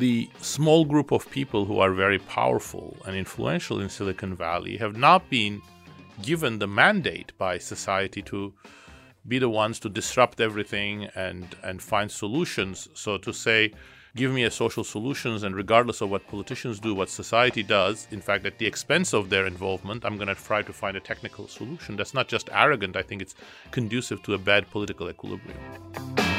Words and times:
the 0.00 0.30
small 0.40 0.86
group 0.86 1.12
of 1.12 1.30
people 1.30 1.66
who 1.66 1.78
are 1.78 1.92
very 1.92 2.18
powerful 2.18 2.96
and 3.06 3.14
influential 3.14 3.80
in 3.80 3.88
Silicon 3.90 4.34
Valley 4.34 4.78
have 4.78 4.96
not 4.96 5.28
been 5.28 5.60
given 6.22 6.58
the 6.58 6.66
mandate 6.66 7.32
by 7.36 7.58
society 7.58 8.22
to 8.22 8.52
be 9.28 9.38
the 9.38 9.50
ones 9.50 9.78
to 9.80 9.90
disrupt 9.90 10.40
everything 10.40 11.04
and 11.14 11.54
and 11.62 11.82
find 11.82 12.10
solutions. 12.10 12.88
So 12.94 13.18
to 13.18 13.32
say 13.32 13.72
give 14.16 14.32
me 14.32 14.44
a 14.44 14.50
social 14.50 14.82
solutions 14.82 15.42
and 15.42 15.54
regardless 15.54 16.00
of 16.00 16.10
what 16.10 16.26
politicians 16.26 16.80
do 16.80 16.94
what 16.94 17.08
society 17.08 17.62
does 17.62 18.08
in 18.10 18.20
fact 18.20 18.44
at 18.44 18.58
the 18.58 18.66
expense 18.66 19.12
of 19.14 19.30
their 19.30 19.46
involvement 19.46 20.04
i'm 20.04 20.16
going 20.16 20.26
to 20.26 20.34
try 20.34 20.60
to 20.62 20.72
find 20.72 20.96
a 20.96 21.00
technical 21.00 21.46
solution. 21.46 21.94
That's 21.94 22.12
not 22.12 22.26
just 22.26 22.50
arrogant. 22.50 22.96
I 22.96 23.02
think 23.02 23.22
it's 23.22 23.36
conducive 23.70 24.20
to 24.24 24.34
a 24.34 24.38
bad 24.38 24.68
political 24.70 25.08
equilibrium 25.08 26.29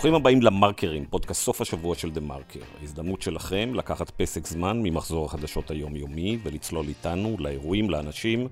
ברוכים 0.00 0.14
הבאים 0.14 0.42
למרקרים, 0.42 1.04
פודקאסט 1.10 1.42
סוף 1.42 1.60
השבוע 1.60 1.94
של 1.94 2.10
דה 2.10 2.20
מרקר. 2.20 2.60
ההזדמנות 2.80 3.22
שלכם 3.22 3.74
לקחת 3.74 4.10
פסק 4.10 4.46
זמן 4.46 4.80
ממחזור 4.82 5.24
החדשות 5.26 5.70
היומיומי 5.70 6.38
ולצלול 6.42 6.88
איתנו 6.88 7.36
לאירועים, 7.38 7.90
לאנשים 7.90 8.48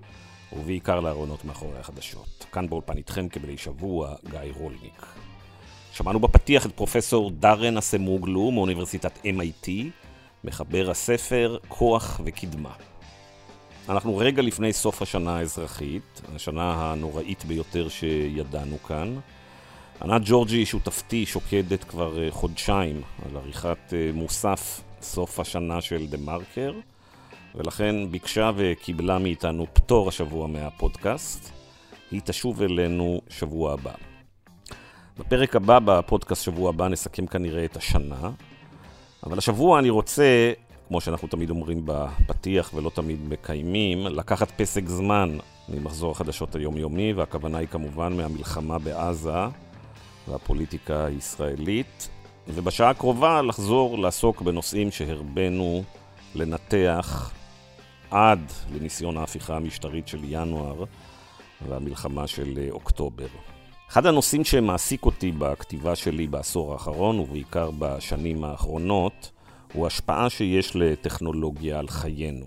ובעיקר 0.52 1.00
לארונות 1.00 1.44
מאחורי 1.44 1.78
החדשות. 1.78 2.46
כאן 2.52 2.68
באולפן 2.68 2.96
איתכם 2.96 3.28
כבדי 3.28 3.56
שבוע, 3.56 4.14
גיא 4.30 4.40
רולניק. 4.56 5.06
שמענו 5.92 6.20
בפתיח 6.20 6.66
את 6.66 6.72
פרופסור 6.72 7.30
דארן 7.30 7.76
אסמוגלו 7.76 8.50
מאוניברסיטת 8.50 9.18
MIT, 9.24 9.68
מחבר 10.44 10.90
הספר 10.90 11.58
כוח 11.68 12.20
וקדמה. 12.24 12.72
אנחנו 13.88 14.16
רגע 14.16 14.42
לפני 14.42 14.72
סוף 14.72 15.02
השנה 15.02 15.36
האזרחית, 15.36 16.20
השנה 16.34 16.92
הנוראית 16.92 17.44
ביותר 17.44 17.88
שידענו 17.88 18.82
כאן. 18.82 19.18
ענת 20.02 20.22
ג'ורג'י, 20.24 20.66
שותפתי, 20.66 21.26
שוקדת 21.26 21.84
כבר 21.84 22.22
אה, 22.22 22.30
חודשיים 22.30 23.02
על 23.24 23.36
עריכת 23.36 23.78
אה, 23.92 24.10
מוסף 24.14 24.80
סוף 25.02 25.40
השנה 25.40 25.80
של 25.80 26.06
דה 26.06 26.18
מרקר, 26.18 26.72
ולכן 27.54 28.10
ביקשה 28.10 28.50
וקיבלה 28.56 29.18
מאיתנו 29.18 29.66
פטור 29.72 30.08
השבוע 30.08 30.46
מהפודקאסט. 30.46 31.50
היא 32.10 32.20
תשוב 32.24 32.62
אלינו 32.62 33.20
שבוע 33.28 33.72
הבא. 33.72 33.92
בפרק 35.18 35.56
הבא, 35.56 35.78
בפודקאסט 35.84 36.44
שבוע 36.44 36.68
הבא, 36.68 36.88
נסכם 36.88 37.26
כנראה 37.26 37.64
את 37.64 37.76
השנה, 37.76 38.30
אבל 39.26 39.38
השבוע 39.38 39.78
אני 39.78 39.90
רוצה, 39.90 40.52
כמו 40.88 41.00
שאנחנו 41.00 41.28
תמיד 41.28 41.50
אומרים 41.50 41.82
בפתיח 41.84 42.70
ולא 42.74 42.90
תמיד 42.90 43.28
מקיימים, 43.28 44.06
לקחת 44.06 44.50
פסק 44.60 44.88
זמן 44.88 45.38
ממחזור 45.68 46.10
החדשות 46.12 46.54
היומיומי, 46.54 47.12
והכוונה 47.12 47.58
היא 47.58 47.68
כמובן 47.68 48.16
מהמלחמה 48.16 48.78
בעזה. 48.78 49.44
והפוליטיקה 50.28 51.04
הישראלית, 51.04 52.08
ובשעה 52.48 52.90
הקרובה 52.90 53.42
לחזור 53.42 53.98
לעסוק 53.98 54.42
בנושאים 54.42 54.90
שהרבנו 54.90 55.82
לנתח 56.34 57.32
עד 58.10 58.40
לניסיון 58.74 59.16
ההפיכה 59.16 59.56
המשטרית 59.56 60.08
של 60.08 60.18
ינואר 60.22 60.84
והמלחמה 61.68 62.26
של 62.26 62.68
אוקטובר. 62.70 63.26
אחד 63.88 64.06
הנושאים 64.06 64.44
שמעסיק 64.44 65.06
אותי 65.06 65.32
בכתיבה 65.32 65.96
שלי 65.96 66.26
בעשור 66.26 66.72
האחרון, 66.72 67.18
ובעיקר 67.18 67.70
בשנים 67.78 68.44
האחרונות, 68.44 69.30
הוא 69.72 69.86
השפעה 69.86 70.30
שיש 70.30 70.76
לטכנולוגיה 70.76 71.78
על 71.78 71.88
חיינו. 71.88 72.46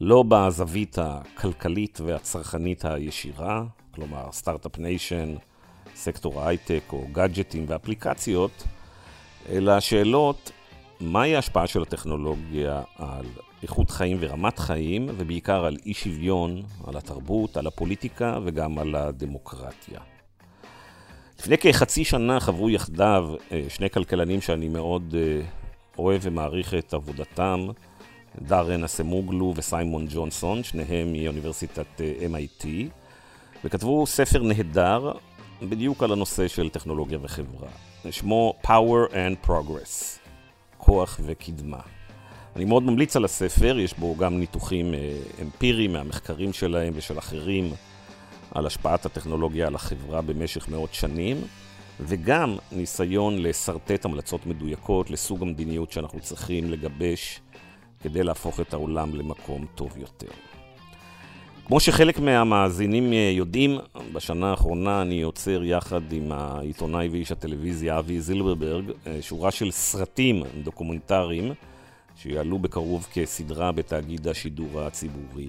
לא 0.00 0.24
בזווית 0.28 0.98
הכלכלית 0.98 2.00
והצרכנית 2.04 2.84
הישירה, 2.84 3.64
כלומר 3.90 4.32
סטארט-אפ 4.32 4.78
ניישן, 4.78 5.34
סקטור 6.00 6.40
ההייטק 6.40 6.82
או 6.92 7.04
גאדג'טים 7.12 7.64
ואפליקציות, 7.68 8.64
אלא 9.48 9.72
השאלות, 9.72 10.50
מהי 11.00 11.36
ההשפעה 11.36 11.66
של 11.66 11.82
הטכנולוגיה 11.82 12.82
על 12.98 13.26
איכות 13.62 13.90
חיים 13.90 14.16
ורמת 14.20 14.58
חיים, 14.58 15.06
ובעיקר 15.16 15.64
על 15.64 15.76
אי 15.86 15.94
שוויון, 15.94 16.62
על 16.86 16.96
התרבות, 16.96 17.56
על 17.56 17.66
הפוליטיקה 17.66 18.38
וגם 18.44 18.78
על 18.78 18.94
הדמוקרטיה. 18.94 20.00
לפני 21.38 21.58
כחצי 21.58 22.04
שנה 22.04 22.40
חברו 22.40 22.70
יחדיו 22.70 23.28
אה, 23.52 23.62
שני 23.68 23.90
כלכלנים 23.90 24.40
שאני 24.40 24.68
מאוד 24.68 25.14
אה, 25.18 25.40
אוהב 25.98 26.20
ומעריך 26.24 26.74
את 26.74 26.94
עבודתם, 26.94 27.68
דארן 28.42 28.84
אסמוגלו 28.84 29.52
וסיימון 29.56 30.06
ג'ונסון, 30.10 30.62
שניהם 30.62 31.12
מאוניברסיטת 31.12 32.00
אה, 32.00 32.12
MIT, 32.32 32.66
וכתבו 33.64 34.06
ספר 34.06 34.42
נהדר 34.42 35.12
בדיוק 35.68 36.02
על 36.02 36.12
הנושא 36.12 36.48
של 36.48 36.68
טכנולוגיה 36.68 37.18
וחברה. 37.22 37.68
שמו 38.10 38.54
Power 38.64 39.12
and 39.12 39.48
Progress, 39.48 40.18
כוח 40.76 41.20
וקדמה. 41.24 41.80
אני 42.56 42.64
מאוד 42.64 42.82
ממליץ 42.82 43.16
על 43.16 43.24
הספר, 43.24 43.78
יש 43.78 43.94
בו 43.94 44.16
גם 44.16 44.38
ניתוחים 44.38 44.94
אה, 44.94 45.18
אמפיריים 45.42 45.92
מהמחקרים 45.92 46.52
שלהם 46.52 46.92
ושל 46.96 47.18
אחרים 47.18 47.72
על 48.50 48.66
השפעת 48.66 49.06
הטכנולוגיה 49.06 49.66
על 49.66 49.74
החברה 49.74 50.22
במשך 50.22 50.68
מאות 50.68 50.94
שנים, 50.94 51.36
וגם 52.00 52.56
ניסיון 52.72 53.42
לשרטט 53.42 54.04
המלצות 54.04 54.46
מדויקות 54.46 55.10
לסוג 55.10 55.42
המדיניות 55.42 55.92
שאנחנו 55.92 56.20
צריכים 56.20 56.70
לגבש 56.70 57.40
כדי 58.00 58.22
להפוך 58.22 58.60
את 58.60 58.74
העולם 58.74 59.14
למקום 59.14 59.66
טוב 59.74 59.98
יותר. 59.98 60.49
כמו 61.70 61.80
שחלק 61.80 62.18
מהמאזינים 62.18 63.12
אה, 63.12 63.32
יודעים, 63.34 63.78
בשנה 64.12 64.50
האחרונה 64.50 65.02
אני 65.02 65.14
יוצר 65.14 65.64
יחד 65.64 66.12
עם 66.12 66.32
העיתונאי 66.32 67.08
ואיש 67.08 67.32
הטלוויזיה 67.32 67.98
אבי 67.98 68.20
זילברברג 68.20 68.84
אה, 69.06 69.18
שורה 69.20 69.50
של 69.50 69.70
סרטים 69.70 70.42
דוקומנטריים 70.64 71.52
שיעלו 72.16 72.58
בקרוב 72.58 73.06
כסדרה 73.12 73.72
בתאגיד 73.72 74.28
השידור 74.28 74.80
הציבורי. 74.80 75.48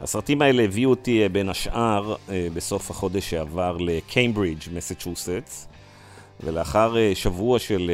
הסרטים 0.00 0.42
האלה 0.42 0.62
הביאו 0.62 0.90
אותי 0.90 1.22
אה, 1.22 1.28
בין 1.28 1.48
השאר 1.48 2.14
בסוף 2.54 2.90
החודש 2.90 3.30
שעבר 3.30 3.76
לקיימברידג', 3.76 4.62
מסצ'וסטס, 4.74 5.68
ולאחר 6.40 6.94
שבוע 7.14 7.58
של 7.58 7.90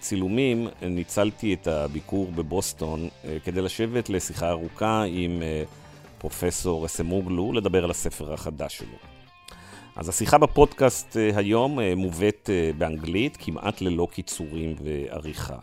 צילומים 0.00 0.68
ניצלתי 0.82 1.54
את 1.54 1.66
הביקור 1.66 2.32
בבוסטון 2.34 3.08
כדי 3.44 3.62
לשבת 3.62 4.08
לשיחה 4.10 4.50
ארוכה 4.50 5.04
עם 5.08 5.42
פרופסור 6.26 6.86
אסמוגלו, 6.86 7.52
לדבר 7.52 7.84
על 7.84 7.90
הספר 7.90 8.32
החדש 8.32 8.78
שלו. 8.78 8.98
אז 9.96 10.08
השיחה 10.08 10.38
בפודקאסט 10.38 11.16
אה, 11.16 11.30
היום 11.36 11.80
אה, 11.80 11.94
מובאת 11.94 12.50
אה, 12.52 12.70
באנגלית, 12.78 13.36
כמעט 13.40 13.80
ללא 13.80 14.08
קיצורים 14.10 14.74
ועריכה. 14.84 15.58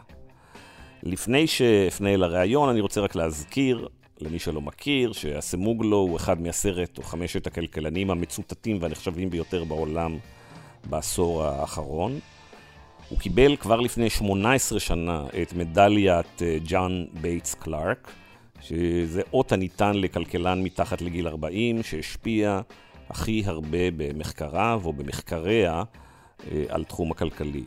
לפני 1.03 1.47
שאפנה 1.47 2.13
אל 2.13 2.24
הראיון, 2.24 2.69
אני 2.69 2.81
רוצה 2.81 3.01
רק 3.01 3.16
להזכיר, 3.16 3.88
למי 4.22 4.40
שלא 4.40 4.62
מכיר, 4.62 5.13
שאסמוגלו 5.13 5.97
הוא 5.97 6.18
אחד 6.18 6.41
מעשרת 6.41 6.97
או 6.97 7.03
חמשת 7.03 7.47
הכלכלנים 7.47 8.12
המצוטטים 8.12 8.78
והנחשבים 8.81 9.30
ביותר 9.30 9.63
בעולם 9.63 10.18
בעשור 10.90 11.44
האחרון. 11.44 12.19
הוא 13.09 13.19
קיבל 13.19 13.56
כבר 13.56 13.80
לפני 13.80 14.09
18 14.09 14.80
שנה 14.80 15.25
את 15.41 15.53
מדליית 15.53 16.41
ג'ון 16.66 17.06
בייטס 17.22 17.53
קלארק, 17.53 18.12
שזה 18.68 19.22
אות 19.34 19.51
הניתן 19.51 19.96
לכלכלן 19.96 20.63
מתחת 20.63 21.01
לגיל 21.01 21.28
40, 21.28 21.84
שהשפיע 21.84 22.62
הכי 23.09 23.44
הרבה 23.46 23.91
במחקריו 23.97 24.81
או 24.85 24.94
במחקריה 24.94 25.84
אה, 26.51 26.63
על 26.69 26.84
תחום 26.84 27.12
הכלכלי. 27.12 27.63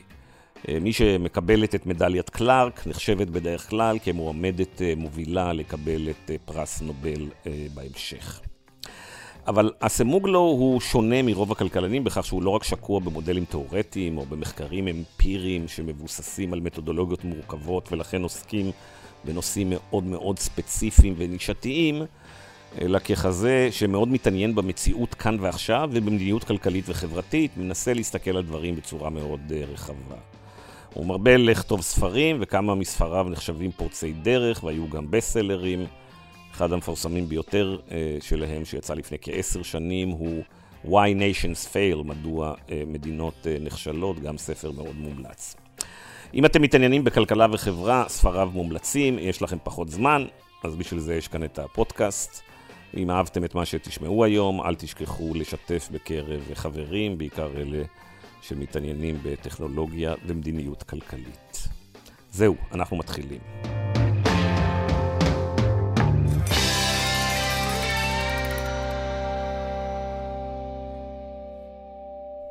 אה, 0.68 0.78
מי 0.80 0.92
שמקבלת 0.92 1.74
את 1.74 1.86
מדליית 1.86 2.30
קלארק 2.30 2.86
נחשבת 2.86 3.26
בדרך 3.26 3.70
כלל 3.70 3.98
כמועמדת 4.02 4.82
אה, 4.82 4.92
מובילה 4.96 5.52
לקבל 5.52 6.10
את 6.10 6.30
פרס 6.44 6.82
נובל 6.82 7.28
בהמשך. 7.74 8.40
אבל 9.46 9.72
אסמוגלו 9.80 10.38
הוא 10.38 10.80
שונה 10.80 11.22
מרוב 11.22 11.52
הכלכלנים 11.52 12.04
בכך 12.04 12.26
שהוא 12.26 12.42
לא 12.42 12.50
רק 12.50 12.64
שקוע 12.64 13.00
במודלים 13.00 13.44
תאורטיים 13.44 14.18
או 14.18 14.26
במחקרים 14.26 14.88
אמפיריים 14.88 15.68
שמבוססים 15.68 16.52
על 16.52 16.60
מתודולוגיות 16.60 17.24
מורכבות 17.24 17.92
ולכן 17.92 18.22
עוסקים 18.22 18.70
בנושאים 19.26 19.70
מאוד 19.70 20.04
מאוד 20.04 20.38
ספציפיים 20.38 21.14
ונישתיים, 21.16 22.02
אלא 22.80 22.98
ככזה 22.98 23.68
שמאוד 23.70 24.08
מתעניין 24.08 24.54
במציאות 24.54 25.14
כאן 25.14 25.36
ועכשיו 25.40 25.90
ובמדיניות 25.92 26.44
כלכלית 26.44 26.84
וחברתית, 26.88 27.50
מנסה 27.56 27.94
להסתכל 27.94 28.36
על 28.36 28.42
דברים 28.42 28.76
בצורה 28.76 29.10
מאוד 29.10 29.52
אה, 29.52 29.64
רחבה. 29.72 30.16
הוא 30.94 31.06
מרבה 31.06 31.36
לכתוב 31.36 31.80
ספרים, 31.80 32.36
וכמה 32.40 32.74
מספריו 32.74 33.26
נחשבים 33.30 33.72
פורצי 33.72 34.12
דרך, 34.12 34.64
והיו 34.64 34.90
גם 34.90 35.10
בסלרים. 35.10 35.86
אחד 36.52 36.72
המפורסמים 36.72 37.28
ביותר 37.28 37.78
uh, 37.88 37.92
שלהם, 38.24 38.64
שיצא 38.64 38.94
לפני 38.94 39.18
כעשר 39.20 39.62
שנים, 39.62 40.08
הוא 40.08 40.42
Why 40.84 40.88
Nations 41.18 41.72
Fail, 41.72 42.02
מדוע 42.04 42.54
uh, 42.54 42.70
מדינות 42.86 43.34
uh, 43.42 43.64
נכשלות, 43.64 44.20
גם 44.20 44.38
ספר 44.38 44.70
מאוד 44.70 44.96
מומלץ. 44.96 45.56
אם 46.36 46.44
אתם 46.44 46.62
מתעניינים 46.62 47.04
בכלכלה 47.04 47.46
וחברה, 47.52 48.04
ספריו 48.08 48.50
מומלצים, 48.52 49.18
יש 49.18 49.42
לכם 49.42 49.56
פחות 49.62 49.88
זמן, 49.88 50.26
אז 50.64 50.76
בשביל 50.76 51.00
זה 51.00 51.14
יש 51.14 51.28
כאן 51.28 51.44
את 51.44 51.58
הפודקאסט. 51.58 52.42
אם 52.96 53.10
אהבתם 53.10 53.44
את 53.44 53.54
מה 53.54 53.64
שתשמעו 53.66 54.24
היום, 54.24 54.62
אל 54.62 54.74
תשכחו 54.74 55.34
לשתף 55.34 55.88
בקרב 55.92 56.54
חברים, 56.54 57.18
בעיקר 57.18 57.50
אלה 57.56 57.82
שמתעניינים 58.42 59.18
בטכנולוגיה 59.22 60.14
ומדיניות 60.26 60.82
כלכלית. 60.82 61.68
זהו, 62.30 62.56
אנחנו 62.72 62.96
מתחילים. 62.96 63.40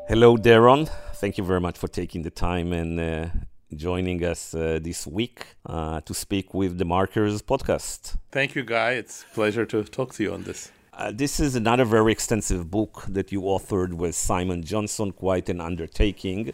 Hello, 0.10 0.38
Daron. 0.38 0.82
Thank 1.22 1.38
you 1.38 1.44
very 1.44 1.62
much 1.68 1.78
for 1.78 1.88
taking 1.88 2.22
the 2.22 2.36
time 2.46 2.70
and 2.82 3.00
uh, 3.00 3.55
joining 3.74 4.24
us 4.24 4.54
uh, 4.54 4.80
this 4.82 5.08
week 5.08 5.56
uh, 5.66 6.02
to 6.02 6.14
speak 6.14 6.54
with 6.54 6.78
the 6.78 6.86
Markers 6.86 7.42
podcast. 7.42 8.18
Thank 8.32 8.56
you, 8.56 8.64
Guy. 8.64 8.92
It's 8.92 9.24
a 9.24 9.34
pleasure 9.34 9.66
to 9.66 9.84
talk 9.84 10.14
to 10.16 10.24
you 10.24 10.34
on 10.34 10.44
this. 10.44 10.72
Uh, 10.94 11.12
this 11.14 11.40
is 11.40 11.56
another 11.56 11.84
very 11.84 12.12
extensive 12.12 12.72
book 12.72 13.04
that 13.10 13.32
you 13.32 13.42
authored 13.42 13.94
with 13.94 14.16
Simon 14.16 14.64
Johnson, 14.64 15.12
quite 15.12 15.50
an 15.50 15.60
undertaking. 15.60 16.54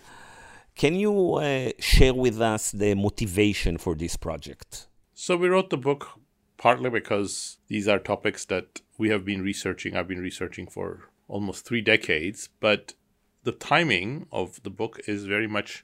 Can 0.75 0.95
you 0.95 1.35
uh, 1.35 1.71
share 1.79 2.13
with 2.13 2.41
us 2.41 2.71
the 2.71 2.95
motivation 2.95 3.77
for 3.77 3.93
this 3.93 4.15
project? 4.15 4.87
So, 5.13 5.37
we 5.37 5.49
wrote 5.49 5.69
the 5.69 5.77
book 5.77 6.19
partly 6.57 6.89
because 6.89 7.57
these 7.67 7.87
are 7.87 7.99
topics 7.99 8.45
that 8.45 8.81
we 8.97 9.09
have 9.09 9.25
been 9.25 9.41
researching. 9.41 9.95
I've 9.95 10.07
been 10.07 10.21
researching 10.21 10.67
for 10.67 11.09
almost 11.27 11.65
three 11.65 11.81
decades, 11.81 12.49
but 12.59 12.93
the 13.43 13.51
timing 13.51 14.27
of 14.31 14.61
the 14.63 14.69
book 14.69 14.99
is 15.07 15.25
very 15.25 15.47
much 15.47 15.83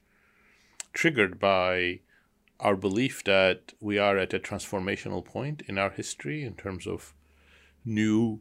triggered 0.98 1.40
by 1.40 2.00
our 2.60 2.76
belief 2.76 3.24
that 3.24 3.72
we 3.80 4.00
are 4.00 4.18
at 4.18 4.34
a 4.34 4.40
transformational 4.40 5.24
point 5.24 5.62
in 5.68 5.78
our 5.78 5.92
history 5.92 6.44
in 6.44 6.56
terms 6.56 6.88
of 6.88 7.14
new 7.86 8.40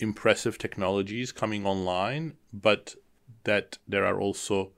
impressive 0.00 0.58
technologies 0.58 1.30
coming 1.30 1.64
online, 1.64 2.34
but 2.52 2.96
that 3.44 3.78
there 3.86 4.04
are 4.04 4.20
also 4.20 4.72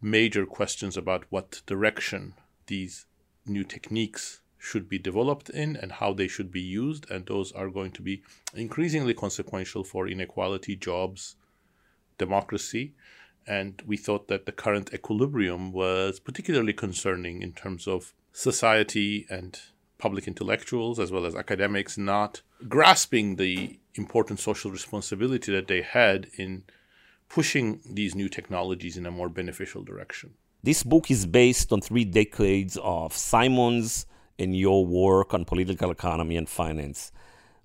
major 0.00 0.46
questions 0.46 0.96
about 0.96 1.26
what 1.28 1.60
direction 1.66 2.32
these 2.66 3.04
new 3.44 3.62
techniques 3.62 4.40
should 4.56 4.88
be 4.88 4.98
developed 4.98 5.50
in 5.50 5.76
and 5.76 5.92
how 5.92 6.14
they 6.14 6.28
should 6.28 6.50
be 6.50 6.62
used. 6.62 7.10
And 7.10 7.26
those 7.26 7.52
are 7.52 7.68
going 7.68 7.92
to 7.92 8.00
be 8.00 8.22
increasingly 8.54 9.12
consequential 9.12 9.84
for 9.84 10.08
inequality, 10.08 10.76
jobs, 10.76 11.36
democracy. 12.16 12.94
And 13.48 13.82
we 13.86 13.96
thought 13.96 14.28
that 14.28 14.44
the 14.44 14.52
current 14.52 14.90
equilibrium 14.92 15.72
was 15.72 16.20
particularly 16.20 16.74
concerning 16.74 17.40
in 17.40 17.52
terms 17.52 17.88
of 17.88 18.12
society 18.30 19.26
and 19.30 19.58
public 19.96 20.28
intellectuals 20.28 21.00
as 21.00 21.10
well 21.10 21.24
as 21.26 21.34
academics 21.34 21.96
not 21.96 22.42
grasping 22.68 23.36
the 23.36 23.78
important 23.94 24.38
social 24.38 24.70
responsibility 24.70 25.50
that 25.50 25.66
they 25.66 25.82
had 25.82 26.28
in 26.36 26.62
pushing 27.28 27.80
these 27.84 28.14
new 28.14 28.28
technologies 28.28 28.96
in 28.96 29.06
a 29.06 29.10
more 29.10 29.28
beneficial 29.28 29.82
direction. 29.82 30.34
This 30.62 30.82
book 30.82 31.10
is 31.10 31.26
based 31.26 31.72
on 31.72 31.80
three 31.80 32.04
decades 32.04 32.76
of 32.82 33.12
Simon's 33.12 34.06
and 34.38 34.56
your 34.56 34.86
work 34.86 35.34
on 35.34 35.44
political 35.44 35.90
economy 35.90 36.36
and 36.36 36.48
finance. 36.48 37.12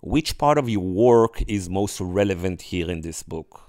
Which 0.01 0.37
part 0.37 0.57
of 0.57 0.67
your 0.69 0.81
work 0.81 1.43
is 1.47 1.69
most 1.69 2.01
relevant 2.01 2.61
here 2.63 2.89
in 2.89 3.01
this 3.01 3.23
book? 3.23 3.62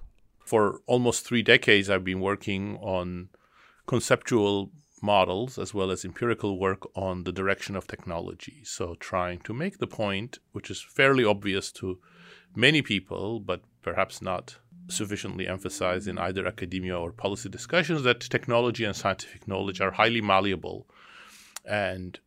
For 0.44 0.80
almost 0.86 1.26
three 1.26 1.42
decades, 1.42 1.88
I've 1.88 2.04
been 2.04 2.20
working 2.20 2.76
on 2.76 3.30
conceptual 3.86 4.70
models 5.04 5.58
as 5.58 5.74
well 5.74 5.90
as 5.90 6.04
empirical 6.04 6.58
work 6.58 6.86
on 6.96 7.24
the 7.24 7.32
direction 7.32 7.76
of 7.76 7.86
technology. 7.86 8.62
So, 8.64 8.94
trying 8.94 9.40
to 9.40 9.52
make 9.52 9.78
the 9.78 9.86
point, 9.86 10.38
which 10.52 10.70
is 10.70 10.82
fairly 10.82 11.24
obvious 11.24 11.70
to 11.72 11.98
many 12.54 12.82
people, 12.82 13.40
but 13.40 13.62
perhaps 13.82 14.22
not 14.22 14.56
sufficiently 14.88 15.46
emphasized 15.46 16.08
in 16.08 16.18
either 16.18 16.46
academia 16.46 16.98
or 16.98 17.12
policy 17.12 17.48
discussions, 17.48 18.02
that 18.02 18.20
technology 18.20 18.84
and 18.84 18.96
scientific 18.96 19.48
knowledge 19.48 19.80
are 19.80 19.92
highly 19.92 20.20
malleable 20.20 20.86
and 21.64 22.20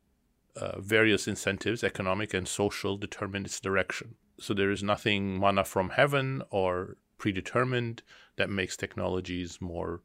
uh, 0.56 0.80
various 0.80 1.28
incentives, 1.28 1.84
economic 1.84 2.34
and 2.34 2.48
social, 2.48 2.98
determine 2.98 3.46
its 3.46 3.60
direction. 3.60 4.16
So, 4.40 4.54
there 4.54 4.72
is 4.72 4.84
nothing 4.84 5.40
mana 5.40 5.64
from 5.64 5.90
heaven 5.90 6.44
or 6.50 6.98
predetermined 7.18 8.04
that 8.36 8.50
makes 8.50 8.78
technologies 8.78 9.60
more 9.62 10.02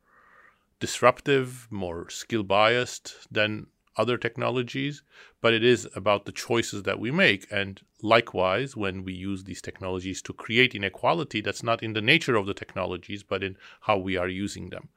disruptive, 0.80 1.68
more 1.70 2.10
skill 2.10 2.42
biased 2.42 3.28
than 3.30 3.66
other 3.96 4.16
technologies, 4.16 5.02
but 5.40 5.52
it 5.52 5.62
is 5.62 5.88
about 5.94 6.24
the 6.24 6.32
choices 6.32 6.82
that 6.84 6.98
we 6.98 7.10
make. 7.10 7.46
And 7.50 7.80
likewise, 8.00 8.76
when 8.76 9.04
we 9.04 9.12
use 9.12 9.44
these 9.44 9.62
technologies 9.62 10.22
to 10.22 10.32
create 10.32 10.74
inequality, 10.74 11.40
that's 11.40 11.62
not 11.62 11.82
in 11.82 11.92
the 11.92 12.00
nature 12.00 12.36
of 12.36 12.46
the 12.46 12.54
technologies, 12.54 13.22
but 13.22 13.42
in 13.42 13.56
how 13.82 13.98
we 13.98 14.16
are 14.16 14.28
using 14.28 14.70
them. 14.70 14.88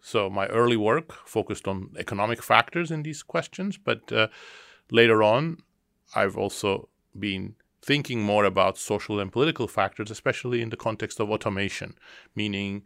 So, 0.00 0.30
my 0.30 0.46
early 0.46 0.76
work 0.76 1.12
focused 1.26 1.68
on 1.68 1.90
economic 1.98 2.42
factors 2.42 2.90
in 2.90 3.02
these 3.02 3.22
questions, 3.22 3.76
but 3.76 4.10
uh, 4.12 4.28
later 4.90 5.22
on, 5.22 5.58
I've 6.14 6.36
also 6.36 6.88
been 7.18 7.56
thinking 7.82 8.22
more 8.22 8.44
about 8.44 8.78
social 8.78 9.20
and 9.20 9.32
political 9.32 9.68
factors, 9.68 10.10
especially 10.10 10.60
in 10.60 10.70
the 10.70 10.76
context 10.76 11.20
of 11.20 11.30
automation, 11.30 11.94
meaning 12.34 12.82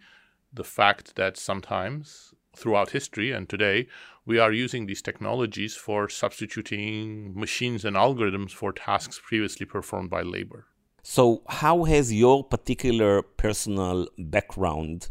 the 0.53 0.65
fact 0.65 1.17
that 1.17 1.37
sometimes 1.37 2.35
throughout 2.55 2.91
history 2.91 3.33
and 3.33 3.49
today, 3.49 3.87
we 4.27 4.39
are 4.39 4.53
using 4.53 4.87
these 4.87 5.03
technologies 5.03 5.75
for 5.75 6.09
substituting 6.09 7.33
machines 7.35 7.85
and 7.85 7.97
algorithms 7.97 8.53
for 8.53 8.73
tasks 8.73 9.21
previously 9.25 9.67
performed 9.67 10.11
by 10.11 10.23
labor. 10.23 10.67
So, 11.03 11.43
how 11.49 11.85
has 11.85 12.13
your 12.13 12.45
particular 12.45 13.23
personal 13.23 14.07
background 14.19 15.09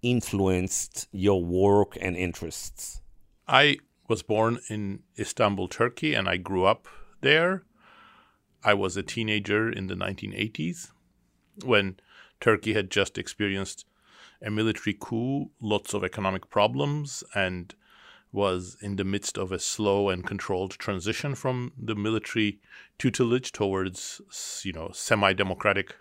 influenced 0.00 1.08
your 1.12 1.44
work 1.44 1.98
and 2.00 2.16
interests? 2.16 3.02
I 3.46 3.78
was 4.08 4.22
born 4.22 4.60
in 4.70 5.02
Istanbul, 5.18 5.68
Turkey, 5.68 6.14
and 6.14 6.28
I 6.28 6.38
grew 6.38 6.64
up 6.64 6.88
there. 7.20 7.64
I 8.64 8.74
was 8.74 8.96
a 8.96 9.02
teenager 9.02 9.70
in 9.70 9.88
the 9.88 9.94
1980s 9.94 10.90
when 11.64 11.96
Turkey 12.40 12.74
had 12.74 12.90
just 12.90 13.18
experienced 13.18 13.84
a 14.42 14.50
military 14.50 14.96
coup, 14.98 15.50
lots 15.60 15.94
of 15.94 16.02
economic 16.02 16.50
problems, 16.50 17.22
and 17.34 17.74
was 18.32 18.76
in 18.80 18.96
the 18.96 19.04
midst 19.04 19.38
of 19.38 19.52
a 19.52 19.58
slow 19.58 20.08
and 20.08 20.26
controlled 20.26 20.72
transition 20.72 21.34
from 21.34 21.72
the 21.80 21.94
military 21.94 22.58
tutelage 22.98 23.52
towards, 23.52 24.20
you 24.64 24.72
know, 24.72 24.90
semi-democratic 24.92 25.94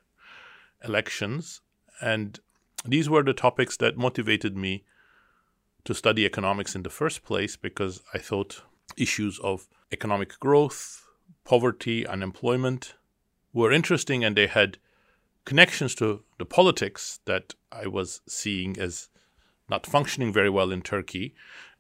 elections. 0.84 1.62
And 2.02 2.40
these 2.86 3.10
were 3.10 3.24
the 3.24 3.34
topics 3.34 3.78
that 3.78 3.98
motivated 3.98 4.58
me 4.58 4.84
to 5.86 5.94
study 5.94 6.26
economics 6.26 6.76
in 6.76 6.84
the 6.84 6.90
first 6.90 7.24
place 7.24 7.56
because 7.56 8.02
I 8.14 8.18
thought 8.18 8.64
issues 8.98 9.40
of 9.40 9.68
economic 9.92 10.40
growth, 10.40 11.03
poverty, 11.44 12.06
unemployment 12.08 12.96
were 13.54 13.72
interesting 13.72 14.24
and 14.24 14.36
they 14.36 14.48
had 14.48 14.78
connections 15.46 15.94
to 15.96 16.24
the 16.40 16.46
politics 16.46 17.20
that 17.26 17.54
I 17.72 17.88
was 17.88 18.22
seeing 18.28 18.80
as 18.80 19.10
not 19.70 19.86
functioning 19.86 20.34
very 20.34 20.50
well 20.50 20.72
in 20.72 20.82
Turkey. 20.82 21.36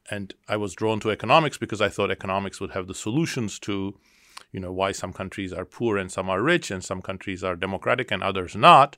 And 0.09 0.33
I 0.47 0.57
was 0.57 0.73
drawn 0.73 0.99
to 1.01 1.11
economics 1.11 1.57
because 1.57 1.81
I 1.81 1.89
thought 1.89 2.11
economics 2.11 2.59
would 2.59 2.71
have 2.71 2.87
the 2.87 2.93
solutions 2.95 3.57
to, 3.59 3.97
you 4.51 4.59
know, 4.59 4.71
why 4.71 4.91
some 4.91 5.13
countries 5.13 5.53
are 5.53 5.65
poor 5.65 5.97
and 5.97 6.11
some 6.11 6.29
are 6.29 6.41
rich 6.41 6.69
and 6.71 6.83
some 6.83 7.01
countries 7.01 7.43
are 7.43 7.55
democratic 7.55 8.11
and 8.11 8.21
others 8.21 8.55
not. 8.55 8.97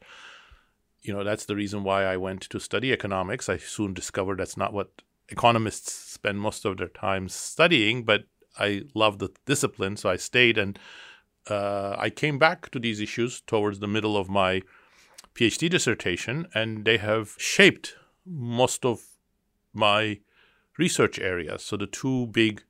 You 1.02 1.14
know, 1.14 1.24
that's 1.24 1.46
the 1.46 1.56
reason 1.56 1.84
why 1.84 2.04
I 2.06 2.18
went 2.18 2.42
to 2.42 2.60
study 2.60 2.92
economics. 2.92 3.48
I 3.48 3.58
soon 3.58 3.94
discovered 3.94 4.40
that's 4.40 4.58
not 4.58 4.74
what 4.74 5.04
economists 5.30 5.94
spend 5.94 6.40
most 6.40 6.66
of 6.66 6.78
their 6.78 6.88
time 6.88 7.30
studying, 7.30 8.04
but 8.04 8.26
I 8.58 8.84
love 8.94 9.20
the 9.20 9.30
discipline, 9.46 9.98
so 9.98 10.10
I 10.10 10.16
stayed 10.16 10.58
and 10.58 10.80
uh, 11.50 11.96
I 11.98 12.10
came 12.10 12.40
back 12.40 12.70
to 12.72 12.80
these 12.80 13.00
issues 13.00 13.42
towards 13.42 13.80
the 13.80 13.88
middle 13.88 14.18
of 14.18 14.30
my 14.30 14.62
PhD 15.36 15.70
dissertation, 15.70 16.48
and 16.54 16.86
they 16.86 16.98
have 16.98 17.36
shaped 17.38 17.96
most 18.26 18.86
of 18.86 19.02
my 19.74 20.20
research 20.78 21.20
areas. 21.20 21.64
So 21.64 21.78
the 21.78 21.88
two 21.88 22.28
big 22.28 22.64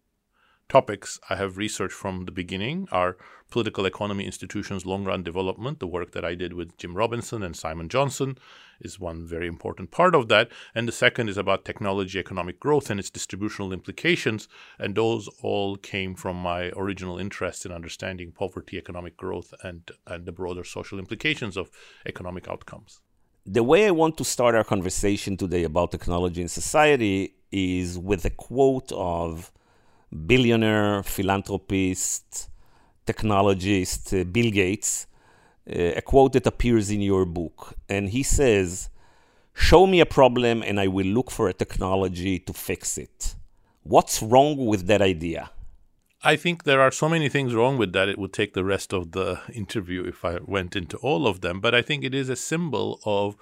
topics 0.70 1.20
I 1.30 1.36
have 1.36 1.58
researched 1.58 1.96
from 1.96 2.26
the 2.26 2.32
beginning 2.32 2.88
are 2.92 3.18
political 3.50 3.86
economy 3.86 4.26
institutions 4.26 4.86
long 4.86 5.06
run 5.06 5.24
development. 5.24 5.80
The 5.80 5.88
work 5.88 6.12
that 6.12 6.26
I 6.26 6.36
did 6.36 6.54
with 6.54 6.78
Jim 6.78 6.96
Robinson 6.96 7.44
and 7.44 7.56
Simon 7.56 7.90
Johnson 7.90 8.38
is 8.82 9.00
one 9.00 9.26
very 9.26 9.48
important 9.48 9.92
part 9.92 10.16
of 10.16 10.28
that. 10.30 10.50
And 10.74 10.88
the 10.88 10.92
second 10.92 11.30
is 11.30 11.38
about 11.38 11.64
technology 11.64 12.20
economic 12.20 12.60
growth 12.60 12.90
and 12.90 13.00
its 13.00 13.10
distributional 13.10 13.72
implications. 13.72 14.48
And 14.80 14.96
those 14.96 15.30
all 15.42 15.78
came 15.78 16.16
from 16.16 16.36
my 16.38 16.72
original 16.76 17.18
interest 17.18 17.66
in 17.66 17.72
understanding 17.72 18.32
poverty, 18.32 18.78
economic 18.78 19.16
growth, 19.16 19.54
and, 19.64 19.90
and 20.08 20.26
the 20.26 20.32
broader 20.32 20.64
social 20.64 21.00
implications 21.00 21.56
of 21.56 21.70
economic 22.06 22.48
outcomes. 22.48 23.02
The 23.46 23.64
way 23.64 23.86
I 23.86 23.92
want 23.92 24.18
to 24.18 24.26
start 24.26 24.56
our 24.56 24.64
conversation 24.64 25.38
today 25.38 25.64
about 25.64 25.92
technology 25.92 26.42
in 26.42 26.48
society 26.48 27.36
is 27.52 27.98
with 27.98 28.26
a 28.26 28.32
quote 28.32 28.92
of 28.92 29.52
billionaire, 30.16 31.04
philanthropist, 31.04 32.50
technologist 33.06 34.20
uh, 34.20 34.24
Bill 34.24 34.52
Gates, 34.52 35.08
uh, 35.70 35.94
a 35.96 36.02
quote 36.02 36.34
that 36.34 36.48
appears 36.48 36.90
in 36.90 37.02
your 37.02 37.26
book. 37.26 37.74
And 37.90 38.10
he 38.10 38.24
says, 38.24 38.90
Show 39.54 39.88
me 39.88 40.00
a 40.02 40.06
problem 40.06 40.62
and 40.64 40.80
I 40.80 40.88
will 40.88 41.06
look 41.06 41.32
for 41.32 41.48
a 41.48 41.54
technology 41.54 42.40
to 42.40 42.54
fix 42.54 42.98
it. 42.98 43.36
What's 43.84 44.22
wrong 44.22 44.66
with 44.66 44.88
that 44.88 45.02
idea? 45.02 45.52
I 46.24 46.36
think 46.36 46.64
there 46.64 46.82
are 46.82 46.92
so 46.92 47.08
many 47.08 47.30
things 47.30 47.54
wrong 47.54 47.78
with 47.78 47.94
that. 47.94 48.10
It 48.10 48.18
would 48.18 48.34
take 48.34 48.54
the 48.54 48.66
rest 48.66 48.94
of 48.94 49.12
the 49.12 49.40
interview 49.54 50.04
if 50.04 50.26
I 50.26 50.40
went 50.44 50.76
into 50.76 50.98
all 50.98 51.28
of 51.28 51.42
them. 51.42 51.62
But 51.62 51.74
I 51.74 51.82
think 51.82 52.04
it 52.04 52.14
is 52.14 52.30
a 52.30 52.36
symbol 52.36 53.00
of 53.06 53.38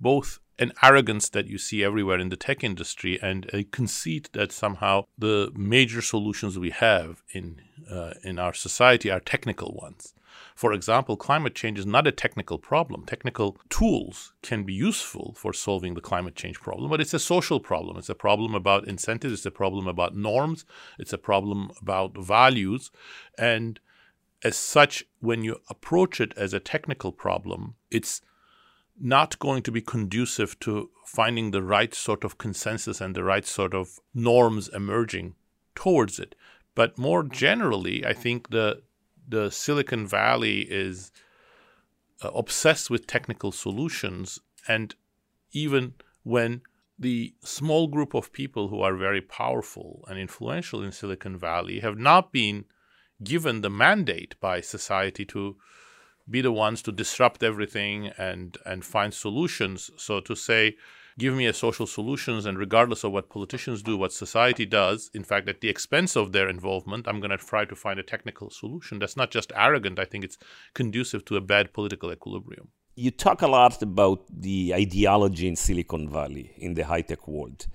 both 0.00 0.38
an 0.60 0.72
arrogance 0.82 1.28
that 1.30 1.48
you 1.48 1.58
see 1.58 1.82
everywhere 1.82 2.18
in 2.18 2.28
the 2.28 2.36
tech 2.36 2.62
industry 2.62 3.18
and 3.22 3.48
a 3.52 3.64
conceit 3.64 4.28
that 4.34 4.52
somehow 4.52 5.06
the 5.18 5.50
major 5.56 6.02
solutions 6.02 6.58
we 6.58 6.70
have 6.70 7.22
in 7.32 7.62
uh, 7.90 8.12
in 8.22 8.38
our 8.38 8.52
society 8.52 9.10
are 9.10 9.20
technical 9.20 9.74
ones. 9.82 10.14
For 10.54 10.74
example, 10.74 11.16
climate 11.16 11.54
change 11.54 11.78
is 11.78 11.86
not 11.86 12.06
a 12.06 12.12
technical 12.12 12.58
problem. 12.58 13.06
Technical 13.06 13.58
tools 13.70 14.34
can 14.42 14.64
be 14.64 14.74
useful 14.74 15.34
for 15.36 15.54
solving 15.54 15.94
the 15.94 16.02
climate 16.02 16.36
change 16.36 16.60
problem, 16.60 16.90
but 16.90 17.00
it's 17.00 17.14
a 17.14 17.18
social 17.18 17.60
problem. 17.60 17.96
It's 17.96 18.10
a 18.10 18.14
problem 18.14 18.54
about 18.54 18.86
incentives, 18.86 19.32
it's 19.32 19.46
a 19.46 19.50
problem 19.50 19.88
about 19.88 20.14
norms, 20.14 20.66
it's 20.98 21.14
a 21.14 21.18
problem 21.18 21.70
about 21.80 22.16
values. 22.16 22.90
And 23.38 23.80
as 24.44 24.56
such, 24.56 25.04
when 25.20 25.42
you 25.42 25.56
approach 25.70 26.20
it 26.20 26.34
as 26.36 26.52
a 26.52 26.60
technical 26.60 27.12
problem, 27.12 27.76
it's 27.90 28.20
not 29.00 29.38
going 29.38 29.62
to 29.62 29.72
be 29.72 29.80
conducive 29.80 30.58
to 30.60 30.90
finding 31.06 31.50
the 31.50 31.62
right 31.62 31.94
sort 31.94 32.22
of 32.22 32.38
consensus 32.38 33.00
and 33.00 33.14
the 33.14 33.24
right 33.24 33.46
sort 33.46 33.74
of 33.74 33.98
norms 34.14 34.68
emerging 34.68 35.34
towards 35.74 36.18
it. 36.18 36.34
But 36.74 36.98
more 36.98 37.22
generally, 37.22 38.04
I 38.04 38.12
think 38.12 38.50
the 38.50 38.82
the 39.26 39.50
Silicon 39.50 40.06
Valley 40.06 40.60
is 40.62 41.12
uh, 42.22 42.30
obsessed 42.30 42.90
with 42.90 43.06
technical 43.06 43.52
solutions. 43.52 44.40
And 44.66 44.94
even 45.52 45.94
when 46.22 46.62
the 46.98 47.34
small 47.42 47.86
group 47.86 48.12
of 48.12 48.32
people 48.32 48.68
who 48.68 48.80
are 48.80 48.94
very 48.94 49.20
powerful 49.20 50.04
and 50.08 50.18
influential 50.18 50.82
in 50.82 50.92
Silicon 50.92 51.38
Valley 51.38 51.80
have 51.80 51.96
not 51.96 52.32
been 52.32 52.64
given 53.22 53.60
the 53.60 53.70
mandate 53.70 54.34
by 54.40 54.60
society 54.60 55.24
to 55.26 55.56
be 56.30 56.40
the 56.40 56.52
ones 56.52 56.82
to 56.82 56.92
disrupt 56.92 57.42
everything 57.42 58.12
and 58.16 58.56
and 58.64 58.84
find 58.84 59.12
solutions. 59.12 59.90
So 59.96 60.20
to 60.20 60.34
say, 60.34 60.76
give 61.20 61.34
me 61.34 61.46
a 61.46 61.52
social 61.52 61.86
solutions 61.86 62.46
and 62.46 62.58
regardless 62.58 63.04
of 63.04 63.12
what 63.12 63.28
politicians 63.28 63.82
do 63.82 63.96
what 63.96 64.12
society 64.12 64.64
does 64.64 65.10
in 65.12 65.24
fact 65.30 65.48
at 65.48 65.60
the 65.60 65.68
expense 65.68 66.16
of 66.16 66.32
their 66.32 66.48
involvement 66.48 67.06
i'm 67.06 67.20
going 67.20 67.30
to 67.30 67.36
try 67.36 67.64
to 67.64 67.76
find 67.76 67.98
a 68.00 68.02
technical 68.02 68.48
solution. 68.50 68.98
That's 68.98 69.16
not 69.16 69.30
just 69.30 69.52
arrogant. 69.54 69.98
I 69.98 70.06
think 70.10 70.24
it's 70.24 70.38
conducive 70.74 71.24
to 71.26 71.36
a 71.36 71.40
bad 71.40 71.72
political 71.72 72.12
equilibrium. 72.12 72.68
You 72.94 73.10
talk 73.10 73.42
a 73.42 73.46
lot 73.46 73.82
about 73.82 74.20
the 74.46 74.74
ideology 74.74 75.46
in 75.48 75.56
silicon 75.56 76.08
valley 76.08 76.52
in 76.56 76.74
the 76.74 76.84
high-tech 76.84 77.26
world. 77.28 77.66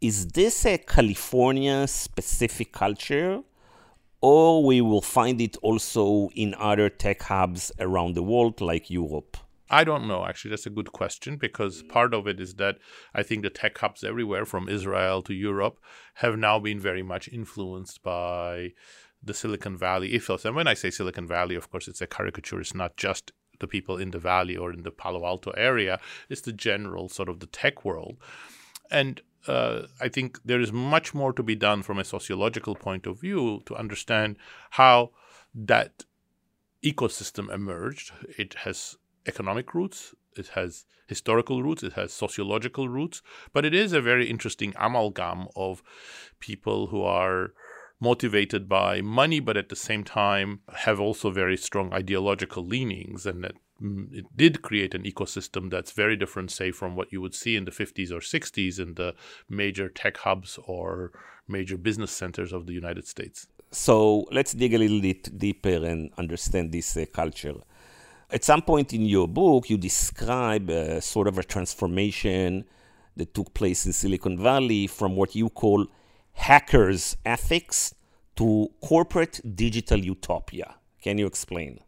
Is 0.00 0.28
this 0.28 0.64
a 0.64 0.78
california 0.78 1.86
specific 1.86 2.72
culture 2.72 3.42
or 4.20 4.64
we 4.64 4.80
will 4.80 5.02
find 5.02 5.40
it 5.40 5.56
also 5.62 6.28
in 6.34 6.54
other 6.58 6.88
tech 6.88 7.22
hubs 7.22 7.72
around 7.78 8.14
the 8.14 8.22
world 8.22 8.60
like 8.60 8.90
europe 8.90 9.36
I 9.70 9.84
don't 9.84 10.08
know. 10.08 10.24
Actually, 10.24 10.52
that's 10.52 10.66
a 10.66 10.70
good 10.70 10.92
question 10.92 11.36
because 11.36 11.82
part 11.82 12.14
of 12.14 12.26
it 12.26 12.40
is 12.40 12.54
that 12.54 12.78
I 13.14 13.22
think 13.22 13.42
the 13.42 13.50
tech 13.50 13.76
hubs 13.76 14.02
everywhere, 14.02 14.46
from 14.46 14.68
Israel 14.68 15.20
to 15.22 15.34
Europe, 15.34 15.78
have 16.14 16.38
now 16.38 16.58
been 16.58 16.80
very 16.80 17.02
much 17.02 17.28
influenced 17.28 18.02
by 18.02 18.72
the 19.22 19.34
Silicon 19.34 19.76
Valley 19.76 20.08
ethos. 20.08 20.44
And 20.44 20.56
when 20.56 20.68
I 20.68 20.74
say 20.74 20.90
Silicon 20.90 21.26
Valley, 21.26 21.54
of 21.54 21.70
course, 21.70 21.88
it's 21.88 22.00
a 22.00 22.06
caricature. 22.06 22.60
It's 22.60 22.74
not 22.74 22.96
just 22.96 23.32
the 23.60 23.66
people 23.66 23.98
in 23.98 24.10
the 24.10 24.18
valley 24.18 24.56
or 24.56 24.72
in 24.72 24.84
the 24.84 24.90
Palo 24.90 25.26
Alto 25.26 25.50
area. 25.50 25.98
It's 26.28 26.42
the 26.42 26.52
general 26.52 27.08
sort 27.08 27.28
of 27.28 27.40
the 27.40 27.46
tech 27.46 27.84
world. 27.84 28.16
And 28.90 29.20
uh, 29.46 29.82
I 30.00 30.08
think 30.08 30.40
there 30.44 30.60
is 30.60 30.72
much 30.72 31.14
more 31.14 31.32
to 31.32 31.42
be 31.42 31.54
done 31.54 31.82
from 31.82 31.98
a 31.98 32.04
sociological 32.04 32.74
point 32.74 33.06
of 33.06 33.20
view 33.20 33.62
to 33.66 33.76
understand 33.76 34.36
how 34.70 35.10
that 35.54 36.04
ecosystem 36.82 37.52
emerged. 37.52 38.12
It 38.36 38.54
has 38.64 38.96
economic 39.26 39.74
roots, 39.74 40.14
it 40.36 40.48
has 40.48 40.86
historical 41.06 41.62
roots, 41.62 41.82
it 41.82 41.94
has 41.94 42.12
sociological 42.12 42.88
roots, 42.88 43.22
but 43.52 43.64
it 43.64 43.74
is 43.74 43.92
a 43.92 44.00
very 44.00 44.28
interesting 44.28 44.74
amalgam 44.78 45.48
of 45.56 45.82
people 46.38 46.88
who 46.88 47.02
are 47.02 47.52
motivated 48.00 48.68
by 48.68 49.00
money, 49.00 49.40
but 49.40 49.56
at 49.56 49.70
the 49.70 49.76
same 49.76 50.04
time 50.04 50.60
have 50.74 51.00
also 51.00 51.30
very 51.30 51.56
strong 51.56 51.92
ideological 51.92 52.64
leanings, 52.64 53.26
and 53.26 53.42
that 53.42 53.54
it 53.80 54.26
did 54.36 54.62
create 54.62 54.94
an 54.94 55.04
ecosystem 55.04 55.70
that's 55.70 55.92
very 55.92 56.16
different, 56.16 56.50
say, 56.50 56.70
from 56.70 56.96
what 56.96 57.12
you 57.12 57.20
would 57.20 57.34
see 57.34 57.56
in 57.56 57.64
the 57.64 57.70
50s 57.70 58.10
or 58.10 58.18
60s 58.18 58.78
in 58.78 58.94
the 58.94 59.14
major 59.48 59.88
tech 59.88 60.18
hubs 60.18 60.58
or 60.66 61.12
major 61.46 61.76
business 61.76 62.10
centers 62.10 62.52
of 62.52 62.66
the 62.66 62.72
United 62.72 63.06
States. 63.06 63.46
So 63.70 64.26
let's 64.32 64.52
dig 64.52 64.74
a 64.74 64.78
little 64.78 65.00
bit 65.00 65.38
deeper 65.38 65.84
and 65.84 66.10
understand 66.18 66.72
this 66.72 66.96
uh, 66.96 67.04
culture. 67.12 67.54
At 68.30 68.44
some 68.44 68.62
point 68.62 68.92
in 68.92 69.02
your 69.02 69.28
book, 69.28 69.70
you 69.70 69.78
describe 69.78 70.68
a 70.70 71.00
sort 71.00 71.28
of 71.28 71.38
a 71.38 71.44
transformation 71.44 72.64
that 73.16 73.34
took 73.34 73.54
place 73.54 73.86
in 73.86 73.92
Silicon 73.92 74.38
Valley 74.38 74.86
from 74.86 75.16
what 75.16 75.34
you 75.34 75.48
call 75.48 75.86
hackers' 76.32 77.16
ethics 77.24 77.94
to 78.36 78.68
corporate 78.82 79.40
digital 79.56 79.98
utopia. 79.98 80.76
Can 81.02 81.18
you 81.18 81.26
explain? 81.26 81.80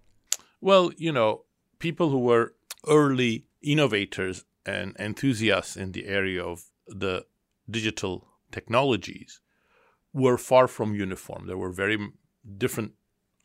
Well, 0.60 0.92
you 0.96 1.12
know, 1.12 1.42
people 1.80 2.10
who 2.10 2.20
were 2.20 2.54
early 2.86 3.46
innovators 3.60 4.44
and 4.64 4.94
enthusiasts 4.98 5.76
in 5.76 5.92
the 5.92 6.06
area 6.06 6.42
of 6.44 6.66
the 6.86 7.26
digital 7.68 8.28
technologies 8.52 9.40
were 10.12 10.38
far 10.38 10.68
from 10.68 10.94
uniform. 10.94 11.46
There 11.46 11.58
were 11.58 11.72
very 11.72 11.98
different 12.56 12.92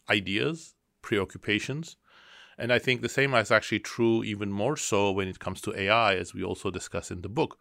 ideas, 0.10 0.76
preoccupations, 1.02 1.98
and 2.58 2.72
I 2.72 2.80
think 2.80 3.02
the 3.02 3.10
same 3.10 3.34
is 3.34 3.52
actually 3.52 3.80
true 3.80 4.24
even 4.24 4.52
more 4.52 4.78
so 4.78 5.12
when 5.12 5.28
it 5.28 5.40
comes 5.40 5.62
to 5.62 5.78
AI, 5.78 6.16
as 6.16 6.34
we 6.34 6.44
also 6.44 6.72
discuss 6.72 7.12
in 7.12 7.22
the 7.22 7.30
book. 7.30 7.58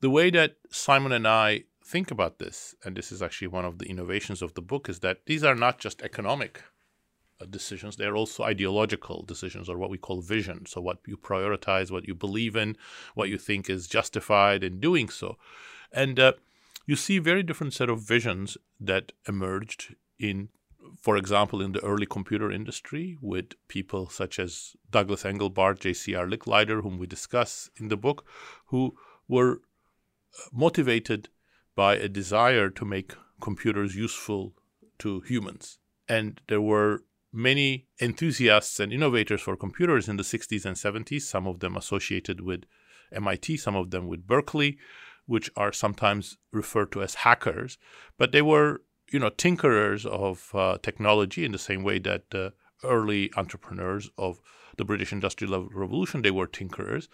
The 0.00 0.10
way 0.10 0.30
that 0.30 0.56
Simon 0.70 1.12
and 1.12 1.26
I 1.26 1.64
think 1.84 2.10
about 2.10 2.38
this, 2.38 2.74
and 2.84 2.96
this 2.96 3.10
is 3.10 3.22
actually 3.22 3.48
one 3.48 3.64
of 3.64 3.78
the 3.78 3.86
innovations 3.86 4.42
of 4.42 4.54
the 4.54 4.62
book, 4.62 4.88
is 4.88 5.00
that 5.00 5.26
these 5.26 5.42
are 5.42 5.54
not 5.54 5.78
just 5.78 6.02
economic 6.02 6.62
decisions, 7.50 7.96
they're 7.96 8.16
also 8.16 8.44
ideological 8.44 9.22
decisions, 9.22 9.68
or 9.68 9.76
what 9.76 9.90
we 9.90 9.98
call 9.98 10.20
vision. 10.20 10.66
So, 10.66 10.80
what 10.80 10.98
you 11.06 11.16
prioritize, 11.16 11.90
what 11.90 12.08
you 12.08 12.14
believe 12.14 12.56
in, 12.56 12.76
what 13.14 13.28
you 13.28 13.38
think 13.38 13.68
is 13.68 13.86
justified 13.86 14.64
in 14.64 14.80
doing 14.80 15.08
so. 15.08 15.36
And 15.92 16.18
uh, 16.18 16.32
you 16.86 16.96
see 16.96 17.18
very 17.18 17.42
different 17.42 17.74
set 17.74 17.90
of 17.90 18.00
visions 18.00 18.56
that 18.80 19.12
emerged 19.28 19.94
in 20.18 20.48
for 21.00 21.16
example, 21.16 21.60
in 21.60 21.72
the 21.72 21.84
early 21.84 22.06
computer 22.06 22.50
industry 22.50 23.16
with 23.20 23.54
people 23.68 24.08
such 24.08 24.38
as 24.38 24.76
Douglas 24.90 25.24
Engelbart, 25.24 25.80
J.C.R. 25.80 26.26
Licklider, 26.26 26.82
whom 26.82 26.98
we 26.98 27.06
discuss 27.06 27.70
in 27.76 27.88
the 27.88 27.96
book, 27.96 28.24
who 28.66 28.96
were 29.28 29.54
uh, 29.54 30.48
motivated 30.52 31.28
by 31.74 31.96
a 31.96 32.08
desire 32.08 32.70
to 32.70 32.84
make 32.84 33.14
computers 33.40 33.96
useful 33.96 34.54
to 34.98 35.20
humans. 35.20 35.78
And 36.08 36.40
there 36.48 36.60
were 36.60 37.04
many 37.36 37.86
enthusiasts 38.00 38.80
and 38.80 38.92
innovators 38.92 39.42
for 39.42 39.56
computers 39.56 40.08
in 40.08 40.16
the 40.16 40.22
60s 40.22 40.64
and 40.64 40.76
70s, 40.76 41.22
some 41.22 41.46
of 41.46 41.60
them 41.60 41.76
associated 41.76 42.40
with 42.40 42.64
MIT, 43.12 43.58
some 43.58 43.76
of 43.76 43.90
them 43.90 44.08
with 44.08 44.26
Berkeley, 44.26 44.78
which 45.26 45.50
are 45.56 45.72
sometimes 45.72 46.38
referred 46.52 46.90
to 46.92 47.02
as 47.02 47.16
hackers. 47.16 47.78
But 48.18 48.32
they 48.32 48.42
were 48.42 48.80
you 49.10 49.18
know, 49.18 49.30
tinkerers 49.30 50.04
of 50.04 50.50
uh, 50.54 50.78
technology 50.82 51.44
in 51.44 51.52
the 51.52 51.58
same 51.58 51.82
way 51.82 51.98
that 52.00 52.24
uh, 52.34 52.50
early 52.84 53.30
entrepreneurs 53.36 54.10
of 54.18 54.40
the 54.76 54.84
British 54.84 55.12
Industrial 55.12 55.68
Revolution, 55.72 56.22
they 56.22 56.30
were 56.30 56.46
tinkerers. 56.46 57.08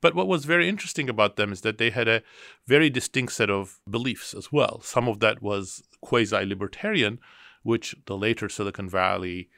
But 0.00 0.14
what 0.14 0.28
was 0.28 0.44
very 0.44 0.68
interesting 0.68 1.08
about 1.08 1.36
them 1.36 1.52
is 1.52 1.60
that 1.60 1.78
they 1.78 1.90
had 1.90 2.08
a 2.08 2.22
very 2.66 2.90
distinct 2.90 3.32
set 3.32 3.50
of 3.50 3.80
beliefs 3.88 4.34
as 4.34 4.50
well. 4.50 4.80
Some 4.82 5.08
of 5.08 5.20
that 5.20 5.40
was 5.40 5.82
quasi 6.00 6.44
libertarian, 6.44 7.18
which 7.62 7.94
the 8.06 8.16
later 8.16 8.48
Silicon 8.48 8.88
Valley 8.88 9.48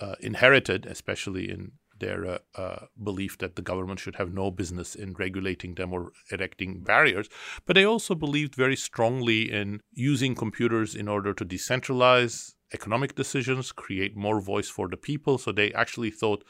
uh, 0.00 0.14
inherited, 0.20 0.86
especially 0.86 1.50
in 1.50 1.72
their 1.98 2.24
uh, 2.24 2.38
uh, 2.54 2.86
belief 3.02 3.38
that 3.38 3.56
the 3.56 3.62
government 3.62 4.00
should 4.00 4.16
have 4.16 4.32
no 4.32 4.50
business 4.50 4.94
in 4.94 5.14
regulating 5.14 5.74
them 5.74 5.92
or 5.92 6.12
erecting 6.30 6.80
barriers. 6.80 7.28
But 7.66 7.74
they 7.74 7.84
also 7.84 8.14
believed 8.14 8.54
very 8.54 8.76
strongly 8.76 9.50
in 9.50 9.80
using 9.92 10.34
computers 10.34 10.94
in 10.94 11.08
order 11.08 11.34
to 11.34 11.44
decentralize 11.44 12.54
economic 12.72 13.14
decisions, 13.14 13.72
create 13.72 14.16
more 14.16 14.40
voice 14.40 14.68
for 14.68 14.88
the 14.88 14.96
people. 14.96 15.38
So 15.38 15.52
they 15.52 15.72
actually 15.72 16.10
thought 16.10 16.44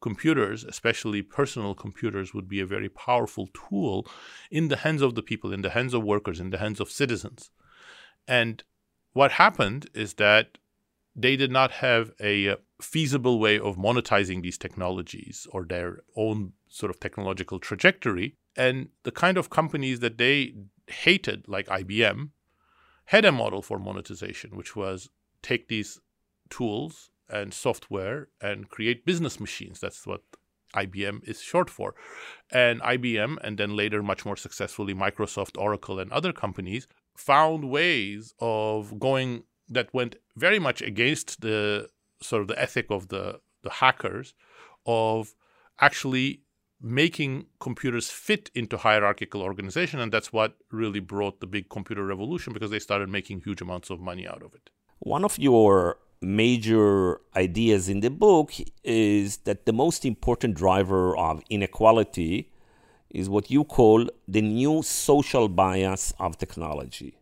computers, 0.00 0.64
especially 0.64 1.22
personal 1.22 1.74
computers, 1.74 2.32
would 2.32 2.48
be 2.48 2.60
a 2.60 2.66
very 2.66 2.88
powerful 2.88 3.48
tool 3.52 4.06
in 4.50 4.68
the 4.68 4.76
hands 4.76 5.02
of 5.02 5.14
the 5.14 5.22
people, 5.22 5.52
in 5.52 5.62
the 5.62 5.70
hands 5.70 5.94
of 5.94 6.04
workers, 6.04 6.40
in 6.40 6.50
the 6.50 6.58
hands 6.58 6.80
of 6.80 6.90
citizens. 6.90 7.50
And 8.28 8.62
what 9.16 9.32
happened 9.32 9.88
is 9.94 10.14
that 10.14 10.58
they 11.24 11.36
did 11.36 11.50
not 11.50 11.70
have 11.70 12.12
a 12.20 12.56
feasible 12.82 13.38
way 13.38 13.58
of 13.58 13.76
monetizing 13.76 14.42
these 14.42 14.58
technologies 14.58 15.46
or 15.52 15.64
their 15.64 16.02
own 16.16 16.52
sort 16.68 16.90
of 16.90 17.00
technological 17.00 17.58
trajectory. 17.58 18.36
And 18.56 18.90
the 19.04 19.10
kind 19.10 19.38
of 19.38 19.48
companies 19.48 20.00
that 20.00 20.18
they 20.18 20.52
hated, 20.86 21.48
like 21.48 21.66
IBM, 21.68 22.28
had 23.06 23.24
a 23.24 23.32
model 23.32 23.62
for 23.62 23.78
monetization, 23.78 24.54
which 24.54 24.76
was 24.76 25.08
take 25.40 25.68
these 25.68 25.98
tools 26.50 27.08
and 27.30 27.54
software 27.54 28.28
and 28.42 28.68
create 28.68 29.06
business 29.06 29.40
machines. 29.40 29.80
That's 29.80 30.06
what 30.06 30.20
IBM 30.74 31.26
is 31.26 31.40
short 31.40 31.70
for. 31.70 31.94
And 32.50 32.82
IBM, 32.82 33.38
and 33.42 33.56
then 33.56 33.76
later, 33.76 34.02
much 34.02 34.26
more 34.26 34.36
successfully, 34.36 34.92
Microsoft, 34.92 35.56
Oracle, 35.56 35.98
and 35.98 36.12
other 36.12 36.34
companies 36.34 36.86
found 37.16 37.70
ways 37.70 38.34
of 38.40 38.98
going 38.98 39.44
that 39.68 39.92
went 39.92 40.16
very 40.36 40.58
much 40.58 40.82
against 40.82 41.40
the 41.40 41.88
sort 42.22 42.42
of 42.42 42.48
the 42.48 42.60
ethic 42.60 42.86
of 42.90 43.08
the, 43.08 43.40
the 43.62 43.70
hackers 43.70 44.34
of 44.86 45.34
actually 45.80 46.42
making 46.80 47.46
computers 47.58 48.10
fit 48.10 48.50
into 48.54 48.76
hierarchical 48.76 49.42
organization 49.42 49.98
and 49.98 50.12
that's 50.12 50.32
what 50.32 50.56
really 50.70 51.00
brought 51.00 51.40
the 51.40 51.46
big 51.46 51.68
computer 51.68 52.04
revolution 52.04 52.52
because 52.52 52.70
they 52.70 52.78
started 52.78 53.08
making 53.08 53.40
huge 53.40 53.60
amounts 53.60 53.90
of 53.90 53.98
money 53.98 54.26
out 54.26 54.42
of 54.42 54.54
it. 54.54 54.70
One 54.98 55.24
of 55.24 55.38
your 55.38 55.98
major 56.20 57.20
ideas 57.34 57.88
in 57.88 58.00
the 58.00 58.10
book 58.10 58.52
is 58.84 59.38
that 59.38 59.66
the 59.66 59.72
most 59.72 60.04
important 60.04 60.54
driver 60.54 61.16
of 61.16 61.42
inequality 61.50 62.50
is 63.20 63.28
what 63.34 63.50
you 63.50 63.62
call 63.64 64.08
the 64.36 64.42
new 64.42 64.82
social 64.82 65.48
bias 65.48 66.12
of 66.18 66.36
technology 66.44 67.12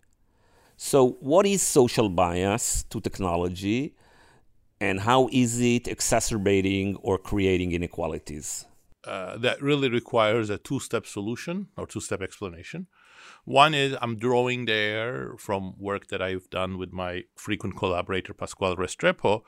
so 0.76 0.98
what 1.32 1.46
is 1.46 1.62
social 1.62 2.08
bias 2.08 2.84
to 2.90 3.00
technology 3.00 3.94
and 4.80 5.00
how 5.00 5.28
is 5.32 5.60
it 5.60 5.88
exacerbating 5.96 6.96
or 6.96 7.16
creating 7.30 7.72
inequalities 7.72 8.66
uh, 9.06 9.36
that 9.36 9.60
really 9.60 9.88
requires 9.88 10.50
a 10.50 10.58
two 10.58 10.80
step 10.80 11.06
solution 11.06 11.68
or 11.76 11.86
two 11.86 12.00
step 12.00 12.22
explanation. 12.22 12.86
One 13.44 13.74
is 13.74 13.96
I'm 14.00 14.16
drawing 14.16 14.64
there 14.64 15.34
from 15.38 15.74
work 15.78 16.08
that 16.08 16.22
I've 16.22 16.48
done 16.50 16.78
with 16.78 16.92
my 16.92 17.24
frequent 17.36 17.76
collaborator, 17.76 18.32
Pasquale 18.32 18.76
Restrepo, 18.76 19.42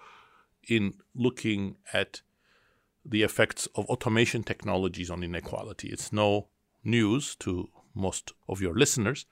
in 0.68 0.94
looking 1.14 1.76
at 1.92 2.20
the 3.08 3.22
effects 3.22 3.66
of 3.74 3.86
automation 3.86 4.42
technologies 4.42 5.10
on 5.10 5.22
inequality. 5.22 5.88
It's 5.88 6.12
no 6.12 6.48
news 6.84 7.36
to 7.36 7.68
most 7.94 8.32
of 8.48 8.60
your 8.60 8.74
listeners 8.74 9.26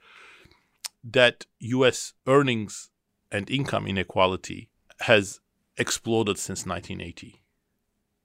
that 1.03 1.45
US 1.59 2.13
earnings 2.25 2.89
and 3.31 3.49
income 3.49 3.85
inequality 3.85 4.69
has 5.01 5.39
exploded 5.77 6.37
since 6.37 6.65
1980 6.65 7.41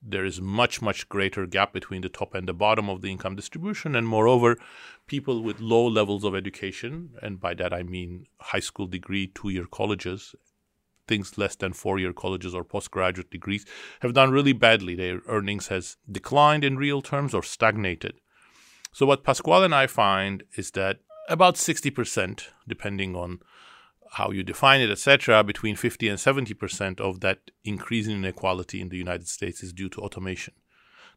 there 0.01 0.25
is 0.25 0.41
much 0.41 0.81
much 0.81 1.07
greater 1.09 1.45
gap 1.45 1.73
between 1.73 2.01
the 2.01 2.09
top 2.09 2.33
and 2.33 2.47
the 2.47 2.53
bottom 2.53 2.89
of 2.89 3.01
the 3.01 3.11
income 3.11 3.35
distribution 3.35 3.95
and 3.95 4.07
moreover 4.07 4.57
people 5.05 5.43
with 5.43 5.59
low 5.59 5.85
levels 5.85 6.23
of 6.23 6.35
education 6.35 7.11
and 7.21 7.39
by 7.39 7.53
that 7.53 7.73
i 7.73 7.83
mean 7.83 8.25
high 8.39 8.59
school 8.59 8.87
degree 8.87 9.27
two 9.27 9.49
year 9.49 9.65
colleges 9.65 10.33
things 11.11 11.37
less 11.37 11.55
than 11.55 11.73
four 11.73 11.99
year 11.99 12.13
colleges 12.13 12.55
or 12.55 12.63
postgraduate 12.63 13.31
degrees 13.31 13.65
have 14.01 14.13
done 14.13 14.31
really 14.31 14.53
badly 14.53 14.95
their 14.95 15.21
earnings 15.27 15.67
has 15.67 15.97
declined 16.19 16.63
in 16.63 16.83
real 16.85 17.01
terms 17.01 17.33
or 17.33 17.43
stagnated 17.43 18.15
so 18.91 19.05
what 19.05 19.23
pasquale 19.29 19.65
and 19.65 19.75
i 19.75 19.85
find 19.87 20.43
is 20.55 20.71
that 20.71 20.99
about 21.29 21.55
60% 21.55 22.47
depending 22.67 23.15
on 23.15 23.39
how 24.11 24.31
you 24.31 24.43
define 24.43 24.81
it, 24.81 24.89
etc., 24.89 25.43
between 25.43 25.75
50 25.75 26.09
and 26.09 26.19
70 26.19 26.53
percent 26.53 26.99
of 26.99 27.21
that 27.21 27.51
increase 27.63 28.07
in 28.07 28.17
inequality 28.17 28.81
in 28.81 28.89
the 28.89 28.97
United 28.97 29.27
States 29.27 29.63
is 29.63 29.71
due 29.71 29.89
to 29.89 30.01
automation. 30.01 30.53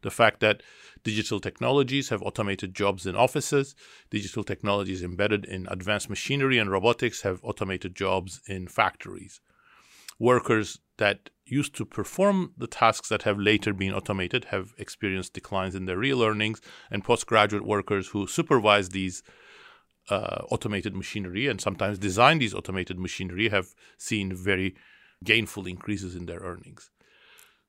The 0.01 0.11
fact 0.11 0.39
that 0.39 0.63
digital 1.03 1.39
technologies 1.39 2.09
have 2.09 2.21
automated 2.21 2.73
jobs 2.73 3.05
in 3.05 3.15
offices, 3.15 3.75
digital 4.09 4.43
technologies 4.43 5.03
embedded 5.03 5.45
in 5.45 5.67
advanced 5.69 6.09
machinery 6.09 6.57
and 6.57 6.71
robotics 6.71 7.23
have 7.23 7.39
automated 7.43 7.95
jobs 7.95 8.39
in 8.47 8.67
factories. 8.67 9.41
Workers 10.19 10.79
that 10.97 11.29
used 11.45 11.75
to 11.75 11.85
perform 11.85 12.53
the 12.57 12.67
tasks 12.67 13.09
that 13.09 13.23
have 13.23 13.37
later 13.37 13.73
been 13.73 13.93
automated 13.93 14.45
have 14.45 14.73
experienced 14.77 15.33
declines 15.33 15.75
in 15.75 15.85
their 15.85 15.97
real 15.97 16.23
earnings, 16.23 16.61
and 16.89 17.03
postgraduate 17.03 17.65
workers 17.65 18.09
who 18.09 18.27
supervise 18.27 18.89
these 18.89 19.21
uh, 20.09 20.43
automated 20.49 20.95
machinery 20.95 21.47
and 21.47 21.59
sometimes 21.59 21.97
design 21.97 22.39
these 22.39 22.53
automated 22.53 22.99
machinery 22.99 23.49
have 23.49 23.73
seen 23.97 24.33
very 24.33 24.75
gainful 25.23 25.65
increases 25.65 26.15
in 26.15 26.25
their 26.25 26.39
earnings. 26.39 26.91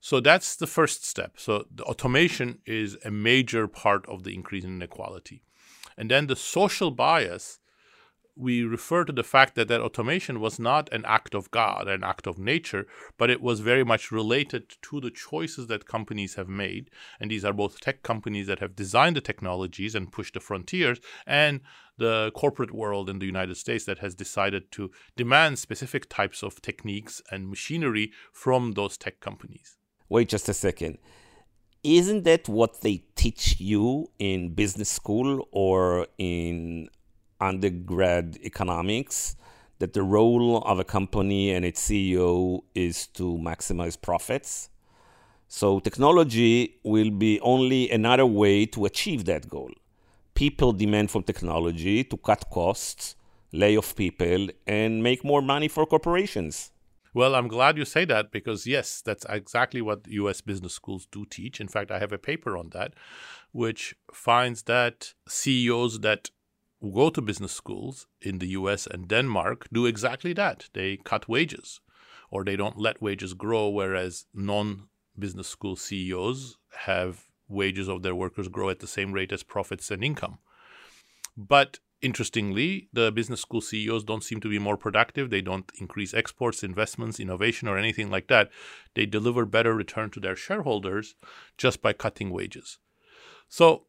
So 0.01 0.21
that's 0.21 0.57
the 0.57 0.67
first 0.67 1.07
step. 1.07 1.33
So 1.37 1.65
the 1.75 1.85
automation 1.85 2.61
is 2.67 2.97
a 3.05 3.11
major 3.11 3.67
part 3.67 4.07
of 4.07 4.23
the 4.23 4.35
increase 4.35 4.65
in 4.65 4.77
inequality. 4.77 5.43
And 5.97 6.11
then 6.11 6.27
the 6.27 6.37
social 6.37 6.91
bias 6.91 7.59
we 8.37 8.62
refer 8.62 9.05
to 9.05 9.12
the 9.12 9.25
fact 9.25 9.55
that 9.55 9.68
that 9.68 9.81
automation 9.81 10.40
was 10.40 10.59
not 10.59 10.92
an 10.92 11.05
act 11.07 11.35
of 11.35 11.51
God, 11.51 11.88
an 11.88 12.05
act 12.05 12.27
of 12.27 12.38
nature, 12.38 12.87
but 13.16 13.31
it 13.31 13.40
was 13.40 13.61
very 13.61 13.85
much 13.85 14.12
related 14.12 14.77
to 14.83 15.01
the 15.01 15.11
choices 15.11 15.68
that 15.68 15.87
companies 15.87 16.35
have 16.35 16.49
made. 16.49 16.90
And 17.18 17.31
these 17.31 17.46
are 17.46 17.55
both 17.55 17.81
tech 17.81 18.03
companies 18.03 18.46
that 18.46 18.59
have 18.59 18.77
designed 18.77 19.16
the 19.16 19.22
technologies 19.22 19.94
and 19.94 20.12
pushed 20.12 20.35
the 20.35 20.40
frontiers, 20.40 21.01
and 21.27 21.61
the 21.96 22.31
corporate 22.35 22.75
world 22.75 23.09
in 23.09 23.20
the 23.20 23.27
United 23.27 23.57
States 23.57 23.87
that 23.87 24.01
has 24.01 24.14
decided 24.14 24.70
to 24.72 24.90
demand 25.16 25.59
specific 25.59 26.11
types 26.11 26.42
of 26.42 26.61
techniques 26.61 27.22
and 27.31 27.49
machinery 27.49 28.12
from 28.33 28.72
those 28.72 28.99
tech 28.99 29.20
companies. 29.20 29.79
Wait 30.11 30.29
just 30.29 30.49
a 30.49 30.55
second. 30.55 30.99
Isn't 31.83 32.25
that 32.25 32.49
what 32.49 32.83
they 32.83 33.05
teach 33.14 33.61
you 33.61 34.09
in 34.18 34.55
business 34.55 34.90
school 34.90 35.49
or 35.53 36.09
in 36.18 36.88
undergrad 37.40 38.38
economics 38.42 39.37
that 39.79 39.92
the 39.92 40.03
role 40.03 40.59
of 40.59 40.79
a 40.79 40.85
company 40.85 41.51
and 41.51 41.64
its 41.64 41.87
CEO 41.88 42.62
is 42.75 43.07
to 43.09 43.38
maximize 43.38 44.01
profits. 44.01 44.70
So 45.49 45.81
technology 45.81 46.79
will 46.83 47.11
be 47.11 47.38
only 47.40 47.90
another 47.90 48.27
way 48.27 48.66
to 48.66 48.85
achieve 48.85 49.27
that 49.27 49.49
goal. 49.49 49.70
People 50.35 50.72
demand 50.72 51.11
from 51.11 51.22
technology 51.22 52.05
to 52.05 52.16
cut 52.16 52.51
costs, 52.51 53.16
lay 53.53 53.77
off 53.77 53.94
people, 53.94 54.49
and 54.66 55.03
make 55.03 55.25
more 55.25 55.42
money 55.42 55.68
for 55.68 55.87
corporations. 55.87 56.72
Well, 57.14 57.35
I'm 57.35 57.49
glad 57.49 57.79
you 57.79 57.87
say 57.87 58.05
that 58.07 58.31
because, 58.31 58.66
yes, 58.66 59.01
that's 59.01 59.25
exactly 59.29 59.81
what 59.81 60.07
US 60.07 60.42
business 60.42 60.75
schools 60.75 61.07
do 61.11 61.25
teach. 61.25 61.62
In 61.62 61.68
fact, 61.68 61.90
I 61.90 61.99
have 61.99 62.12
a 62.12 62.18
paper 62.18 62.59
on 62.59 62.70
that, 62.75 62.92
which 63.53 63.94
finds 64.12 64.64
that 64.64 65.14
CEOs 65.27 66.01
that 66.01 66.31
who 66.81 66.93
go 66.93 67.11
to 67.11 67.23
business 67.23 67.53
schools 67.53 68.07
in 68.21 68.39
the 68.39 68.49
US 68.49 68.87
and 68.87 69.09
Denmark 69.09 69.69
do 69.73 69.87
exactly 69.87 70.33
that. 70.35 70.69
They 70.73 70.99
cut 70.99 71.29
wages 71.29 71.81
or 72.31 72.45
they 72.45 72.57
don't 72.57 72.79
let 72.79 73.03
wages 73.03 73.35
grow, 73.35 73.69
whereas 73.69 74.27
non 74.35 74.89
business 75.19 75.49
school 75.49 75.77
CEOs 75.77 76.59
have 76.81 77.25
wages 77.49 77.89
of 77.89 78.03
their 78.03 78.15
workers 78.15 78.49
grow 78.49 78.69
at 78.69 78.81
the 78.81 78.87
same 78.87 79.12
rate 79.12 79.33
as 79.33 79.43
profits 79.43 79.91
and 79.91 80.05
income. 80.05 80.39
But 81.37 81.79
interestingly, 82.03 82.89
the 82.93 83.12
business 83.12 83.41
school 83.41 83.61
CEOs 83.61 84.05
don't 84.05 84.25
seem 84.25 84.41
to 84.41 84.49
be 84.49 84.59
more 84.59 84.77
productive. 84.77 85.31
They 85.31 85.41
don't 85.41 85.71
increase 85.81 86.12
exports, 86.12 86.62
investments, 86.62 87.21
innovation, 87.21 87.69
or 87.69 87.79
anything 87.79 88.11
like 88.11 88.27
that. 88.29 88.51
They 88.95 89.07
deliver 89.07 89.47
better 89.47 89.75
return 89.75 90.11
to 90.11 90.21
their 90.21 90.37
shareholders 90.37 91.15
just 91.57 91.81
by 91.81 91.93
cutting 91.93 92.31
wages. 92.31 92.79
So 93.49 93.87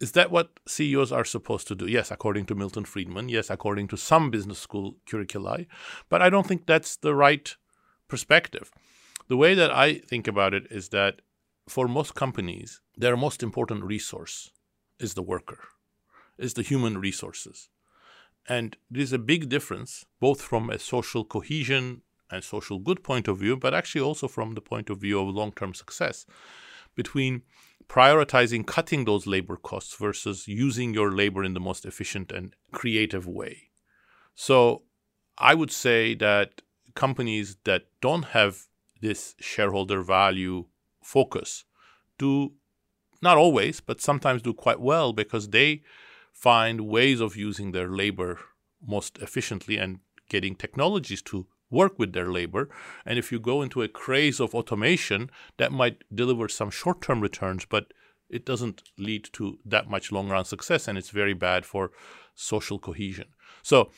is 0.00 0.12
that 0.12 0.30
what 0.30 0.50
CEOs 0.66 1.10
are 1.12 1.24
supposed 1.24 1.68
to 1.68 1.74
do? 1.74 1.86
Yes, 1.86 2.10
according 2.10 2.46
to 2.46 2.54
Milton 2.54 2.84
Friedman. 2.84 3.28
Yes, 3.28 3.48
according 3.48 3.88
to 3.88 3.96
some 3.96 4.30
business 4.30 4.58
school 4.58 4.96
curricula. 5.08 5.64
But 6.08 6.20
I 6.22 6.28
don't 6.28 6.46
think 6.46 6.66
that's 6.66 6.96
the 6.96 7.14
right 7.14 7.54
perspective. 8.08 8.70
The 9.28 9.36
way 9.36 9.54
that 9.54 9.70
I 9.70 9.94
think 9.94 10.28
about 10.28 10.54
it 10.54 10.66
is 10.70 10.90
that 10.90 11.22
for 11.68 11.88
most 11.88 12.14
companies, 12.14 12.80
their 12.96 13.16
most 13.16 13.42
important 13.42 13.84
resource 13.84 14.50
is 15.00 15.14
the 15.14 15.22
worker, 15.22 15.60
is 16.38 16.54
the 16.54 16.62
human 16.62 16.98
resources. 16.98 17.68
And 18.48 18.76
there's 18.90 19.12
a 19.12 19.18
big 19.18 19.48
difference, 19.48 20.04
both 20.20 20.40
from 20.40 20.70
a 20.70 20.78
social 20.78 21.24
cohesion 21.24 22.02
and 22.30 22.44
social 22.44 22.78
good 22.78 23.02
point 23.02 23.28
of 23.28 23.38
view, 23.38 23.56
but 23.56 23.74
actually 23.74 24.02
also 24.02 24.28
from 24.28 24.54
the 24.54 24.60
point 24.60 24.90
of 24.90 25.00
view 25.00 25.20
of 25.20 25.34
long 25.34 25.52
term 25.52 25.74
success, 25.74 26.26
between 26.94 27.42
prioritizing 27.88 28.66
cutting 28.66 29.04
those 29.04 29.26
labor 29.26 29.56
costs 29.56 29.94
versus 29.96 30.48
using 30.48 30.92
your 30.92 31.12
labor 31.12 31.44
in 31.44 31.54
the 31.54 31.60
most 31.60 31.84
efficient 31.84 32.32
and 32.32 32.54
creative 32.72 33.26
way. 33.26 33.70
So 34.34 34.82
I 35.38 35.54
would 35.54 35.70
say 35.70 36.14
that 36.14 36.62
companies 36.94 37.56
that 37.64 37.86
don't 38.00 38.26
have 38.26 38.66
this 39.00 39.34
shareholder 39.38 40.02
value 40.02 40.66
focus 41.02 41.64
do 42.18 42.52
not 43.22 43.38
always, 43.38 43.80
but 43.80 44.00
sometimes 44.00 44.42
do 44.42 44.52
quite 44.52 44.80
well 44.80 45.12
because 45.12 45.48
they 45.50 45.82
find 46.32 46.82
ways 46.82 47.20
of 47.20 47.36
using 47.36 47.72
their 47.72 47.88
labor 47.88 48.40
most 48.86 49.18
efficiently 49.18 49.78
and 49.78 50.00
getting 50.28 50.54
technologies 50.54 51.22
to 51.22 51.46
work 51.70 51.98
with 51.98 52.12
their 52.12 52.30
labor. 52.30 52.68
And 53.04 53.18
if 53.18 53.32
you 53.32 53.40
go 53.40 53.62
into 53.62 53.82
a 53.82 53.88
craze 53.88 54.40
of 54.40 54.54
automation, 54.54 55.30
that 55.56 55.72
might 55.72 56.04
deliver 56.14 56.48
some 56.48 56.70
short 56.70 57.02
term 57.02 57.20
returns, 57.20 57.64
but 57.64 57.92
it 58.28 58.44
doesn't 58.44 58.82
lead 58.98 59.28
to 59.32 59.58
that 59.64 59.88
much 59.88 60.10
long 60.12 60.28
run 60.28 60.44
success. 60.44 60.88
And 60.88 60.98
it's 60.98 61.10
very 61.10 61.34
bad 61.34 61.64
for 61.64 61.92
social 62.34 62.78
cohesion. 62.78 63.28
So, 63.62 63.90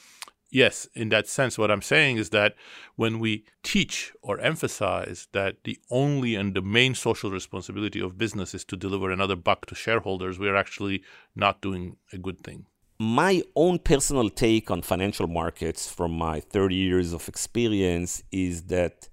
yes, 0.50 0.88
in 0.94 1.08
that 1.10 1.28
sense, 1.28 1.58
what 1.58 1.70
I'm 1.70 1.82
saying 1.82 2.16
is 2.16 2.30
that 2.30 2.54
when 2.96 3.18
we 3.18 3.44
teach 3.62 4.12
or 4.22 4.38
emphasize 4.38 5.28
that 5.32 5.64
the 5.64 5.78
only 5.90 6.34
and 6.34 6.54
the 6.54 6.62
main 6.62 6.94
social 6.94 7.30
responsibility 7.30 8.00
of 8.00 8.18
business 8.18 8.54
is 8.54 8.64
to 8.66 8.76
deliver 8.76 9.10
another 9.10 9.36
buck 9.36 9.66
to 9.66 9.74
shareholders, 9.74 10.38
we 10.38 10.48
are 10.48 10.56
actually 10.56 11.02
not 11.34 11.60
doing 11.60 11.96
a 12.12 12.18
good 12.18 12.40
thing. 12.40 12.66
My 13.00 13.44
own 13.54 13.78
personal 13.78 14.28
take 14.28 14.72
on 14.72 14.82
financial 14.82 15.28
markets 15.28 15.88
from 15.88 16.18
my 16.18 16.40
30 16.40 16.74
years 16.74 17.12
of 17.12 17.28
experience 17.28 18.24
is 18.32 18.62
that 18.64 19.08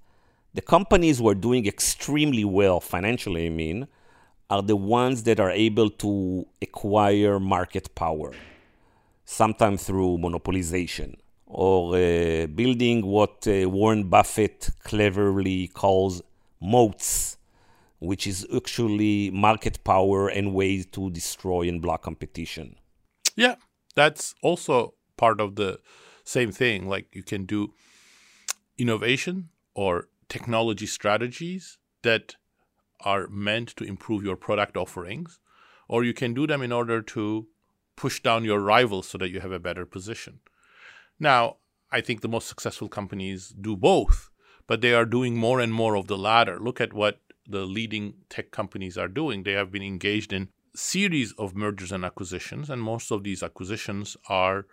the 0.56 0.62
companies 0.62 1.20
who 1.20 1.30
are 1.30 1.36
doing 1.36 1.68
extremely 1.68 2.44
well 2.44 2.80
financially, 2.80 3.46
I 3.46 3.50
mean, 3.50 3.88
are 4.50 4.64
the 4.64 4.76
ones 4.76 5.22
that 5.24 5.40
are 5.40 5.52
able 5.52 5.92
to 5.92 6.48
acquire 6.64 7.40
market 7.40 7.94
power, 7.94 8.34
sometimes 9.24 9.84
through 9.84 10.18
monopolization 10.18 11.18
or 11.46 11.96
uh, 11.96 12.48
building 12.48 13.06
what 13.06 13.48
uh, 13.48 13.70
Warren 13.70 14.06
Buffett 14.06 14.68
cleverly 14.84 15.68
calls 15.68 16.24
moats, 16.60 17.38
which 18.00 18.26
is 18.26 18.48
actually 18.56 19.30
market 19.30 19.84
power 19.84 20.28
and 20.28 20.56
ways 20.56 20.88
to 20.88 21.12
destroy 21.12 21.70
and 21.70 21.84
block 21.84 22.02
competition. 22.02 22.78
Yeah, 23.36 23.56
that's 23.96 24.36
also 24.42 24.94
part 25.18 25.42
of 25.42 25.56
the 25.56 25.80
same 26.24 26.52
thing. 26.52 26.88
Like 26.88 27.08
you 27.14 27.24
can 27.24 27.46
do 27.46 27.74
innovation 28.78 29.50
or 29.74 30.10
technology 30.30 30.86
strategies 30.86 31.78
that 32.04 32.36
are 33.02 33.28
meant 33.28 33.70
to 33.70 33.84
improve 33.84 34.24
your 34.24 34.36
product 34.36 34.78
offerings, 34.78 35.40
or 35.88 36.04
you 36.04 36.14
can 36.14 36.34
do 36.34 36.48
them 36.48 36.62
in 36.62 36.72
order 36.72 37.02
to 37.02 37.48
push 37.96 38.20
down 38.22 38.44
your 38.44 38.60
rivals 38.60 39.08
so 39.08 39.18
that 39.18 39.30
you 39.30 39.40
have 39.40 39.52
a 39.52 39.60
better 39.60 39.86
position. 39.86 40.40
Now, 41.20 41.58
I 41.92 42.02
think 42.02 42.22
the 42.22 42.28
most 42.28 42.48
successful 42.48 42.90
companies 42.90 43.50
do 43.50 43.76
both, 43.76 44.30
but 44.68 44.82
they 44.82 44.94
are 44.94 45.06
doing 45.06 45.38
more 45.38 45.60
and 45.60 45.74
more 45.74 45.96
of 45.96 46.08
the 46.08 46.18
latter. 46.18 46.60
Look 46.60 46.82
at 46.82 46.94
what 46.94 47.22
the 47.48 47.66
leading 47.66 48.16
tech 48.30 48.52
companies 48.52 48.98
are 48.98 49.08
doing. 49.08 49.44
They 49.44 49.54
have 49.54 49.72
been 49.72 49.84
engaged 49.84 50.34
in 50.34 50.50
series 50.76 51.34
of 51.34 51.56
mergers 51.56 51.92
and 51.92 52.06
acquisitions, 52.06 52.70
and 52.70 52.82
most 52.82 53.12
of 53.12 53.24
these 53.24 53.42
acquisitions 53.42 54.18
are 54.30 54.66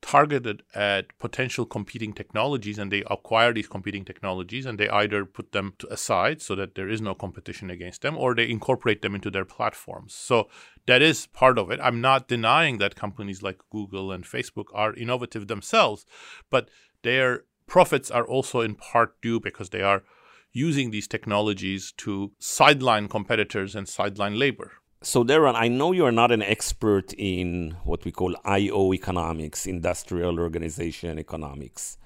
targeted 0.00 0.62
at 0.74 1.06
potential 1.18 1.66
competing 1.66 2.12
technologies 2.12 2.78
and 2.78 2.92
they 2.92 3.02
acquire 3.10 3.52
these 3.52 3.66
competing 3.66 4.04
technologies 4.04 4.64
and 4.64 4.78
they 4.78 4.88
either 4.88 5.24
put 5.24 5.52
them 5.52 5.74
to 5.78 5.92
aside 5.92 6.40
so 6.40 6.54
that 6.54 6.74
there 6.74 6.88
is 6.88 7.00
no 7.00 7.14
competition 7.14 7.68
against 7.68 8.02
them 8.02 8.16
or 8.16 8.34
they 8.34 8.48
incorporate 8.48 9.02
them 9.02 9.14
into 9.14 9.30
their 9.30 9.44
platforms. 9.44 10.14
So 10.14 10.48
that 10.86 11.02
is 11.02 11.26
part 11.26 11.58
of 11.58 11.70
it. 11.70 11.80
I'm 11.82 12.00
not 12.00 12.28
denying 12.28 12.78
that 12.78 12.94
companies 12.94 13.42
like 13.42 13.58
Google 13.70 14.12
and 14.12 14.24
Facebook 14.24 14.66
are 14.72 14.94
innovative 14.94 15.48
themselves, 15.48 16.06
but 16.48 16.68
their 17.02 17.44
profits 17.66 18.10
are 18.10 18.26
also 18.26 18.60
in 18.60 18.76
part 18.76 19.20
due 19.20 19.40
because 19.40 19.70
they 19.70 19.82
are 19.82 20.04
using 20.52 20.90
these 20.90 21.08
technologies 21.08 21.92
to 21.98 22.32
sideline 22.38 23.08
competitors 23.08 23.74
and 23.74 23.88
sideline 23.88 24.38
labor. 24.38 24.72
So, 25.00 25.22
Daron, 25.22 25.54
I 25.54 25.68
know 25.68 25.92
you 25.92 26.04
are 26.06 26.12
not 26.12 26.32
an 26.32 26.42
expert 26.42 27.12
in 27.12 27.76
what 27.84 28.04
we 28.04 28.10
call 28.10 28.34
IO 28.44 28.92
economics, 28.92 29.64
industrial 29.64 30.40
organization 30.40 31.20
economics, 31.20 31.98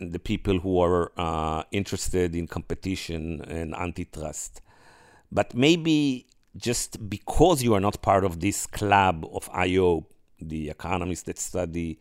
the 0.00 0.18
people 0.18 0.58
who 0.58 0.80
are 0.80 1.12
uh, 1.18 1.64
interested 1.72 2.34
in 2.34 2.46
competition 2.46 3.42
and 3.42 3.74
antitrust. 3.74 4.62
But 5.30 5.54
maybe 5.54 6.26
just 6.56 7.10
because 7.10 7.62
you 7.62 7.74
are 7.74 7.80
not 7.80 8.00
part 8.00 8.24
of 8.24 8.40
this 8.40 8.66
club 8.66 9.26
of 9.30 9.50
IO, 9.52 10.06
the 10.40 10.70
economists 10.70 11.24
that 11.24 11.38
study 11.38 11.98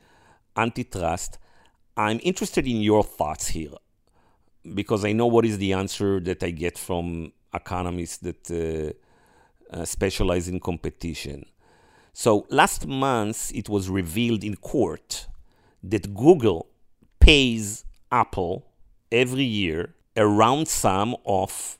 antitrust, 0.56 1.40
I'm 1.98 2.22
interested 2.24 2.66
in 2.66 2.78
your 2.78 3.04
thoughts 3.04 3.48
here 3.50 3.76
because 4.74 5.04
I 5.04 5.12
know 5.12 5.28
what 5.28 5.44
is 5.46 5.58
the 5.58 5.74
answer 5.74 6.22
that 6.22 6.42
I 6.42 6.52
get 6.52 6.78
from 6.78 7.34
economists 7.54 8.20
that. 8.20 8.50
Uh, 8.50 8.94
uh, 9.72 9.86
specialize 9.86 10.48
in 10.48 10.60
competition. 10.60 11.46
So 12.14 12.46
last 12.50 12.88
month, 12.88 13.52
it 13.56 13.70
was 13.70 13.90
revealed 13.90 14.44
in 14.44 14.56
court 14.56 15.28
that 15.84 16.14
Google 16.14 16.68
pays 17.20 17.86
Apple 18.12 18.68
every 19.12 19.44
year 19.44 19.96
a 20.16 20.28
round 20.28 20.68
sum 20.68 21.16
of 21.26 21.78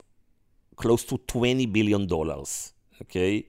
close 0.76 1.04
to 1.04 1.18
$20 1.18 1.70
billion. 1.72 2.08
Okay. 3.02 3.48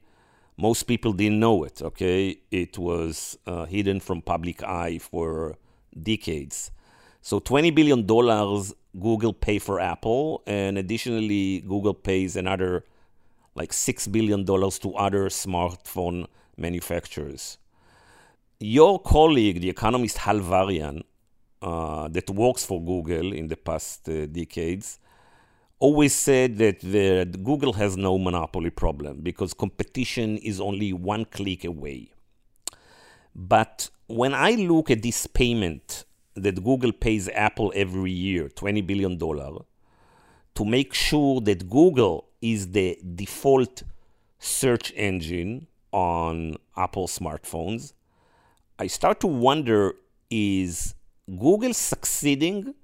Most 0.57 0.83
people 0.83 1.13
didn't 1.13 1.39
know 1.39 1.63
it. 1.63 1.81
Okay. 1.81 2.37
It 2.51 2.77
was 2.77 3.37
uh, 3.47 3.65
hidden 3.65 3.99
from 3.99 4.21
public 4.21 4.61
eye 4.63 4.97
for 4.97 5.57
decades. 6.01 6.71
So 7.21 7.39
$20 7.39 7.73
billion 7.73 8.05
Google 8.99 9.33
pay 9.33 9.57
for 9.59 9.79
Apple, 9.79 10.43
and 10.45 10.77
additionally, 10.77 11.61
Google 11.61 11.93
pays 11.93 12.35
another 12.35 12.83
like 13.55 13.71
$6 13.71 14.11
billion 14.11 14.45
to 14.45 14.93
other 14.95 15.29
smartphone 15.29 16.27
manufacturers. 16.57 17.57
Your 18.59 18.99
colleague, 18.99 19.61
the 19.61 19.69
economist 19.69 20.19
Hal 20.19 20.39
Varian, 20.39 21.03
uh, 21.61 22.07
that 22.09 22.29
works 22.29 22.65
for 22.65 22.83
Google 22.83 23.31
in 23.33 23.47
the 23.47 23.55
past 23.55 24.09
uh, 24.09 24.25
decades, 24.25 24.99
always 25.79 26.13
said 26.13 26.57
that 26.57 26.79
the, 26.79 27.25
Google 27.43 27.73
has 27.73 27.97
no 27.97 28.17
monopoly 28.17 28.69
problem 28.69 29.21
because 29.21 29.53
competition 29.53 30.37
is 30.37 30.59
only 30.59 30.93
one 30.93 31.25
click 31.25 31.63
away. 31.65 32.11
But 33.35 33.89
when 34.07 34.33
I 34.33 34.51
look 34.51 34.91
at 34.91 35.01
this 35.01 35.27
payment 35.27 36.05
that 36.35 36.63
Google 36.63 36.91
pays 36.91 37.29
Apple 37.29 37.71
every 37.75 38.11
year, 38.11 38.49
$20 38.49 38.85
billion, 38.85 39.17
to 39.19 40.65
make 40.65 40.93
sure 40.93 41.41
that 41.41 41.69
Google 41.69 42.29
is 42.43 42.71
the 42.71 42.99
default 43.15 43.83
search 44.37 44.91
engine 44.97 45.65
on 45.93 46.57
Apple 46.75 47.07
smartphones, 47.07 47.93
I 48.77 48.87
start 48.87 49.21
to 49.21 49.27
wonder 49.27 49.93
is 50.29 50.93
Google 51.29 51.73
succeeding 51.73 52.75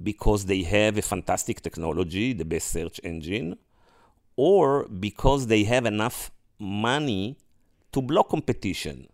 because 0.00 0.44
they 0.44 0.62
have 0.62 0.96
a 0.96 1.02
fantastic 1.02 1.60
technology, 1.60 2.32
the 2.32 2.44
best 2.44 2.68
search 2.68 3.00
engine, 3.02 3.58
or 4.36 4.86
because 4.86 5.48
they 5.48 5.64
have 5.64 5.86
enough 5.86 6.30
money 6.60 7.36
to 7.90 8.00
block 8.00 8.28
competition? 8.28 9.08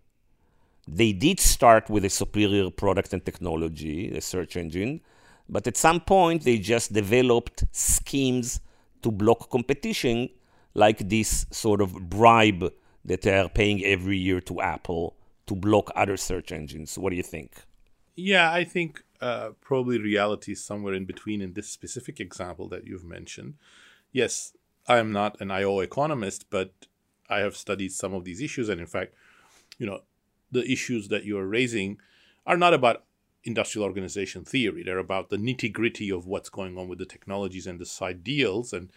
They 0.87 1.13
did 1.13 1.41
start 1.41 1.89
with 1.89 2.05
a 2.05 2.11
superior 2.11 2.71
product 2.71 3.15
and 3.15 3.25
technology, 3.25 4.15
a 4.15 4.21
search 4.21 4.57
engine, 4.57 5.01
but 5.49 5.67
at 5.67 5.79
some 5.79 6.01
point 6.01 6.43
they 6.43 6.59
just 6.59 6.93
developed 6.93 7.65
schemes 7.73 8.61
to 9.03 9.11
block 9.11 9.51
competition, 9.51 10.29
like 10.75 11.09
this 11.09 11.47
sort 11.51 11.81
of 11.81 12.09
bribe 12.09 12.73
that 13.05 13.23
they 13.23 13.39
are 13.39 13.49
paying 13.49 13.85
every 13.85 14.17
year 14.17 14.41
to 14.43 14.61
Apple 14.61 15.17
to 15.47 15.55
block 15.55 15.91
other 15.95 16.17
search 16.17 16.53
engines. 16.53 16.99
What 16.99 17.11
do 17.11 17.17
you 17.17 17.23
think? 17.23 17.65
Yeah, 18.17 18.53
I 18.53 18.65
think 18.65 19.03
uh, 19.21 19.51
probably 19.61 19.99
reality 19.99 20.53
is 20.53 20.65
somewhere 20.65 20.95
in 20.95 21.05
between 21.05 21.41
in 21.41 21.53
this 21.53 21.69
specific 21.69 22.21
example 22.21 22.69
that 22.69 22.85
you've 22.85 23.05
mentioned. 23.05 23.55
Yes, 24.13 24.57
I 24.89 24.99
am 24.99 25.13
not 25.13 25.41
an 25.41 25.51
IO 25.51 25.81
economist, 25.81 26.47
but 26.51 26.73
I 27.29 27.39
have 27.39 27.57
studied 27.57 27.93
some 27.93 28.15
of 28.15 28.25
these 28.25 28.41
issues. 28.41 28.69
And 28.69 28.81
in 28.81 28.87
fact, 28.87 29.15
you 29.79 29.87
know, 29.87 30.01
the 30.51 30.71
issues 30.71 31.09
that 31.09 31.25
you 31.25 31.39
are 31.39 31.47
raising 31.47 31.99
are 32.47 32.57
not 32.57 32.75
about 32.75 33.05
industrial 33.47 33.87
organization 33.87 34.45
theory. 34.45 34.83
They're 34.83 34.99
about 34.99 35.31
the 35.31 35.39
nitty 35.39 35.73
gritty 35.73 36.11
of 36.11 36.27
what's 36.27 36.51
going 36.51 36.77
on 36.77 36.89
with 36.89 36.99
the 36.99 37.07
technologies 37.07 37.67
and 37.67 37.79
the 37.79 37.87
side 37.87 38.23
deals. 38.23 38.73
And 38.73 38.91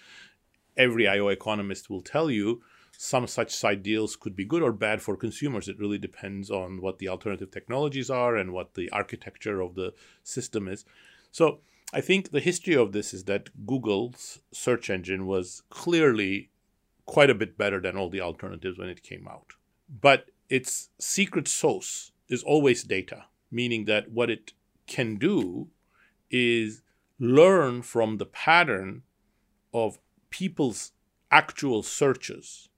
every 0.76 1.08
IO 1.08 1.30
economist 1.30 1.90
will 1.90 2.02
tell 2.02 2.30
you 2.30 2.62
some 2.98 3.28
such 3.28 3.56
side 3.56 3.82
deals 3.82 4.18
could 4.18 4.36
be 4.36 4.44
good 4.44 4.62
or 4.62 4.74
bad 4.74 5.02
for 5.02 5.16
consumers. 5.16 5.70
It 5.70 5.80
really 5.80 6.00
depends 6.00 6.52
on 6.52 6.82
what 6.82 6.98
the 6.98 7.08
alternative 7.08 7.52
technologies 7.52 8.10
are 8.10 8.36
and 8.36 8.52
what 8.52 8.74
the 8.74 8.90
architecture 8.90 9.62
of 9.62 9.76
the 9.76 9.94
system 10.24 10.68
is. 10.68 10.84
So 11.32 11.60
I 11.94 12.02
think 12.02 12.32
the 12.32 12.42
history 12.42 12.76
of 12.76 12.92
this 12.92 13.14
is 13.14 13.24
that 13.26 13.66
Google's 13.66 14.42
search 14.52 14.90
engine 14.90 15.28
was 15.28 15.64
clearly 15.70 16.50
quite 17.06 17.30
a 17.30 17.36
bit 17.36 17.58
better 17.58 17.80
than 17.80 17.96
all 17.96 18.10
the 18.10 18.22
alternatives 18.22 18.78
when 18.78 18.90
it 18.90 19.02
came 19.02 19.28
out. 19.28 19.54
But 19.90 20.30
its 20.50 20.90
secret 21.00 21.48
sauce 21.48 22.12
is 22.28 22.44
always 22.44 22.84
data 22.84 23.26
meaning 23.52 23.86
that 23.86 24.12
what 24.12 24.30
it 24.30 24.54
can 24.88 25.16
do 25.16 25.68
is 26.30 26.82
learn 27.20 27.82
from 27.82 28.18
the 28.18 28.26
pattern 28.26 29.04
of 29.74 30.00
people's 30.30 30.92
actual 31.32 31.84
searches 31.84 32.70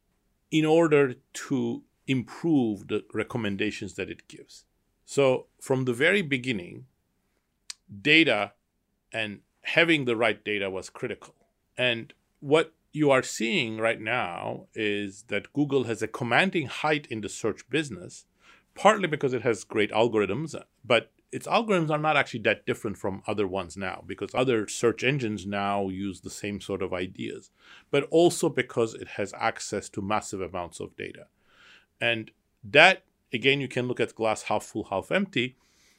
in 0.49 0.65
order 0.65 1.15
to 1.33 1.83
improve 2.07 2.87
the 2.87 3.03
recommendations 3.13 3.95
that 3.95 4.09
it 4.09 4.27
gives. 4.27 4.65
So, 5.05 5.47
from 5.61 5.85
the 5.85 5.93
very 5.93 6.21
beginning, 6.21 6.85
data 8.01 8.53
and 9.11 9.39
having 9.61 10.05
the 10.05 10.15
right 10.15 10.43
data 10.43 10.69
was 10.69 10.89
critical. 10.89 11.35
And 11.77 12.13
what 12.39 12.73
you 12.91 13.11
are 13.11 13.23
seeing 13.23 13.77
right 13.77 13.99
now 13.99 14.67
is 14.73 15.23
that 15.27 15.53
Google 15.53 15.85
has 15.85 16.01
a 16.01 16.07
commanding 16.07 16.67
height 16.67 17.07
in 17.09 17.21
the 17.21 17.29
search 17.29 17.69
business, 17.69 18.25
partly 18.75 19.07
because 19.07 19.33
it 19.33 19.41
has 19.41 19.63
great 19.63 19.91
algorithms, 19.91 20.55
but 20.83 21.11
its 21.31 21.47
algorithms 21.47 21.89
are 21.89 21.97
not 21.97 22.17
actually 22.17 22.41
that 22.41 22.65
different 22.65 22.97
from 22.97 23.23
other 23.25 23.47
ones 23.47 23.77
now 23.77 24.03
because 24.05 24.35
other 24.35 24.67
search 24.67 25.03
engines 25.03 25.45
now 25.45 25.87
use 25.87 26.21
the 26.21 26.29
same 26.29 26.59
sort 26.59 26.81
of 26.81 26.93
ideas, 26.93 27.51
but 27.89 28.07
also 28.11 28.49
because 28.49 28.93
it 28.93 29.07
has 29.09 29.33
access 29.37 29.87
to 29.89 30.01
massive 30.01 30.41
amounts 30.41 30.79
of 30.79 30.95
data. 30.97 31.27
And 32.01 32.31
that, 32.63 33.03
again, 33.31 33.61
you 33.61 33.67
can 33.67 33.87
look 33.87 33.99
at 33.99 34.15
glass 34.15 34.43
half 34.43 34.63
full, 34.63 34.85
half 34.85 35.11
empty. 35.11 35.55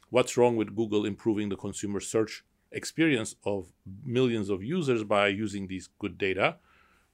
What's 0.09 0.37
wrong 0.37 0.55
with 0.55 0.75
Google 0.75 1.05
improving 1.05 1.49
the 1.49 1.55
consumer 1.55 1.99
search 1.99 2.43
experience 2.71 3.35
of 3.43 3.67
millions 4.05 4.49
of 4.49 4.63
users 4.63 5.03
by 5.03 5.27
using 5.29 5.67
these 5.67 5.89
good 5.99 6.17
data? 6.17 6.57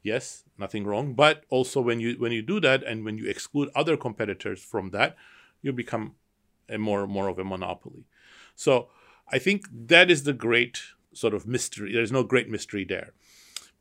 Yes, 0.03 0.43
nothing 0.57 0.85
wrong. 0.85 1.13
But 1.13 1.43
also 1.49 1.79
when 1.79 1.99
you 1.99 2.15
when 2.17 2.31
you 2.31 2.41
do 2.41 2.59
that 2.61 2.83
and 2.83 3.05
when 3.05 3.17
you 3.17 3.27
exclude 3.29 3.69
other 3.75 3.95
competitors 3.95 4.61
from 4.61 4.91
that, 4.91 5.15
you 5.61 5.71
become 5.73 6.15
a 6.69 6.77
more 6.77 7.07
more 7.07 7.27
of 7.27 7.39
a 7.39 7.43
monopoly. 7.43 8.05
So 8.55 8.89
I 9.31 9.39
think 9.39 9.67
that 9.71 10.09
is 10.09 10.23
the 10.23 10.33
great 10.33 10.79
sort 11.13 11.33
of 11.33 11.47
mystery. 11.47 11.93
There's 11.93 12.11
no 12.11 12.23
great 12.23 12.49
mystery 12.49 12.83
there. 12.83 13.13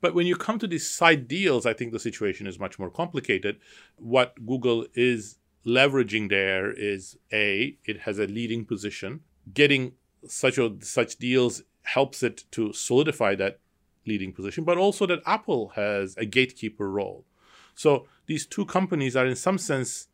But 0.00 0.14
when 0.14 0.26
you 0.26 0.36
come 0.36 0.58
to 0.60 0.66
these 0.66 0.88
side 0.88 1.26
deals, 1.26 1.66
I 1.66 1.72
think 1.72 1.92
the 1.92 1.98
situation 1.98 2.46
is 2.46 2.58
much 2.58 2.78
more 2.78 2.90
complicated. 2.90 3.58
What 3.96 4.46
Google 4.46 4.86
is 4.94 5.38
leveraging 5.66 6.28
there 6.30 6.70
is 6.70 7.18
a 7.32 7.76
it 7.84 8.00
has 8.00 8.18
a 8.18 8.26
leading 8.26 8.64
position. 8.64 9.20
Getting 9.52 9.92
such 10.26 10.58
a, 10.58 10.76
such 10.80 11.16
deals 11.16 11.62
helps 11.82 12.22
it 12.22 12.44
to 12.52 12.72
solidify 12.72 13.34
that 13.36 13.60
leading 14.06 14.32
position, 14.32 14.64
but 14.64 14.78
also 14.78 15.06
that 15.06 15.22
Apple 15.26 15.72
has 15.74 16.16
a 16.16 16.24
gatekeeper 16.24 16.90
role. 16.90 17.24
So 17.74 18.06
these 18.26 18.46
two 18.46 18.64
companies 18.66 19.16
are 19.16 19.26
in 19.26 19.36
some 19.36 19.58
sense 19.58 20.07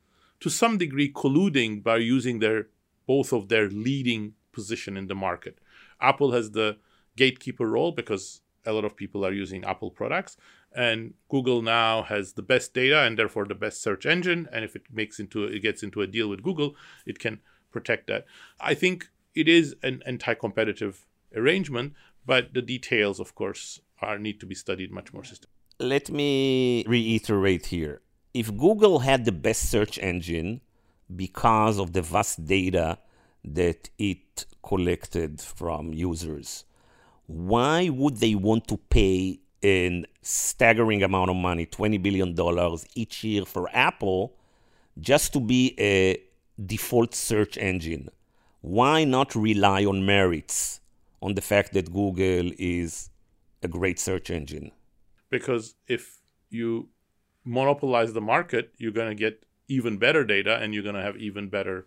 to 0.44 0.50
some 0.50 0.76
degree 0.76 1.10
colluding 1.10 1.82
by 1.82 1.96
using 1.96 2.38
their 2.38 2.66
both 3.06 3.32
of 3.32 3.48
their 3.48 3.70
leading 3.70 4.34
position 4.52 4.94
in 4.94 5.06
the 5.06 5.14
market. 5.14 5.58
Apple 6.02 6.32
has 6.32 6.50
the 6.50 6.76
gatekeeper 7.16 7.66
role 7.66 7.92
because 7.92 8.42
a 8.66 8.72
lot 8.72 8.84
of 8.84 8.94
people 8.94 9.24
are 9.24 9.32
using 9.32 9.64
Apple 9.64 9.90
products, 9.90 10.36
and 10.76 11.14
Google 11.30 11.62
now 11.62 12.02
has 12.02 12.34
the 12.34 12.42
best 12.42 12.74
data 12.74 13.00
and 13.04 13.18
therefore 13.18 13.46
the 13.46 13.54
best 13.54 13.80
search 13.80 14.04
engine. 14.04 14.46
And 14.52 14.66
if 14.66 14.76
it 14.76 14.82
makes 14.92 15.18
into 15.18 15.44
it 15.44 15.60
gets 15.60 15.82
into 15.82 16.02
a 16.02 16.06
deal 16.06 16.28
with 16.28 16.42
Google, 16.42 16.76
it 17.06 17.18
can 17.18 17.40
protect 17.72 18.06
that. 18.08 18.26
I 18.60 18.74
think 18.74 19.08
it 19.34 19.48
is 19.48 19.74
an 19.82 20.02
anti-competitive 20.04 21.06
arrangement, 21.34 21.94
but 22.26 22.52
the 22.52 22.60
details, 22.60 23.18
of 23.18 23.34
course, 23.34 23.80
are 24.02 24.18
need 24.18 24.40
to 24.40 24.46
be 24.46 24.54
studied 24.54 24.90
much 24.92 25.10
more 25.14 25.24
systematically. 25.24 25.54
Let 25.80 26.10
me 26.10 26.84
reiterate 26.86 27.66
here 27.66 28.02
if 28.34 28.54
Google 28.56 28.98
had 28.98 29.24
the 29.24 29.32
best 29.32 29.70
search 29.70 29.96
engine 29.98 30.60
because 31.14 31.78
of 31.78 31.92
the 31.92 32.02
vast 32.02 32.44
data 32.44 32.98
that 33.44 33.88
it 33.96 34.44
collected 34.62 35.40
from 35.40 35.92
users, 35.94 36.64
why 37.26 37.88
would 37.88 38.16
they 38.16 38.34
want 38.34 38.66
to 38.68 38.76
pay 38.76 39.38
a 39.62 40.04
staggering 40.20 41.02
amount 41.02 41.30
of 41.30 41.36
money, 41.36 41.64
$20 41.64 42.02
billion 42.02 42.78
each 42.94 43.24
year 43.24 43.44
for 43.44 43.68
Apple, 43.72 44.34
just 44.98 45.32
to 45.32 45.40
be 45.40 45.74
a 45.78 46.20
default 46.60 47.14
search 47.14 47.56
engine? 47.56 48.08
Why 48.60 49.04
not 49.04 49.34
rely 49.36 49.84
on 49.84 50.04
merits, 50.04 50.80
on 51.22 51.34
the 51.34 51.40
fact 51.40 51.72
that 51.74 51.92
Google 51.92 52.50
is 52.58 53.10
a 53.62 53.68
great 53.68 54.00
search 54.00 54.30
engine? 54.30 54.72
Because 55.30 55.74
if 55.86 56.18
you 56.50 56.88
monopolize 57.44 58.12
the 58.12 58.20
market, 58.20 58.72
you're 58.78 58.92
going 58.92 59.08
to 59.08 59.14
get 59.14 59.44
even 59.68 59.98
better 59.98 60.24
data 60.24 60.56
and 60.56 60.74
you're 60.74 60.82
going 60.82 60.94
to 60.94 61.02
have 61.02 61.16
even 61.16 61.48
better 61.48 61.86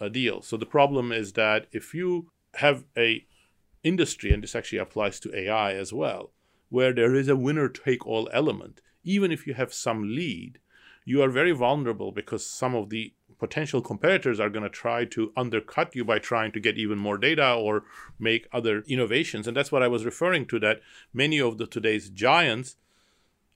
uh, 0.00 0.08
deals. 0.08 0.46
So 0.46 0.56
the 0.56 0.66
problem 0.66 1.12
is 1.12 1.32
that 1.32 1.66
if 1.72 1.94
you 1.94 2.30
have 2.54 2.84
a 2.96 3.24
industry, 3.82 4.32
and 4.32 4.42
this 4.42 4.54
actually 4.54 4.78
applies 4.78 5.20
to 5.20 5.36
AI 5.36 5.74
as 5.74 5.92
well, 5.92 6.30
where 6.68 6.92
there 6.92 7.14
is 7.14 7.28
a 7.28 7.36
winner 7.36 7.68
take 7.68 8.06
all 8.06 8.28
element, 8.32 8.80
even 9.04 9.32
if 9.32 9.46
you 9.46 9.54
have 9.54 9.72
some 9.72 10.14
lead, 10.14 10.58
you 11.04 11.22
are 11.22 11.30
very 11.30 11.52
vulnerable 11.52 12.12
because 12.12 12.44
some 12.44 12.74
of 12.74 12.90
the 12.90 13.14
potential 13.38 13.80
competitors 13.80 14.40
are 14.40 14.50
going 14.50 14.64
to 14.64 14.68
try 14.68 15.04
to 15.04 15.32
undercut 15.36 15.94
you 15.94 16.04
by 16.04 16.18
trying 16.18 16.52
to 16.52 16.60
get 16.60 16.76
even 16.76 16.98
more 16.98 17.16
data 17.16 17.54
or 17.54 17.84
make 18.18 18.48
other 18.52 18.82
innovations. 18.88 19.46
And 19.46 19.56
that's 19.56 19.72
what 19.72 19.82
I 19.82 19.88
was 19.88 20.04
referring 20.04 20.46
to 20.46 20.58
that 20.58 20.80
many 21.14 21.40
of 21.40 21.56
the 21.56 21.66
today's 21.66 22.10
giants 22.10 22.76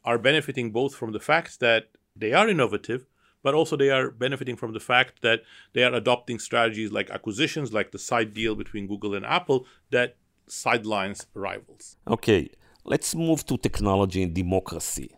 are 0.05 0.19
benefiting 0.19 0.71
both 0.71 0.95
from 0.95 1.13
the 1.13 1.21
fact 1.21 1.61
that 1.61 1.89
they 2.17 2.33
are 2.33 2.49
innovative, 2.49 3.07
but 3.43 3.55
also 3.55 3.77
they 3.77 3.91
are 3.91 4.11
benefiting 4.11 4.57
from 4.57 4.73
the 4.73 4.81
fact 4.81 5.23
that 5.23 5.43
they 5.73 5.83
are 5.85 5.95
adopting 5.95 6.39
strategies 6.39 6.93
like 6.93 7.11
acquisitions, 7.11 7.73
like 7.73 7.91
the 7.91 7.99
side 7.99 8.35
deal 8.35 8.55
between 8.55 8.87
Google 8.87 9.15
and 9.15 9.25
Apple, 9.25 9.67
that 9.91 10.17
sidelines 10.47 11.27
rivals. 11.35 11.97
Okay, 12.09 12.51
let's 12.85 13.15
move 13.15 13.45
to 13.47 13.57
technology 13.57 14.23
and 14.23 14.35
democracy. 14.35 15.17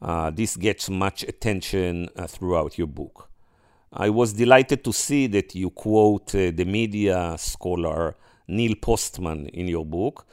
Uh, 0.00 0.30
this 0.30 0.56
gets 0.56 0.90
much 0.90 1.22
attention 1.22 2.08
uh, 2.16 2.26
throughout 2.26 2.76
your 2.76 2.88
book. 2.88 3.30
I 3.92 4.08
was 4.10 4.32
delighted 4.32 4.84
to 4.84 4.92
see 4.92 5.26
that 5.28 5.54
you 5.54 5.70
quote 5.70 6.34
uh, 6.34 6.50
the 6.50 6.64
media 6.64 7.36
scholar 7.38 8.16
Neil 8.48 8.74
Postman 8.80 9.46
in 9.48 9.68
your 9.68 9.84
book, 9.84 10.26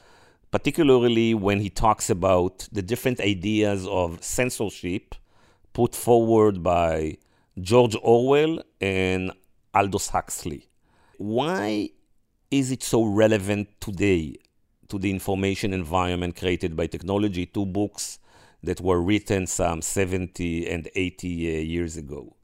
particularly 0.50 1.34
when 1.34 1.60
he 1.60 1.70
talks 1.70 2.10
about 2.10 2.68
the 2.72 2.82
different 2.82 3.20
ideas 3.20 3.86
of 3.86 4.22
censorship 4.22 5.14
put 5.72 5.94
forward 5.94 6.62
by 6.62 7.16
George 7.60 7.96
Orwell 8.02 8.62
and 8.80 9.32
Aldous 9.74 10.08
Huxley. 10.08 10.68
Why 11.18 11.90
is 12.50 12.72
it 12.72 12.82
so 12.82 13.04
relevant 13.04 13.68
today 13.80 14.36
to 14.88 14.98
the 14.98 15.10
information 15.10 15.72
environment 15.72 16.36
created 16.36 16.76
by 16.76 16.86
technology? 16.86 17.46
Two 17.46 17.66
books 17.66 18.18
that 18.62 18.80
were 18.80 19.00
written 19.00 19.46
some 19.46 19.82
70 19.82 20.68
and 20.68 20.88
80 20.94 21.56
uh, 21.56 21.60
years 21.60 21.96
ago 21.96 22.36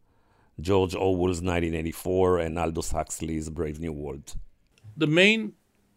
George 0.58 0.94
Orwell's 0.94 1.42
1984 1.42 2.38
and 2.38 2.58
Aldous 2.58 2.92
Huxley's 2.92 3.50
Brave 3.50 3.78
New 3.78 3.92
World. 3.92 4.34
The 4.96 5.06
main 5.06 5.52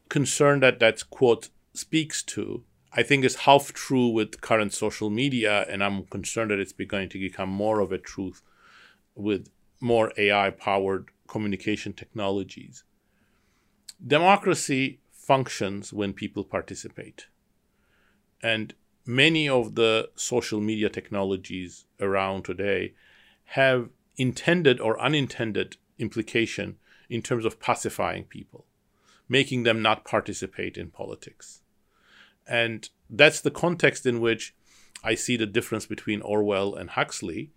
concern 0.10 0.60
that 0.60 0.80
that 0.80 1.10
quote 1.10 1.50
speaks 1.74 2.24
to, 2.24 2.64
I 2.94 3.04
think, 3.04 3.24
is 3.24 3.36
half 3.48 3.74
true 3.74 4.10
with 4.10 4.42
current 4.42 4.74
social 4.74 5.10
media, 5.10 5.66
and 5.70 5.84
I'm 5.84 6.06
concerned 6.06 6.52
that 6.52 6.60
it's 6.60 6.74
going 6.74 7.10
to 7.10 7.20
become 7.20 7.50
more 7.50 7.80
of 7.80 7.92
a 7.92 7.98
truth 7.98 8.42
with 9.16 9.50
more 9.80 10.12
AI 10.18 10.50
powered 10.50 11.10
communication 11.28 11.94
technologies. 11.94 12.84
Democracy 14.06 15.00
functions 15.12 15.94
when 15.94 16.14
people 16.14 16.44
participate. 16.44 17.28
And 18.42 18.74
many 19.06 19.48
of 19.48 19.76
the 19.76 20.10
social 20.16 20.60
media 20.62 20.90
technologies 20.90 21.86
around 22.00 22.44
today 22.46 22.94
have 23.44 23.90
intended 24.18 24.80
or 24.80 25.00
unintended 25.00 25.78
implication 25.98 26.78
in 27.10 27.22
terms 27.22 27.46
of 27.46 27.60
pacifying 27.60 28.24
people 28.24 28.66
making 29.30 29.64
them 29.64 29.82
not 29.82 30.04
participate 30.04 30.76
in 30.76 30.90
politics. 30.90 31.62
And 32.48 32.90
that's 33.10 33.40
the 33.40 33.52
context 33.52 34.06
in 34.06 34.20
which 34.20 34.56
I 35.04 35.16
see 35.16 35.38
the 35.38 35.46
difference 35.46 35.86
between 35.86 36.22
Orwell 36.22 36.74
and 36.74 36.90
Huxley, 36.90 37.52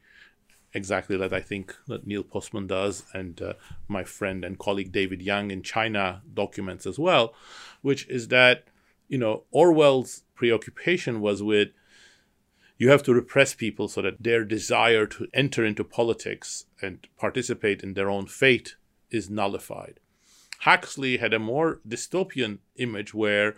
exactly 0.74 1.16
that 1.16 1.32
I 1.32 1.40
think 1.40 1.74
that 1.88 2.06
Neil 2.06 2.22
Postman 2.22 2.66
does, 2.66 3.04
and 3.12 3.40
uh, 3.40 3.54
my 3.88 4.04
friend 4.04 4.44
and 4.44 4.58
colleague 4.58 4.92
David 4.92 5.22
Yang 5.22 5.50
in 5.50 5.62
China 5.62 6.22
documents 6.32 6.86
as 6.86 6.98
well, 6.98 7.34
which 7.80 8.06
is 8.08 8.28
that 8.28 8.64
you 9.08 9.18
know 9.18 9.44
Orwell's 9.50 10.22
preoccupation 10.34 11.20
was 11.20 11.42
with 11.42 11.70
you 12.78 12.90
have 12.90 13.02
to 13.04 13.14
repress 13.14 13.54
people 13.54 13.86
so 13.86 14.02
that 14.02 14.22
their 14.22 14.44
desire 14.44 15.06
to 15.06 15.28
enter 15.32 15.64
into 15.64 15.84
politics 15.84 16.66
and 16.80 17.06
participate 17.16 17.82
in 17.82 17.94
their 17.94 18.10
own 18.10 18.26
fate 18.26 18.74
is 19.10 19.30
nullified. 19.30 20.00
Huxley 20.62 21.16
had 21.16 21.34
a 21.34 21.40
more 21.40 21.80
dystopian 21.86 22.58
image 22.76 23.12
where 23.12 23.56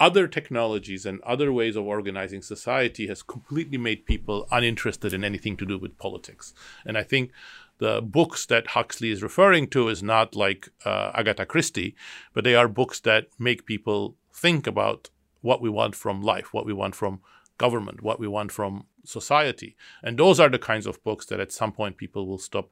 other 0.00 0.26
technologies 0.26 1.04
and 1.04 1.20
other 1.20 1.52
ways 1.52 1.76
of 1.76 1.84
organizing 1.84 2.40
society 2.40 3.06
has 3.08 3.22
completely 3.22 3.76
made 3.76 4.06
people 4.06 4.48
uninterested 4.50 5.12
in 5.12 5.22
anything 5.22 5.54
to 5.58 5.66
do 5.66 5.78
with 5.78 5.98
politics. 5.98 6.54
And 6.86 6.96
I 6.96 7.02
think 7.02 7.30
the 7.76 8.00
books 8.00 8.46
that 8.46 8.68
Huxley 8.68 9.10
is 9.10 9.22
referring 9.22 9.68
to 9.68 9.88
is 9.88 10.02
not 10.02 10.34
like 10.34 10.70
uh, 10.86 11.12
Agatha 11.14 11.44
Christie, 11.44 11.94
but 12.32 12.42
they 12.42 12.54
are 12.54 12.68
books 12.68 12.98
that 13.00 13.26
make 13.38 13.66
people 13.66 14.16
think 14.32 14.66
about 14.66 15.10
what 15.42 15.60
we 15.60 15.68
want 15.68 15.94
from 15.94 16.22
life, 16.22 16.54
what 16.54 16.64
we 16.64 16.72
want 16.72 16.94
from 16.94 17.20
government, 17.58 18.02
what 18.02 18.18
we 18.18 18.26
want 18.26 18.50
from 18.50 18.86
society. 19.04 19.76
And 20.02 20.18
those 20.18 20.40
are 20.40 20.48
the 20.48 20.58
kinds 20.58 20.86
of 20.86 21.04
books 21.04 21.26
that 21.26 21.38
at 21.40 21.52
some 21.52 21.72
point 21.72 21.98
people 21.98 22.26
will 22.26 22.38
stop 22.38 22.70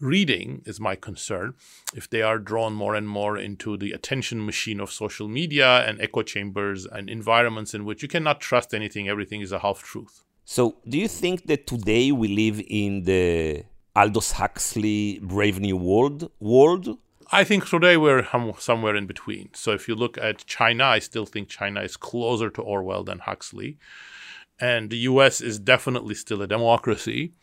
reading 0.00 0.62
is 0.64 0.78
my 0.80 0.94
concern. 0.94 1.54
If 1.94 2.08
they 2.08 2.22
are 2.22 2.38
drawn 2.38 2.74
more 2.74 2.94
and 2.94 3.08
more 3.08 3.36
into 3.36 3.76
the 3.76 3.92
attention 3.92 4.44
machine 4.44 4.80
of 4.80 4.90
social 4.90 5.28
media 5.28 5.84
and 5.86 6.00
echo 6.00 6.22
chambers 6.22 6.86
and 6.86 7.10
environments 7.10 7.74
in 7.74 7.84
which 7.84 8.02
you 8.02 8.08
cannot 8.08 8.40
trust 8.40 8.74
anything, 8.74 9.08
everything 9.08 9.40
is 9.40 9.52
a 9.52 9.58
half 9.58 9.82
truth. 9.82 10.24
So, 10.44 10.76
do 10.88 10.98
you 10.98 11.08
think 11.08 11.46
that 11.46 11.66
today 11.66 12.10
we 12.10 12.28
live 12.28 12.62
in 12.68 13.02
the 13.02 13.64
Aldous 13.94 14.32
Huxley 14.32 15.18
Brave 15.22 15.60
New 15.60 15.76
World 15.76 16.30
world? 16.40 16.98
I 17.30 17.44
think 17.44 17.68
today 17.68 17.98
we're 17.98 18.26
somewhere 18.58 18.96
in 18.96 19.06
between. 19.06 19.50
So, 19.52 19.72
if 19.72 19.88
you 19.88 19.94
look 19.94 20.16
at 20.16 20.46
China, 20.46 20.84
I 20.84 21.00
still 21.00 21.26
think 21.26 21.48
China 21.48 21.82
is 21.82 21.98
closer 21.98 22.48
to 22.48 22.62
Orwell 22.62 23.04
than 23.04 23.18
Huxley. 23.18 23.76
And 24.60 24.90
the 24.90 24.96
US 24.98 25.40
is 25.40 25.58
definitely 25.58 26.14
still 26.14 26.42
a 26.42 26.46
democracy, 26.46 27.34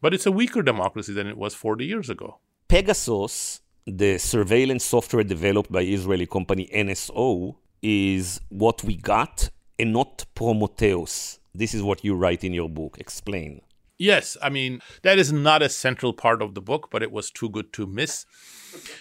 but 0.00 0.14
it's 0.14 0.26
a 0.26 0.32
weaker 0.32 0.62
democracy 0.62 1.12
than 1.12 1.26
it 1.26 1.36
was 1.36 1.54
40 1.54 1.84
years 1.84 2.10
ago. 2.10 2.38
Pegasus, 2.68 3.60
the 3.86 4.18
surveillance 4.18 4.84
software 4.84 5.24
developed 5.24 5.72
by 5.72 5.82
Israeli 5.82 6.26
company 6.26 6.68
NSO, 6.74 7.56
is 7.82 8.40
what 8.48 8.84
we 8.84 8.96
got 8.96 9.50
and 9.78 9.92
not 9.92 10.24
Prometheus. 10.34 11.38
This 11.54 11.74
is 11.74 11.82
what 11.82 12.04
you 12.04 12.14
write 12.14 12.44
in 12.44 12.52
your 12.52 12.68
book. 12.68 12.96
Explain. 12.98 13.62
Yes, 13.98 14.36
I 14.40 14.48
mean, 14.48 14.80
that 15.02 15.18
is 15.18 15.32
not 15.32 15.60
a 15.60 15.68
central 15.68 16.12
part 16.12 16.40
of 16.40 16.54
the 16.54 16.60
book, 16.60 16.88
but 16.90 17.02
it 17.02 17.10
was 17.10 17.32
too 17.32 17.48
good 17.48 17.72
to 17.72 17.86
miss, 17.86 18.26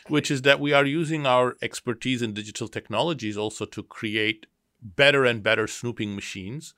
which 0.08 0.32
is 0.32 0.42
that 0.42 0.60
we 0.60 0.74
are 0.74 0.86
using 0.86 1.28
our 1.28 1.56
expertise 1.62 2.24
in 2.24 2.34
digital 2.34 2.68
technologies 2.68 3.38
also 3.38 3.66
to 3.66 3.84
create 3.84 4.48
better 4.82 5.24
and 5.24 5.44
better 5.44 5.68
snooping 5.68 6.16
machines, 6.16 6.74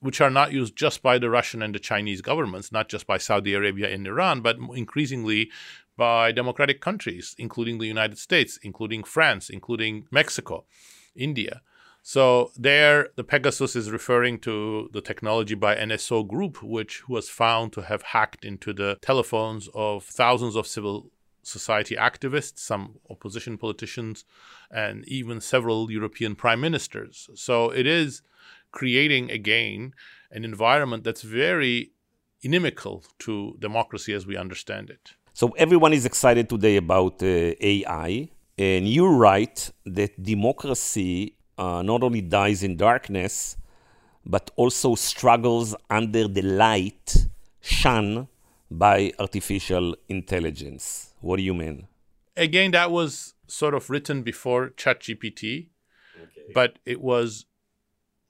which 0.00 0.20
are 0.20 0.30
not 0.30 0.52
used 0.52 0.76
just 0.76 1.02
by 1.02 1.18
the 1.18 1.30
Russian 1.30 1.62
and 1.62 1.74
the 1.74 1.78
Chinese 1.78 2.22
governments, 2.22 2.72
not 2.72 2.88
just 2.88 3.06
by 3.06 3.18
Saudi 3.18 3.54
Arabia 3.54 3.88
and 3.88 4.06
Iran, 4.06 4.40
but 4.40 4.56
increasingly 4.74 5.50
by 5.96 6.32
democratic 6.32 6.80
countries, 6.80 7.34
including 7.38 7.78
the 7.78 7.86
United 7.86 8.18
States, 8.18 8.58
including 8.62 9.04
France, 9.04 9.50
including 9.50 10.06
Mexico, 10.10 10.64
India. 11.14 11.60
So 12.02 12.50
there, 12.56 13.10
the 13.16 13.24
Pegasus 13.24 13.76
is 13.76 13.90
referring 13.90 14.38
to 14.40 14.88
the 14.92 15.02
technology 15.02 15.54
by 15.54 15.76
NSO 15.76 16.26
Group, 16.26 16.62
which 16.62 17.06
was 17.08 17.28
found 17.28 17.74
to 17.74 17.82
have 17.82 18.00
hacked 18.02 18.42
into 18.42 18.72
the 18.72 18.98
telephones 19.02 19.68
of 19.74 20.04
thousands 20.04 20.56
of 20.56 20.66
civil 20.66 21.10
society 21.42 21.96
activists, 21.96 22.58
some 22.60 22.96
opposition 23.10 23.58
politicians, 23.58 24.24
and 24.70 25.06
even 25.06 25.40
several 25.40 25.90
European 25.90 26.34
prime 26.34 26.60
ministers. 26.60 27.28
So 27.34 27.70
it 27.70 27.86
is 27.86 28.22
creating 28.72 29.30
again 29.30 29.94
an 30.30 30.44
environment 30.44 31.04
that's 31.04 31.22
very 31.22 31.92
inimical 32.42 33.04
to 33.18 33.56
democracy 33.58 34.12
as 34.12 34.26
we 34.26 34.36
understand 34.36 34.90
it. 34.90 35.12
So 35.32 35.48
everyone 35.56 35.92
is 35.92 36.04
excited 36.06 36.48
today 36.48 36.76
about 36.76 37.22
uh, 37.22 37.52
AI, 37.60 38.28
and 38.58 38.88
you 38.88 39.08
write 39.08 39.70
that 39.86 40.22
democracy 40.22 41.36
uh, 41.56 41.82
not 41.82 42.02
only 42.02 42.20
dies 42.20 42.62
in 42.62 42.76
darkness, 42.76 43.56
but 44.24 44.50
also 44.56 44.94
struggles 44.94 45.74
under 45.88 46.26
the 46.28 46.42
light 46.42 47.26
shone 47.60 48.28
by 48.70 49.12
artificial 49.18 49.96
intelligence. 50.08 51.14
What 51.20 51.36
do 51.36 51.42
you 51.42 51.54
mean? 51.54 51.88
Again, 52.36 52.70
that 52.70 52.90
was 52.90 53.34
sort 53.46 53.74
of 53.74 53.90
written 53.90 54.22
before 54.22 54.70
ChatGPT, 54.70 55.68
okay. 56.16 56.52
but 56.54 56.78
it 56.86 57.00
was 57.00 57.46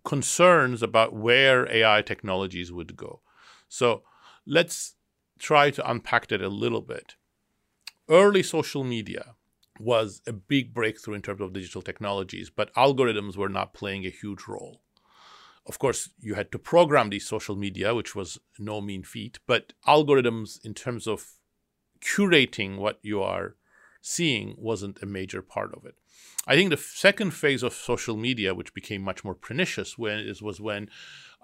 concerns 0.04 0.82
about 0.82 1.12
where 1.12 1.70
AI 1.72 2.02
technologies 2.02 2.72
would 2.72 2.96
go. 2.96 3.20
So 3.68 4.02
let's 4.46 4.94
try 5.38 5.70
to 5.70 5.90
unpack 5.90 6.28
that 6.28 6.42
a 6.42 6.48
little 6.48 6.80
bit. 6.80 7.16
Early 8.08 8.42
social 8.42 8.84
media 8.84 9.34
was 9.78 10.20
a 10.26 10.32
big 10.32 10.74
breakthrough 10.74 11.14
in 11.14 11.22
terms 11.22 11.40
of 11.40 11.52
digital 11.52 11.80
technologies, 11.80 12.50
but 12.50 12.74
algorithms 12.74 13.36
were 13.36 13.48
not 13.48 13.72
playing 13.72 14.04
a 14.04 14.10
huge 14.10 14.46
role. 14.46 14.82
Of 15.66 15.78
course, 15.78 16.10
you 16.18 16.34
had 16.34 16.50
to 16.52 16.58
program 16.58 17.10
these 17.10 17.26
social 17.26 17.56
media, 17.56 17.94
which 17.94 18.14
was 18.14 18.38
no 18.58 18.80
mean 18.80 19.02
feat, 19.02 19.38
but 19.46 19.72
algorithms, 19.86 20.64
in 20.64 20.74
terms 20.74 21.06
of 21.06 21.32
curating 22.00 22.76
what 22.76 22.98
you 23.02 23.22
are 23.22 23.56
seeing, 24.00 24.54
wasn't 24.58 25.02
a 25.02 25.06
major 25.06 25.42
part 25.42 25.74
of 25.74 25.84
it. 25.84 25.94
I 26.46 26.54
think 26.54 26.70
the 26.70 26.76
second 26.76 27.32
phase 27.32 27.62
of 27.62 27.74
social 27.74 28.16
media, 28.16 28.54
which 28.54 28.74
became 28.74 29.02
much 29.02 29.24
more 29.24 29.34
pernicious, 29.34 29.98
when, 29.98 30.26
was 30.40 30.60
when 30.60 30.88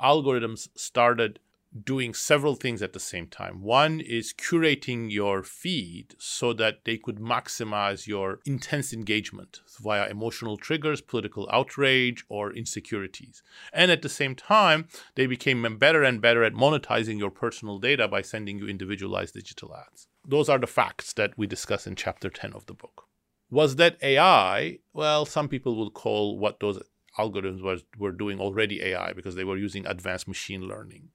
algorithms 0.02 0.68
started 0.74 1.38
doing 1.84 2.14
several 2.14 2.54
things 2.54 2.80
at 2.82 2.92
the 2.92 3.00
same 3.00 3.26
time. 3.26 3.62
One 3.62 4.00
is 4.00 4.32
curating 4.32 5.10
your 5.10 5.42
feed 5.42 6.14
so 6.18 6.52
that 6.54 6.84
they 6.84 6.96
could 6.96 7.16
maximize 7.16 8.06
your 8.06 8.40
intense 8.46 8.92
engagement 8.92 9.60
via 9.80 10.08
emotional 10.08 10.56
triggers, 10.56 11.00
political 11.00 11.48
outrage, 11.52 12.24
or 12.28 12.52
insecurities. 12.52 13.42
And 13.72 13.90
at 13.90 14.02
the 14.02 14.08
same 14.08 14.34
time, 14.34 14.88
they 15.14 15.26
became 15.26 15.76
better 15.78 16.02
and 16.02 16.20
better 16.20 16.44
at 16.44 16.54
monetizing 16.54 17.18
your 17.18 17.30
personal 17.30 17.78
data 17.78 18.08
by 18.08 18.22
sending 18.22 18.58
you 18.58 18.68
individualized 18.68 19.34
digital 19.34 19.74
ads. 19.76 20.08
Those 20.28 20.48
are 20.48 20.58
the 20.58 20.66
facts 20.66 21.12
that 21.14 21.36
we 21.36 21.46
discuss 21.46 21.86
in 21.86 21.94
chapter 21.94 22.28
10 22.28 22.52
of 22.52 22.66
the 22.66 22.74
book. 22.74 23.04
Was 23.50 23.76
that 23.76 23.96
AI? 24.02 24.78
Well, 24.92 25.24
some 25.24 25.48
people 25.48 25.76
will 25.76 25.90
call 25.90 26.38
what 26.38 26.58
those 26.60 26.82
algorithms 27.16 27.62
was, 27.62 27.84
were 27.96 28.12
doing 28.12 28.40
already 28.40 28.82
AI 28.82 29.12
because 29.12 29.36
they 29.36 29.44
were 29.44 29.56
using 29.56 29.86
advanced 29.86 30.26
machine 30.26 30.62
learning. 30.62 31.10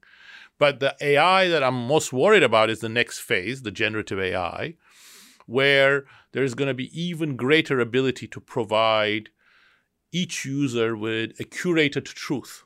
But 0.58 0.80
the 0.80 0.95
AI 1.02 1.47
that 1.47 1.63
I'm 1.63 1.88
most 1.88 2.13
worried 2.13 2.43
about 2.43 2.69
is 2.69 2.80
the 2.80 2.89
next 2.89 3.19
phase, 3.19 3.63
the 3.63 3.71
generative 3.71 4.19
AI, 4.19 4.76
where 5.45 6.06
there's 6.32 6.54
going 6.54 6.67
to 6.67 6.74
be 6.74 6.89
even 7.00 7.36
greater 7.36 7.80
ability 7.80 8.28
to 8.28 8.39
provide 8.39 9.30
each 10.12 10.45
user 10.45 10.95
with 10.95 11.39
a 11.39 11.43
curated 11.43 12.06
truth. 12.06 12.63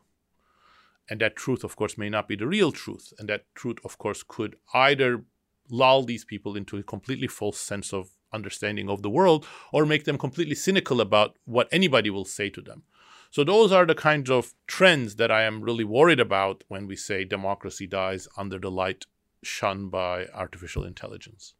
And 1.10 1.21
that 1.21 1.36
truth, 1.36 1.63
of 1.63 1.75
course, 1.75 1.97
may 1.97 2.10
not 2.10 2.27
be 2.27 2.36
the 2.36 2.47
real 2.47 2.71
truth. 2.71 3.13
And 3.17 3.29
that 3.29 3.45
truth, 3.55 3.77
of 3.84 3.97
course, 3.97 4.23
could 4.27 4.58
either 4.73 5.23
lull 5.69 6.04
these 6.04 6.25
people 6.25 6.56
into 6.56 6.78
a 6.78 6.84
completely 6.84 7.28
false 7.28 7.60
sense 7.60 7.93
of 7.93 8.10
understanding 8.34 8.89
of 8.89 9.01
the 9.01 9.10
world 9.10 9.45
or 9.71 9.86
make 9.86 10.04
them 10.04 10.17
completely 10.17 10.56
cynical 10.56 11.01
about 11.01 11.38
what 11.45 11.67
anybody 11.71 12.10
will 12.10 12.25
say 12.25 12.49
to 12.49 12.62
them. 12.62 12.84
So 13.32 13.43
those 13.43 13.71
are 13.71 13.86
the 13.86 13.95
kinds 13.95 14.30
of 14.30 14.54
trends 14.67 15.15
that 15.15 15.32
I 15.32 15.43
am 15.43 15.62
really 15.62 15.84
worried 15.84 16.19
about 16.19 16.63
when 16.67 16.88
we 16.88 16.95
say 16.95 17.23
democracy 17.23 17.88
dies 17.88 18.28
under 18.38 18.60
the 18.60 18.71
light 18.71 19.06
shunned 19.43 19.91
by 19.91 20.28
artificial 20.34 20.84
intelligence. 20.84 21.54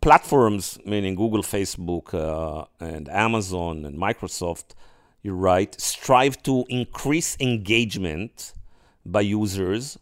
Platforms, 0.00 0.78
meaning 0.84 1.14
Google, 1.14 1.42
Facebook, 1.42 2.14
uh, 2.14 2.64
and 2.80 3.08
Amazon 3.08 3.84
and 3.84 3.98
Microsoft, 3.98 4.74
you're 5.22 5.34
right, 5.34 5.80
strive 5.80 6.42
to 6.42 6.64
increase 6.68 7.36
engagement 7.38 8.54
by 9.06 9.20
users. 9.20 9.98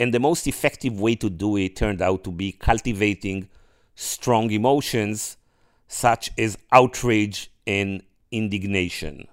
And 0.00 0.12
the 0.12 0.18
most 0.18 0.48
effective 0.48 0.98
way 0.98 1.14
to 1.16 1.30
do 1.30 1.56
it 1.56 1.76
turned 1.76 2.02
out 2.02 2.24
to 2.24 2.32
be 2.32 2.52
cultivating 2.52 3.48
strong 3.94 4.50
emotions 4.50 5.36
such 5.86 6.30
as 6.36 6.58
outrage 6.72 7.52
and 7.66 8.02
indignation 8.32 9.28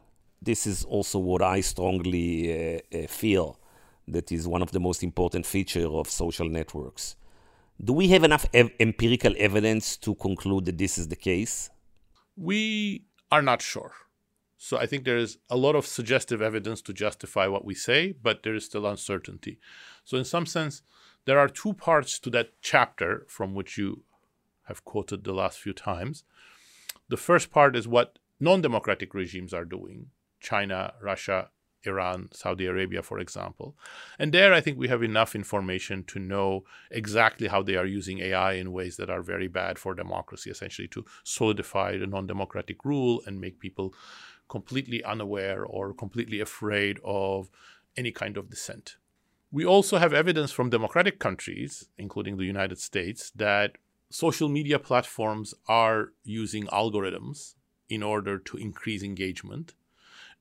this 0.48 0.66
is 0.66 0.86
also 0.86 1.20
what 1.20 1.42
I 1.42 1.62
strongly 1.62 2.32
uh, 2.54 2.80
uh, 2.98 3.08
feel 3.08 3.60
that 4.08 4.32
is 4.32 4.48
one 4.48 4.62
of 4.62 4.72
the 4.72 4.80
most 4.80 5.04
important 5.04 5.46
features 5.46 5.86
of 5.86 6.10
social 6.10 6.48
networks. 6.48 7.16
Do 7.84 7.94
we 7.94 8.08
have 8.10 8.24
enough 8.24 8.46
ev- 8.54 8.72
empirical 8.80 9.34
evidence 9.38 9.98
to 9.98 10.16
conclude 10.16 10.66
that 10.66 10.78
this 10.78 10.98
is 10.98 11.10
the 11.10 11.16
case? 11.16 11.70
We 12.38 13.06
are 13.32 13.42
not 13.42 13.62
sure. 13.62 13.92
So 14.58 14.78
I 14.78 14.86
think 14.86 15.04
there 15.04 15.18
is 15.18 15.38
a 15.50 15.58
lot 15.58 15.76
of 15.76 15.86
suggestive 15.86 16.42
evidence 16.42 16.82
to 16.84 16.94
justify 16.94 17.48
what 17.48 17.66
we 17.66 17.76
say, 17.76 18.14
but 18.14 18.44
there 18.44 18.56
is 18.56 18.66
still 18.66 18.88
uncertainty. 18.88 19.60
So, 20.08 20.18
in 20.18 20.24
some 20.24 20.46
sense, 20.46 20.84
there 21.26 21.38
are 21.38 21.50
two 21.50 21.74
parts 21.74 22.18
to 22.20 22.30
that 22.30 22.52
chapter 22.62 23.26
from 23.28 23.54
which 23.54 23.78
you 23.78 24.04
have 24.64 24.86
quoted 24.86 25.26
the 25.26 25.34
last 25.34 25.60
few 25.60 25.74
times. 25.74 26.24
The 27.10 27.18
first 27.18 27.52
part 27.52 27.76
is 27.76 27.90
what 27.90 28.18
non 28.40 28.62
democratic 28.62 29.14
regimes 29.14 29.54
are 29.54 29.66
doing. 29.66 30.12
China, 30.40 30.94
Russia, 31.02 31.50
Iran, 31.84 32.30
Saudi 32.32 32.68
Arabia, 32.68 33.04
for 33.04 33.20
example. 33.20 33.76
And 34.18 34.34
there, 34.34 34.54
I 34.54 34.62
think 34.62 34.78
we 34.78 34.88
have 34.88 35.04
enough 35.04 35.36
information 35.36 36.06
to 36.06 36.20
know 36.20 36.64
exactly 36.90 37.50
how 37.50 37.62
they 37.62 37.76
are 37.76 37.86
using 37.86 38.20
AI 38.20 38.54
in 38.54 38.72
ways 38.72 38.96
that 38.96 39.10
are 39.10 39.22
very 39.22 39.50
bad 39.50 39.78
for 39.78 39.94
democracy, 39.94 40.50
essentially 40.50 40.88
to 40.88 41.04
solidify 41.26 41.98
the 41.98 42.08
non 42.08 42.28
democratic 42.28 42.86
rule 42.86 43.22
and 43.26 43.42
make 43.42 43.60
people 43.60 43.94
completely 44.48 45.04
unaware 45.04 45.66
or 45.66 45.94
completely 45.94 46.40
afraid 46.40 46.98
of 47.04 47.50
any 47.98 48.14
kind 48.14 48.38
of 48.38 48.50
dissent. 48.50 48.96
We 49.52 49.66
also 49.66 49.98
have 49.98 50.14
evidence 50.14 50.52
from 50.52 50.70
democratic 50.70 51.20
countries, 51.20 51.88
including 51.98 52.38
the 52.38 52.46
United 52.46 52.80
States, 52.80 53.32
that 53.36 53.78
social 54.10 54.50
media 54.50 54.80
platforms 54.80 55.54
are 55.68 56.10
using 56.24 56.68
algorithms 56.68 57.56
in 57.90 58.04
order 58.04 58.38
to 58.38 58.58
increase 58.58 59.04
engagement 59.04 59.74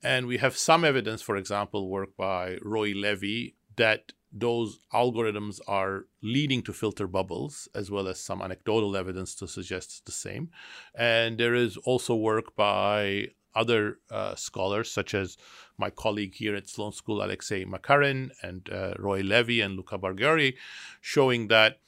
and 0.02 0.26
we 0.26 0.38
have 0.38 0.56
some 0.56 0.84
evidence, 0.84 1.22
for 1.22 1.36
example, 1.36 1.88
work 1.88 2.16
by 2.16 2.58
Roy 2.62 2.92
Levy, 2.92 3.56
that 3.76 4.12
those 4.32 4.78
algorithms 4.92 5.60
are 5.66 6.04
leading 6.22 6.62
to 6.62 6.72
filter 6.72 7.06
bubbles, 7.06 7.68
as 7.74 7.90
well 7.90 8.06
as 8.06 8.20
some 8.20 8.42
anecdotal 8.42 8.96
evidence 8.96 9.34
to 9.36 9.48
suggest 9.48 10.04
the 10.04 10.12
same. 10.12 10.50
And 10.94 11.38
there 11.38 11.54
is 11.54 11.76
also 11.78 12.14
work 12.14 12.54
by 12.54 13.28
other 13.56 13.98
uh, 14.10 14.34
scholars, 14.34 14.90
such 14.92 15.14
as 15.14 15.36
my 15.78 15.90
colleague 15.90 16.34
here 16.34 16.54
at 16.54 16.68
Sloan 16.68 16.92
School, 16.92 17.22
Alexei 17.22 17.64
Makarin, 17.64 18.30
and 18.42 18.68
uh, 18.70 18.94
Roy 18.98 19.20
Levy 19.20 19.60
and 19.60 19.76
Luca 19.76 19.98
Braghieri, 19.98 20.54
showing 21.00 21.48
that 21.48 21.78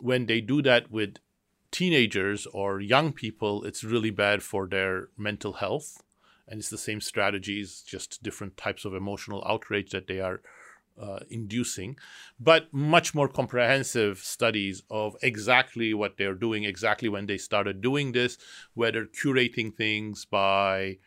when 0.00 0.26
they 0.26 0.40
do 0.40 0.62
that 0.62 0.90
with 0.90 1.16
teenagers 1.70 2.46
or 2.46 2.80
young 2.80 3.12
people, 3.12 3.64
it's 3.64 3.82
really 3.82 4.10
bad 4.10 4.42
for 4.42 4.66
their 4.66 5.08
mental 5.16 5.54
health. 5.54 6.02
And 6.46 6.60
it's 6.60 6.70
the 6.70 6.78
same 6.78 7.00
strategies, 7.00 7.82
just 7.86 8.22
different 8.22 8.56
types 8.56 8.84
of 8.84 8.94
emotional 8.94 9.42
outrage 9.46 9.90
that 9.90 10.06
they 10.06 10.20
are 10.20 10.42
uh, 11.00 11.20
inducing, 11.28 11.96
but 12.38 12.72
much 12.72 13.14
more 13.14 13.28
comprehensive 13.28 14.18
studies 14.18 14.82
of 14.90 15.16
exactly 15.22 15.92
what 15.92 16.16
they're 16.16 16.34
doing, 16.34 16.64
exactly 16.64 17.08
when 17.08 17.26
they 17.26 17.38
started 17.38 17.80
doing 17.80 18.12
this, 18.12 18.38
whether 18.74 19.04
curating 19.04 19.74
things 19.74 20.24
by 20.24 20.98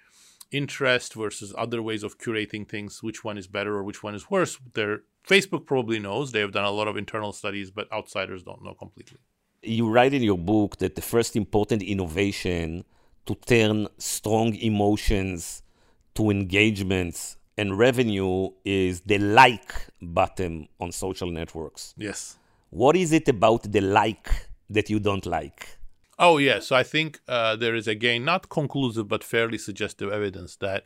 interest 0.52 1.14
versus 1.14 1.54
other 1.58 1.82
ways 1.82 2.04
of 2.04 2.18
curating 2.18 2.68
things, 2.68 3.04
which 3.04 3.24
one 3.24 3.38
is 3.38 3.48
better 3.48 3.76
or 3.76 3.84
which 3.84 4.04
one 4.04 4.16
is 4.16 4.30
worse. 4.30 4.58
Their 4.74 5.02
Facebook 5.28 5.66
probably 5.66 6.00
knows. 6.00 6.32
They 6.32 6.39
have 6.39 6.52
done 6.52 6.66
a 6.66 6.72
lot 6.72 6.88
of 6.88 6.98
internal 6.98 7.34
studies, 7.34 7.72
but 7.72 7.91
outsiders 7.91 8.43
don't 8.43 8.64
know 8.64 8.74
completely. 8.74 9.20
You 9.62 9.89
write 9.89 10.14
in 10.14 10.24
your 10.24 10.38
book 10.38 10.78
that 10.78 10.95
the 10.95 11.02
first 11.02 11.36
important 11.36 11.82
innovation 11.82 12.86
to 13.26 13.36
turn 13.36 13.88
strong 13.98 14.56
emotions 14.56 15.64
to 16.16 16.30
engagements 16.30 17.36
and 17.58 17.78
revenue 17.78 18.50
is 18.64 19.02
the 19.02 19.18
like 19.18 19.74
button 20.02 20.68
on 20.80 20.91
social 20.91 21.30
networks. 21.30 21.93
Yes. 21.98 22.38
What 22.70 22.95
is 22.95 23.12
it 23.12 23.28
about 23.28 23.72
the 23.72 23.82
like 23.82 24.30
that 24.70 24.89
you 24.89 25.00
don't 25.00 25.26
like? 25.26 25.78
Oh, 26.20 26.38
yes. 26.38 26.68
So 26.68 26.76
I 26.76 26.84
think 26.84 27.20
uh, 27.28 27.55
there 27.55 27.76
is, 27.76 27.88
again, 27.88 28.26
not 28.26 28.49
conclusive, 28.49 29.07
but 29.07 29.24
fairly 29.24 29.57
suggestive 29.57 30.11
evidence 30.11 30.55
that 30.57 30.84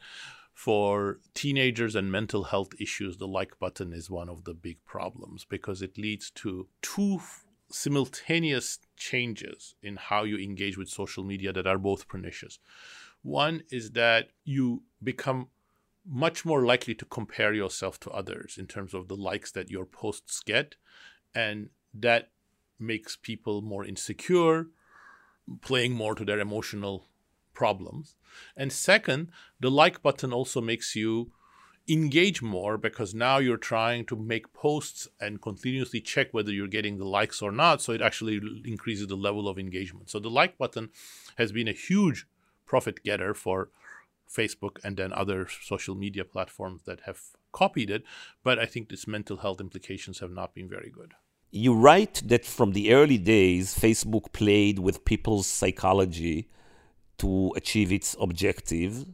for 0.53 1.19
teenagers 1.33 1.95
and 1.95 2.11
mental 2.11 2.43
health 2.45 2.73
issues, 2.79 3.17
the 3.17 3.27
like 3.27 3.57
button 3.57 3.93
is 3.93 4.09
one 4.09 4.29
of 4.29 4.43
the 4.43 4.53
big 4.53 4.83
problems 4.85 5.45
because 5.45 5.81
it 5.81 5.97
leads 5.97 6.29
to 6.31 6.67
two 6.81 7.21
simultaneous 7.69 8.79
changes 8.97 9.75
in 9.81 9.95
how 9.95 10.23
you 10.23 10.37
engage 10.37 10.77
with 10.77 10.89
social 10.89 11.23
media 11.23 11.53
that 11.53 11.65
are 11.65 11.77
both 11.77 12.07
pernicious. 12.07 12.59
One 13.21 13.63
is 13.71 13.91
that 13.91 14.29
you 14.43 14.83
become 15.01 15.47
much 16.05 16.43
more 16.43 16.65
likely 16.65 16.95
to 16.95 17.05
compare 17.05 17.53
yourself 17.53 17.99
to 18.01 18.09
others 18.09 18.57
in 18.57 18.67
terms 18.67 18.93
of 18.93 19.07
the 19.07 19.15
likes 19.15 19.51
that 19.51 19.69
your 19.69 19.85
posts 19.85 20.41
get. 20.41 20.75
And 21.33 21.69
that 21.93 22.29
makes 22.77 23.15
people 23.15 23.61
more 23.61 23.85
insecure, 23.85 24.67
playing 25.61 25.93
more 25.93 26.15
to 26.15 26.25
their 26.25 26.39
emotional 26.39 27.07
problems. 27.53 28.15
And 28.55 28.71
second, 28.71 29.29
the 29.59 29.71
like 29.71 30.01
button 30.01 30.33
also 30.33 30.61
makes 30.61 30.95
you 30.95 31.31
engage 31.87 32.41
more 32.41 32.77
because 32.77 33.13
now 33.13 33.37
you're 33.37 33.57
trying 33.57 34.05
to 34.05 34.15
make 34.15 34.53
posts 34.53 35.07
and 35.19 35.41
continuously 35.41 35.99
check 35.99 36.27
whether 36.31 36.51
you're 36.51 36.67
getting 36.67 36.97
the 36.97 37.07
likes 37.07 37.41
or 37.41 37.51
not. 37.51 37.81
So 37.81 37.91
it 37.91 38.01
actually 38.01 38.39
increases 38.65 39.07
the 39.07 39.15
level 39.15 39.47
of 39.47 39.57
engagement. 39.57 40.09
So 40.09 40.19
the 40.19 40.29
like 40.29 40.57
button 40.57 40.89
has 41.37 41.51
been 41.51 41.67
a 41.67 41.73
huge 41.73 42.27
profit 42.65 43.03
getter 43.03 43.33
for 43.33 43.69
Facebook 44.29 44.77
and 44.83 44.95
then 44.95 45.11
other 45.11 45.47
social 45.61 45.95
media 45.95 46.23
platforms 46.23 46.83
that 46.83 47.01
have 47.01 47.19
copied 47.51 47.89
it. 47.89 48.03
But 48.43 48.59
I 48.59 48.65
think 48.65 48.91
its 48.91 49.07
mental 49.07 49.37
health 49.37 49.59
implications 49.59 50.19
have 50.19 50.31
not 50.31 50.53
been 50.53 50.69
very 50.69 50.89
good. 50.89 51.15
You 51.51 51.73
write 51.73 52.21
that 52.25 52.45
from 52.45 52.71
the 52.71 52.93
early 52.93 53.17
days, 53.17 53.77
Facebook 53.77 54.31
played 54.31 54.79
with 54.79 55.03
people's 55.03 55.47
psychology 55.47 56.49
to 57.17 57.51
achieve 57.57 57.91
its 57.91 58.15
objective. 58.19 59.05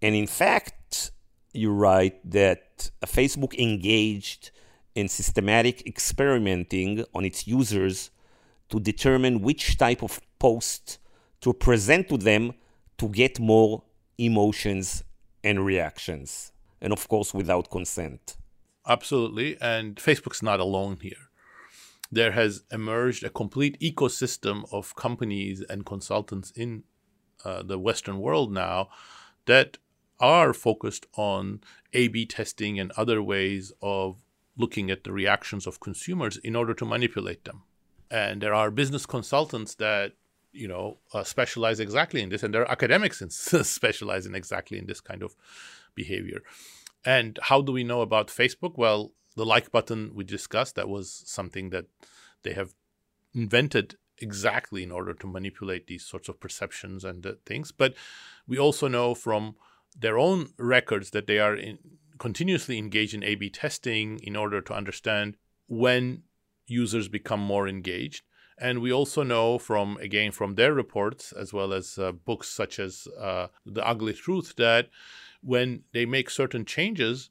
And 0.00 0.14
in 0.14 0.28
fact, 0.28 1.10
you 1.52 1.72
write 1.72 2.18
that 2.30 2.90
Facebook 3.04 3.58
engaged 3.58 4.52
in 4.94 5.08
systematic 5.08 5.84
experimenting 5.86 7.04
on 7.12 7.24
its 7.24 7.46
users 7.46 8.10
to 8.68 8.78
determine 8.78 9.40
which 9.40 9.76
type 9.76 10.02
of 10.02 10.20
post 10.38 10.98
to 11.40 11.52
present 11.52 12.08
to 12.08 12.16
them 12.16 12.52
to 12.98 13.08
get 13.08 13.40
more 13.40 13.82
emotions 14.16 15.02
and 15.42 15.66
reactions. 15.66 16.52
And 16.80 16.92
of 16.92 17.08
course, 17.08 17.34
without 17.34 17.70
consent. 17.70 18.36
Absolutely. 18.86 19.56
And 19.60 19.96
Facebook's 19.96 20.42
not 20.42 20.60
alone 20.60 20.98
here. 21.02 21.30
There 22.10 22.32
has 22.32 22.62
emerged 22.70 23.24
a 23.24 23.30
complete 23.30 23.78
ecosystem 23.80 24.64
of 24.72 24.94
companies 24.94 25.62
and 25.68 25.86
consultants 25.86 26.50
in 26.52 26.84
uh, 27.44 27.62
the 27.62 27.78
Western 27.78 28.20
world 28.20 28.52
now 28.52 28.88
that 29.46 29.78
are 30.20 30.52
focused 30.52 31.06
on 31.16 31.60
A 31.92 32.08
B 32.08 32.24
testing 32.24 32.78
and 32.78 32.92
other 32.92 33.22
ways 33.22 33.72
of 33.82 34.24
looking 34.56 34.90
at 34.90 35.04
the 35.04 35.12
reactions 35.12 35.66
of 35.66 35.80
consumers 35.80 36.36
in 36.38 36.54
order 36.54 36.74
to 36.74 36.84
manipulate 36.84 37.44
them. 37.44 37.62
And 38.10 38.40
there 38.40 38.54
are 38.54 38.70
business 38.70 39.06
consultants 39.06 39.74
that 39.76 40.12
you 40.54 40.68
know 40.68 40.98
uh, 41.12 41.24
specialize 41.24 41.80
exactly 41.80 42.22
in 42.22 42.28
this 42.28 42.42
and 42.42 42.54
there 42.54 42.62
are 42.62 42.70
academics 42.70 43.20
in 43.20 43.28
specialize 43.30 44.24
in 44.24 44.34
exactly 44.34 44.78
in 44.78 44.86
this 44.86 45.00
kind 45.00 45.22
of 45.22 45.34
behavior 45.94 46.42
and 47.04 47.38
how 47.42 47.60
do 47.60 47.72
we 47.72 47.84
know 47.84 48.00
about 48.00 48.28
facebook 48.28 48.74
well 48.76 49.12
the 49.36 49.46
like 49.46 49.70
button 49.70 50.12
we 50.14 50.24
discussed 50.24 50.74
that 50.76 50.88
was 50.88 51.22
something 51.26 51.70
that 51.70 51.86
they 52.42 52.52
have 52.52 52.74
invented 53.34 53.96
exactly 54.18 54.82
in 54.82 54.92
order 54.92 55.12
to 55.12 55.26
manipulate 55.26 55.86
these 55.86 56.04
sorts 56.06 56.28
of 56.28 56.40
perceptions 56.40 57.04
and 57.04 57.26
uh, 57.26 57.32
things. 57.44 57.72
But 57.72 57.94
we 58.46 58.58
also 58.58 58.88
know 58.88 59.14
from 59.14 59.56
their 59.98 60.18
own 60.18 60.50
records 60.58 61.10
that 61.10 61.26
they 61.26 61.38
are 61.38 61.54
in, 61.54 61.78
continuously 62.18 62.78
engaged 62.78 63.14
in 63.14 63.24
a 63.24 63.34
b 63.34 63.50
testing 63.50 64.18
in 64.20 64.36
order 64.36 64.60
to 64.60 64.74
understand 64.74 65.36
when 65.66 66.22
users 66.66 67.08
become 67.08 67.40
more 67.40 67.68
engaged. 67.68 68.22
And 68.56 68.80
we 68.80 68.92
also 68.92 69.24
know 69.24 69.58
from, 69.58 69.96
again, 69.96 70.30
from 70.30 70.54
their 70.54 70.72
reports, 70.72 71.32
as 71.32 71.52
well 71.52 71.72
as 71.72 71.98
uh, 71.98 72.12
books 72.12 72.48
such 72.48 72.78
as 72.78 73.08
uh, 73.18 73.48
The 73.66 73.84
Ugly 73.86 74.12
Truth, 74.14 74.54
that 74.56 74.90
when 75.42 75.82
they 75.92 76.06
make 76.06 76.30
certain 76.30 76.64
changes, 76.64 77.30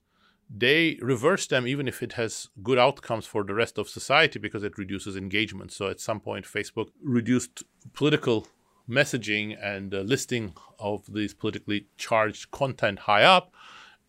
they 0.50 0.98
reverse 1.02 1.48
them 1.48 1.68
even 1.68 1.88
if 1.88 2.04
it 2.04 2.14
has 2.14 2.50
good 2.62 2.78
outcomes 2.78 3.26
for 3.26 3.44
the 3.44 3.54
rest 3.54 3.78
of 3.78 3.90
society 3.90 4.40
because 4.40 4.64
it 4.64 4.78
reduces 4.78 5.16
engagement. 5.16 5.72
So 5.72 5.88
at 5.88 6.00
some 6.00 6.20
point, 6.20 6.46
Facebook 6.46 6.90
reduced 7.02 7.64
political 7.94 8.48
messaging 8.90 9.58
and 9.62 9.94
uh, 9.94 10.00
listing 10.00 10.54
of 10.80 11.12
these 11.14 11.34
politically 11.34 11.88
charged 11.98 12.52
content 12.52 13.00
high 13.00 13.24
up, 13.24 13.54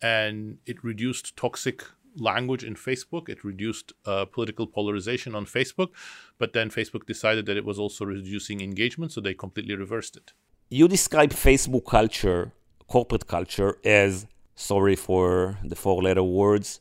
and 0.01 0.57
it 0.65 0.83
reduced 0.83 1.35
toxic 1.37 1.83
language 2.17 2.63
in 2.63 2.75
Facebook. 2.75 3.29
It 3.29 3.43
reduced 3.43 3.93
uh, 4.05 4.25
political 4.25 4.67
polarization 4.67 5.35
on 5.35 5.45
Facebook, 5.45 5.89
but 6.37 6.53
then 6.53 6.69
Facebook 6.69 7.05
decided 7.05 7.45
that 7.45 7.57
it 7.57 7.65
was 7.65 7.79
also 7.79 8.05
reducing 8.05 8.61
engagement, 8.61 9.11
so 9.11 9.21
they 9.21 9.33
completely 9.33 9.75
reversed 9.75 10.15
it. 10.17 10.33
You 10.69 10.87
describe 10.87 11.31
Facebook 11.31 11.85
culture, 11.85 12.51
corporate 12.87 13.27
culture, 13.27 13.77
as 13.83 14.27
sorry 14.55 14.95
for 14.95 15.57
the 15.63 15.75
four 15.75 16.01
letter 16.01 16.23
words 16.23 16.79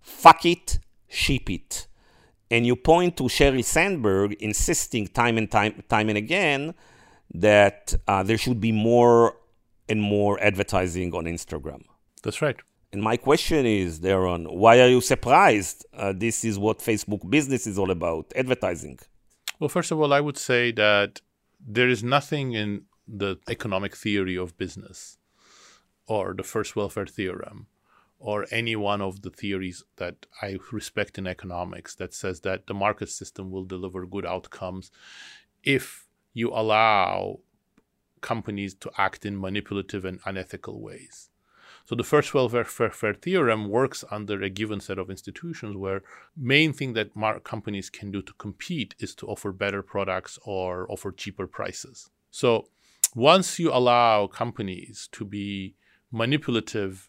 fuck 0.00 0.44
it, 0.44 0.78
ship 1.08 1.48
it. 1.50 1.86
And 2.50 2.66
you 2.66 2.74
point 2.74 3.16
to 3.18 3.24
Sheryl 3.24 3.64
Sandberg 3.64 4.32
insisting 4.40 5.06
time 5.06 5.38
and 5.38 5.50
time, 5.50 5.82
time 5.88 6.08
and 6.08 6.18
again 6.18 6.74
that 7.32 7.94
uh, 8.08 8.22
there 8.24 8.38
should 8.38 8.60
be 8.60 8.72
more 8.72 9.36
and 9.88 10.00
more 10.00 10.40
advertising 10.40 11.14
on 11.14 11.24
Instagram. 11.24 11.82
That's 12.22 12.42
right. 12.42 12.56
And 12.92 13.02
my 13.02 13.16
question 13.16 13.66
is, 13.66 14.00
Daron, 14.00 14.52
why 14.52 14.80
are 14.80 14.88
you 14.88 15.00
surprised? 15.00 15.86
Uh, 15.94 16.12
this 16.16 16.44
is 16.44 16.58
what 16.58 16.80
Facebook 16.80 17.28
business 17.30 17.68
is 17.68 17.78
all 17.78 17.92
about 17.92 18.32
advertising. 18.34 18.98
Well, 19.60 19.68
first 19.68 19.92
of 19.92 20.00
all, 20.00 20.12
I 20.12 20.20
would 20.20 20.36
say 20.36 20.72
that 20.72 21.20
there 21.64 21.88
is 21.88 22.02
nothing 22.02 22.54
in 22.54 22.82
the 23.06 23.36
economic 23.48 23.94
theory 23.94 24.36
of 24.36 24.56
business 24.56 25.18
or 26.10 26.34
the 26.34 26.42
first 26.42 26.74
welfare 26.74 27.06
theorem 27.06 27.68
or 28.18 28.44
any 28.50 28.74
one 28.74 29.00
of 29.00 29.22
the 29.22 29.30
theories 29.30 29.84
that 29.96 30.26
I 30.42 30.58
respect 30.72 31.18
in 31.18 31.26
economics 31.26 31.94
that 31.94 32.12
says 32.12 32.40
that 32.40 32.66
the 32.66 32.74
market 32.74 33.08
system 33.08 33.52
will 33.52 33.64
deliver 33.64 34.04
good 34.04 34.26
outcomes 34.26 34.90
if 35.62 36.08
you 36.34 36.50
allow 36.50 37.38
companies 38.20 38.74
to 38.74 38.90
act 38.98 39.24
in 39.24 39.40
manipulative 39.40 40.04
and 40.04 40.18
unethical 40.26 40.80
ways. 40.82 41.30
So 41.86 41.94
the 41.94 42.04
first 42.04 42.34
welfare 42.34 43.14
theorem 43.14 43.68
works 43.68 44.04
under 44.10 44.42
a 44.42 44.50
given 44.50 44.80
set 44.80 44.98
of 44.98 45.10
institutions 45.10 45.76
where 45.76 46.02
main 46.36 46.72
thing 46.72 46.92
that 46.94 47.14
companies 47.44 47.88
can 47.88 48.10
do 48.10 48.20
to 48.22 48.32
compete 48.34 48.96
is 48.98 49.14
to 49.14 49.28
offer 49.28 49.52
better 49.52 49.82
products 49.82 50.40
or 50.42 50.90
offer 50.90 51.12
cheaper 51.12 51.46
prices. 51.46 52.10
So 52.30 52.68
once 53.14 53.60
you 53.60 53.72
allow 53.72 54.26
companies 54.26 55.08
to 55.12 55.24
be 55.24 55.74
manipulative, 56.10 57.08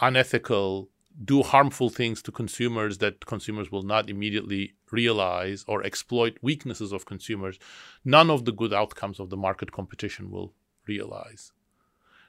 unethical, 0.00 0.88
do 1.24 1.42
harmful 1.42 1.90
things 1.90 2.22
to 2.22 2.32
consumers 2.32 2.98
that 2.98 3.24
consumers 3.26 3.70
will 3.70 3.82
not 3.82 4.10
immediately 4.10 4.74
realize 4.90 5.64
or 5.68 5.84
exploit 5.84 6.36
weaknesses 6.42 6.92
of 6.92 7.06
consumers, 7.06 7.58
none 8.04 8.30
of 8.30 8.44
the 8.44 8.52
good 8.52 8.72
outcomes 8.72 9.20
of 9.20 9.30
the 9.30 9.36
market 9.36 9.70
competition 9.70 10.30
will 10.30 10.52
realize. 10.86 11.52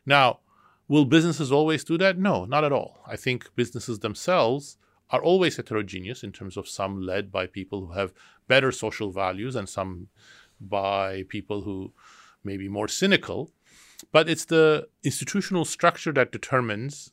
Now, 0.06 0.40
will 0.88 1.06
businesses 1.06 1.52
always 1.52 1.84
do 1.84 1.98
that? 1.98 2.18
No, 2.18 2.46
not 2.46 2.64
at 2.64 2.72
all. 2.72 3.00
I 3.08 3.16
think 3.16 3.50
businesses 3.56 4.00
themselves 4.00 4.78
are 5.10 5.22
always 5.22 5.58
heterogeneous 5.58 6.24
in 6.24 6.32
terms 6.32 6.58
of 6.58 6.68
some 6.68 7.02
led 7.02 7.32
by 7.32 7.48
people 7.48 7.86
who 7.86 7.94
have 7.94 8.14
better 8.48 8.72
social 8.72 9.12
values 9.12 9.56
and 9.56 9.68
some 9.68 10.08
by 10.60 11.24
people 11.30 11.62
who 11.62 11.92
may 12.44 12.58
be 12.58 12.70
more 12.70 12.88
cynical. 12.88 13.52
But 14.12 14.30
it's 14.30 14.46
the 14.46 14.88
institutional 15.04 15.66
structure 15.66 16.12
that 16.14 16.32
determines 16.32 17.12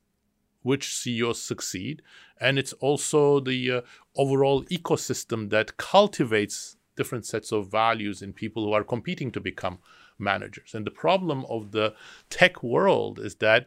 which 0.63 0.97
CEOs 0.97 1.43
succeed. 1.43 2.03
And 2.41 2.59
it's 2.59 2.73
also 2.75 3.41
the 3.41 3.71
uh, 3.71 3.81
overall 4.17 4.65
ecosystem 4.65 5.51
that 5.51 5.77
cultivates 5.77 6.77
different 6.97 7.27
sets 7.27 7.53
of 7.53 7.71
values 7.71 8.23
in 8.23 8.33
people 8.33 8.65
who 8.65 8.73
are 8.73 8.85
competing 8.85 9.31
to 9.33 9.41
become 9.41 9.79
managers. 10.19 10.75
And 10.75 10.87
the 10.87 10.91
problem 10.91 11.45
of 11.49 11.73
the 11.73 11.95
tech 12.31 12.63
world 12.63 13.19
is 13.19 13.37
that 13.37 13.67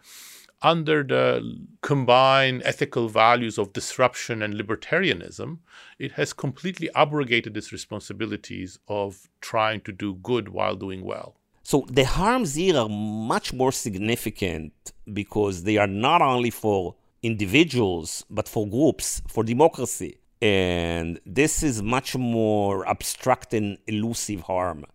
under 0.62 1.04
the 1.04 1.58
combined 1.82 2.62
ethical 2.66 3.10
values 3.10 3.58
of 3.58 3.74
disruption 3.74 4.42
and 4.42 4.54
libertarianism, 4.54 5.60
it 6.00 6.14
has 6.14 6.34
completely 6.34 6.90
abrogated 6.96 7.58
its 7.58 7.72
responsibilities 7.72 8.80
of 8.88 9.30
trying 9.42 9.82
to 9.82 9.92
do 9.92 10.16
good 10.16 10.50
while 10.50 10.76
doing 10.76 11.04
well. 11.04 11.36
So 11.68 11.84
the 11.90 12.06
harms 12.06 12.54
here 12.54 12.78
are 12.78 12.88
much 12.88 13.52
more 13.52 13.72
significant 13.72 14.72
because 15.12 15.64
they 15.64 15.78
are 15.78 15.88
not 15.88 16.22
only 16.22 16.52
for 16.52 16.94
individuals, 17.24 18.24
but 18.30 18.48
for 18.48 18.68
groups, 18.68 19.24
for 19.28 19.44
democracy. 19.44 20.20
And 20.40 21.20
this 21.26 21.64
is 21.64 21.82
much 21.82 22.16
more 22.16 22.88
abstract 22.88 23.56
and 23.56 23.80
elusive 23.88 24.42
harm. 24.42 24.86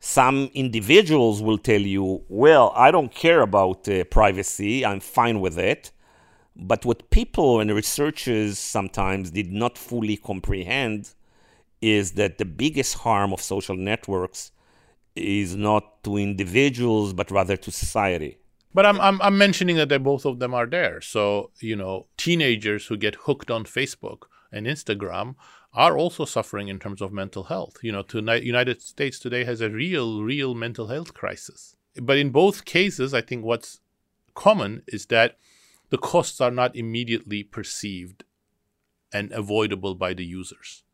Some 0.00 0.48
individuals 0.54 1.42
will 1.42 1.58
tell 1.58 1.82
you, 1.82 2.24
well, 2.30 2.72
I 2.74 2.90
don't 2.90 3.14
care 3.14 3.42
about 3.42 3.86
uh, 3.86 4.04
privacy, 4.04 4.86
I'm 4.86 5.00
fine 5.00 5.40
with 5.40 5.58
it. 5.58 5.90
But 6.56 6.86
what 6.86 7.10
people 7.10 7.60
and 7.60 7.70
researchers 7.70 8.58
sometimes 8.58 9.30
did 9.30 9.52
not 9.52 9.76
fully 9.76 10.16
comprehend 10.16 11.10
is 11.82 12.12
that 12.12 12.38
the 12.38 12.46
biggest 12.46 12.94
harm 12.94 13.34
of 13.34 13.42
social 13.42 13.76
networks 13.76 14.52
is 15.14 15.56
not 15.56 16.02
to 16.04 16.16
individuals, 16.16 17.12
but 17.12 17.30
rather 17.30 17.56
to 17.56 17.70
society. 17.70 18.38
But 18.74 18.86
I'm, 18.86 19.00
I'm, 19.00 19.20
I'm 19.20 19.36
mentioning 19.36 19.76
that 19.76 19.88
they, 19.88 19.98
both 19.98 20.24
of 20.24 20.38
them 20.38 20.54
are 20.54 20.66
there. 20.66 21.00
So, 21.00 21.50
you 21.60 21.76
know, 21.76 22.06
teenagers 22.16 22.86
who 22.86 22.96
get 22.96 23.16
hooked 23.26 23.50
on 23.50 23.64
Facebook 23.64 24.22
and 24.50 24.66
Instagram 24.66 25.34
are 25.74 25.96
also 25.96 26.24
suffering 26.24 26.68
in 26.68 26.78
terms 26.78 27.00
of 27.02 27.12
mental 27.12 27.44
health. 27.44 27.78
You 27.82 27.92
know, 27.92 28.02
the 28.02 28.40
United 28.42 28.82
States 28.82 29.18
today 29.18 29.44
has 29.44 29.60
a 29.60 29.70
real, 29.70 30.22
real 30.22 30.54
mental 30.54 30.88
health 30.88 31.14
crisis. 31.14 31.76
But 32.00 32.18
in 32.18 32.30
both 32.30 32.64
cases, 32.64 33.12
I 33.12 33.20
think 33.20 33.44
what's 33.44 33.80
common 34.34 34.82
is 34.86 35.06
that 35.06 35.36
the 35.90 35.98
costs 35.98 36.40
are 36.40 36.50
not 36.50 36.74
immediately 36.74 37.42
perceived 37.42 38.24
and 39.12 39.30
avoidable 39.32 39.94
by 39.94 40.14
the 40.14 40.24
users. 40.24 40.84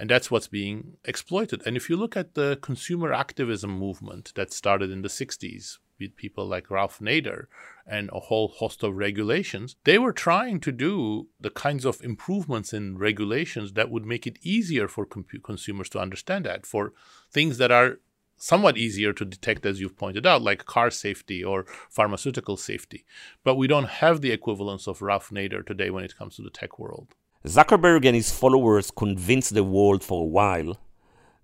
And 0.00 0.08
that's 0.08 0.30
what's 0.30 0.48
being 0.48 0.96
exploited. 1.04 1.60
And 1.66 1.76
if 1.76 1.90
you 1.90 1.96
look 1.98 2.16
at 2.16 2.32
the 2.32 2.58
consumer 2.62 3.12
activism 3.12 3.70
movement 3.70 4.32
that 4.34 4.50
started 4.50 4.90
in 4.90 5.02
the 5.02 5.08
60s 5.08 5.76
with 5.98 6.16
people 6.16 6.46
like 6.46 6.70
Ralph 6.70 7.00
Nader 7.00 7.48
and 7.86 8.08
a 8.10 8.20
whole 8.20 8.48
host 8.48 8.82
of 8.82 8.96
regulations, 8.96 9.76
they 9.84 9.98
were 9.98 10.14
trying 10.14 10.58
to 10.60 10.72
do 10.72 11.28
the 11.38 11.50
kinds 11.50 11.84
of 11.84 12.00
improvements 12.02 12.72
in 12.72 12.96
regulations 12.96 13.74
that 13.74 13.90
would 13.90 14.06
make 14.06 14.26
it 14.26 14.38
easier 14.40 14.88
for 14.88 15.04
consumers 15.04 15.90
to 15.90 15.98
understand 15.98 16.46
that, 16.46 16.64
for 16.64 16.94
things 17.30 17.58
that 17.58 17.70
are 17.70 17.98
somewhat 18.38 18.78
easier 18.78 19.12
to 19.12 19.26
detect, 19.26 19.66
as 19.66 19.82
you've 19.82 19.98
pointed 19.98 20.26
out, 20.26 20.40
like 20.40 20.64
car 20.64 20.90
safety 20.90 21.44
or 21.44 21.66
pharmaceutical 21.90 22.56
safety. 22.56 23.04
But 23.44 23.56
we 23.56 23.66
don't 23.66 24.00
have 24.00 24.22
the 24.22 24.32
equivalence 24.32 24.88
of 24.88 25.02
Ralph 25.02 25.28
Nader 25.28 25.62
today 25.66 25.90
when 25.90 26.04
it 26.04 26.16
comes 26.16 26.36
to 26.36 26.42
the 26.42 26.48
tech 26.48 26.78
world. 26.78 27.14
Zuckerberg 27.46 28.04
and 28.04 28.14
his 28.14 28.30
followers 28.30 28.90
convinced 28.90 29.54
the 29.54 29.64
world 29.64 30.04
for 30.04 30.22
a 30.22 30.26
while 30.26 30.76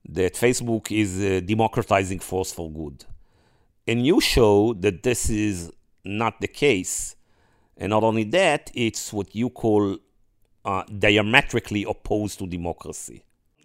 that 0.09 0.35
Facebook 0.35 0.93
is 0.93 1.21
a 1.21 1.41
democratizing 1.41 2.19
force 2.19 2.53
for 2.53 2.71
good. 2.71 3.05
And 3.87 4.05
you 4.05 4.21
show 4.21 4.75
that 4.75 5.03
this 5.03 5.31
is 5.31 5.73
not 6.05 6.41
the 6.41 6.49
case. 6.49 7.17
And 7.77 7.91
not 7.91 8.05
only 8.05 8.25
that, 8.25 8.71
it's 8.75 9.13
what 9.13 9.35
you 9.35 9.49
call 9.49 9.99
uh, 10.65 10.83
diametrically 10.99 11.85
opposed 11.85 12.39
to 12.41 12.47
democracy. 12.47 13.23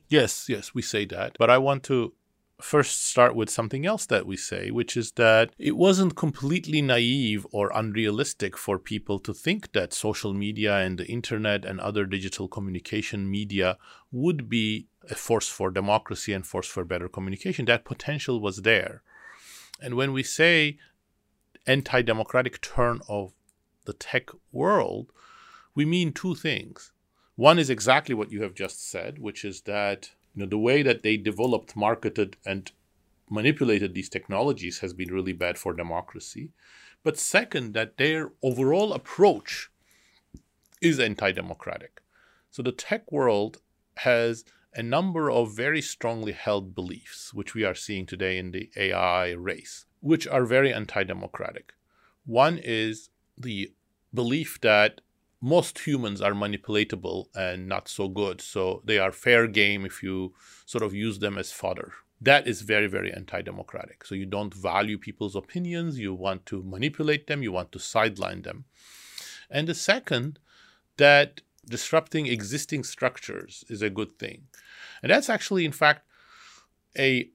Yes, 0.07 0.47
yes, 0.47 0.73
we 0.73 0.81
say 0.81 1.05
that. 1.05 1.35
But 1.37 1.49
I 1.49 1.57
want 1.57 1.83
to 1.83 2.13
first 2.61 3.05
start 3.07 3.35
with 3.35 3.49
something 3.49 3.85
else 3.85 4.05
that 4.05 4.25
we 4.25 4.37
say, 4.37 4.71
which 4.71 4.95
is 4.95 5.13
that 5.13 5.51
it 5.57 5.75
wasn't 5.75 6.15
completely 6.15 6.81
naive 6.81 7.45
or 7.51 7.71
unrealistic 7.73 8.57
for 8.57 8.77
people 8.77 9.19
to 9.19 9.33
think 9.33 9.71
that 9.73 9.93
social 9.93 10.33
media 10.33 10.77
and 10.77 10.97
the 10.97 11.07
internet 11.07 11.65
and 11.65 11.79
other 11.79 12.05
digital 12.05 12.47
communication 12.47 13.29
media 13.29 13.77
would 14.11 14.49
be 14.49 14.87
a 15.09 15.15
force 15.15 15.47
for 15.47 15.71
democracy 15.71 16.33
and 16.33 16.45
force 16.45 16.67
for 16.67 16.85
better 16.85 17.09
communication. 17.09 17.65
That 17.65 17.85
potential 17.85 18.39
was 18.39 18.57
there. 18.61 19.01
And 19.81 19.95
when 19.95 20.13
we 20.13 20.23
say 20.23 20.77
anti 21.65 22.01
democratic 22.01 22.61
turn 22.61 23.01
of 23.09 23.33
the 23.85 23.93
tech 23.93 24.29
world, 24.51 25.11
we 25.73 25.85
mean 25.85 26.13
two 26.13 26.35
things. 26.35 26.91
One 27.35 27.57
is 27.57 27.69
exactly 27.69 28.13
what 28.13 28.31
you 28.31 28.43
have 28.43 28.53
just 28.53 28.87
said, 28.89 29.17
which 29.17 29.43
is 29.43 29.61
that 29.61 30.11
you 30.35 30.41
know, 30.43 30.49
the 30.49 30.57
way 30.57 30.81
that 30.83 31.03
they 31.03 31.17
developed, 31.17 31.75
marketed, 31.75 32.37
and 32.45 32.71
manipulated 33.29 33.93
these 33.93 34.09
technologies 34.09 34.79
has 34.79 34.93
been 34.93 35.13
really 35.13 35.33
bad 35.33 35.57
for 35.57 35.73
democracy. 35.73 36.49
But 37.03 37.17
second, 37.17 37.73
that 37.73 37.97
their 37.97 38.31
overall 38.43 38.93
approach 38.93 39.69
is 40.81 40.99
anti 40.99 41.31
democratic. 41.31 42.01
So 42.49 42.61
the 42.61 42.71
tech 42.71 43.11
world 43.11 43.59
has 43.97 44.43
a 44.73 44.83
number 44.83 45.29
of 45.29 45.55
very 45.55 45.81
strongly 45.81 46.31
held 46.31 46.75
beliefs, 46.75 47.33
which 47.33 47.53
we 47.53 47.63
are 47.63 47.75
seeing 47.75 48.05
today 48.05 48.37
in 48.37 48.51
the 48.51 48.69
AI 48.75 49.31
race, 49.31 49.85
which 49.99 50.27
are 50.27 50.45
very 50.45 50.73
anti 50.73 51.03
democratic. 51.03 51.73
One 52.25 52.57
is 52.57 53.09
the 53.37 53.73
belief 54.13 54.59
that 54.61 55.01
most 55.41 55.79
humans 55.79 56.21
are 56.21 56.33
manipulatable 56.33 57.25
and 57.35 57.67
not 57.67 57.87
so 57.87 58.07
good. 58.07 58.39
So 58.41 58.81
they 58.85 58.99
are 58.99 59.11
fair 59.11 59.47
game 59.47 59.85
if 59.85 60.03
you 60.03 60.33
sort 60.65 60.83
of 60.83 60.93
use 60.93 61.19
them 61.19 61.37
as 61.37 61.51
fodder. 61.51 61.93
That 62.21 62.47
is 62.47 62.61
very, 62.61 62.85
very 62.85 63.11
anti 63.11 63.41
democratic. 63.41 64.05
So 64.05 64.13
you 64.13 64.27
don't 64.27 64.53
value 64.53 64.99
people's 64.99 65.35
opinions, 65.35 65.97
you 65.97 66.13
want 66.13 66.45
to 66.47 66.61
manipulate 66.61 67.25
them, 67.25 67.41
you 67.41 67.51
want 67.51 67.71
to 67.71 67.79
sideline 67.79 68.43
them. 68.43 68.65
And 69.49 69.67
the 69.67 69.73
second, 69.73 70.37
that 70.97 71.41
disrupting 71.67 72.27
existing 72.27 72.83
structures 72.83 73.63
is 73.69 73.81
a 73.81 73.89
good 73.89 74.19
thing. 74.19 74.43
And 75.01 75.11
that's 75.11 75.29
actually, 75.29 75.65
in 75.65 75.71
fact, 75.71 76.05
a 76.97 77.29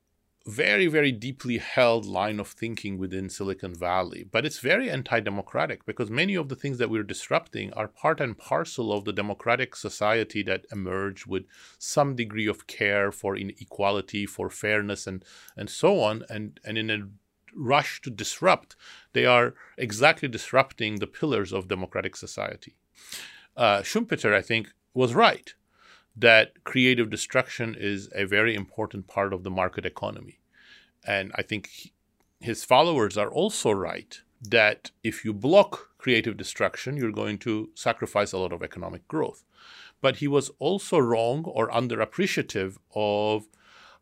very, 0.47 0.87
very 0.87 1.11
deeply 1.11 1.59
held 1.59 2.07
line 2.07 2.39
of 2.39 2.49
thinking 2.49 2.99
within 2.99 3.29
Silicon 3.29 3.75
Valley. 3.75 4.25
But 4.31 4.47
it's 4.47 4.61
very 4.61 4.89
anti 4.89 5.19
democratic 5.21 5.85
because 5.85 6.09
many 6.09 6.37
of 6.37 6.49
the 6.49 6.55
things 6.55 6.79
that 6.79 6.89
we're 6.89 7.03
disrupting 7.03 7.73
are 7.73 7.89
part 7.89 8.21
and 8.21 8.39
parcel 8.39 8.93
of 8.93 9.05
the 9.05 9.13
democratic 9.13 9.75
society 9.75 10.43
that 10.45 10.67
emerged 10.71 11.27
with 11.27 11.47
some 11.79 12.15
degree 12.15 12.47
of 12.47 12.69
care 12.69 13.11
for 13.11 13.37
inequality, 13.37 14.25
for 14.25 14.49
fairness, 14.49 15.07
and, 15.07 15.25
and 15.57 15.69
so 15.69 16.01
on. 16.01 16.25
And, 16.31 16.61
and 16.65 16.79
in 16.79 16.91
a 16.91 17.09
rush 17.55 18.01
to 18.03 18.11
disrupt, 18.11 18.77
they 19.15 19.27
are 19.27 19.55
exactly 19.77 20.29
disrupting 20.29 20.97
the 20.97 21.09
pillars 21.09 21.53
of 21.53 21.69
democratic 21.69 22.15
society. 22.15 22.77
Uh, 23.57 23.81
Schumpeter, 23.81 24.33
I 24.33 24.43
think, 24.43 24.73
was 24.95 25.15
right 25.15 25.55
that 26.17 26.65
creative 26.65 27.11
destruction 27.11 27.77
is 27.79 28.09
a 28.15 28.25
very 28.25 28.55
important 28.55 29.07
part 29.07 29.33
of 29.33 29.43
the 29.43 29.51
market 29.51 29.85
economy. 29.85 30.39
And 31.07 31.31
I 31.35 31.43
think 31.43 31.93
his 32.41 32.65
followers 32.65 33.17
are 33.19 33.31
also 33.31 33.71
right 33.71 34.21
that 34.41 34.91
if 35.03 35.25
you 35.25 35.33
block 35.33 35.91
creative 35.99 36.37
destruction, 36.37 36.97
you're 36.97 37.13
going 37.13 37.39
to 37.39 37.71
sacrifice 37.75 38.33
a 38.33 38.39
lot 38.39 38.53
of 38.53 38.63
economic 38.63 39.07
growth. 39.09 39.45
But 40.01 40.17
he 40.17 40.29
was 40.29 40.51
also 40.59 40.99
wrong 40.99 41.45
or 41.45 41.71
underappreciative 41.71 42.77
of 42.95 43.47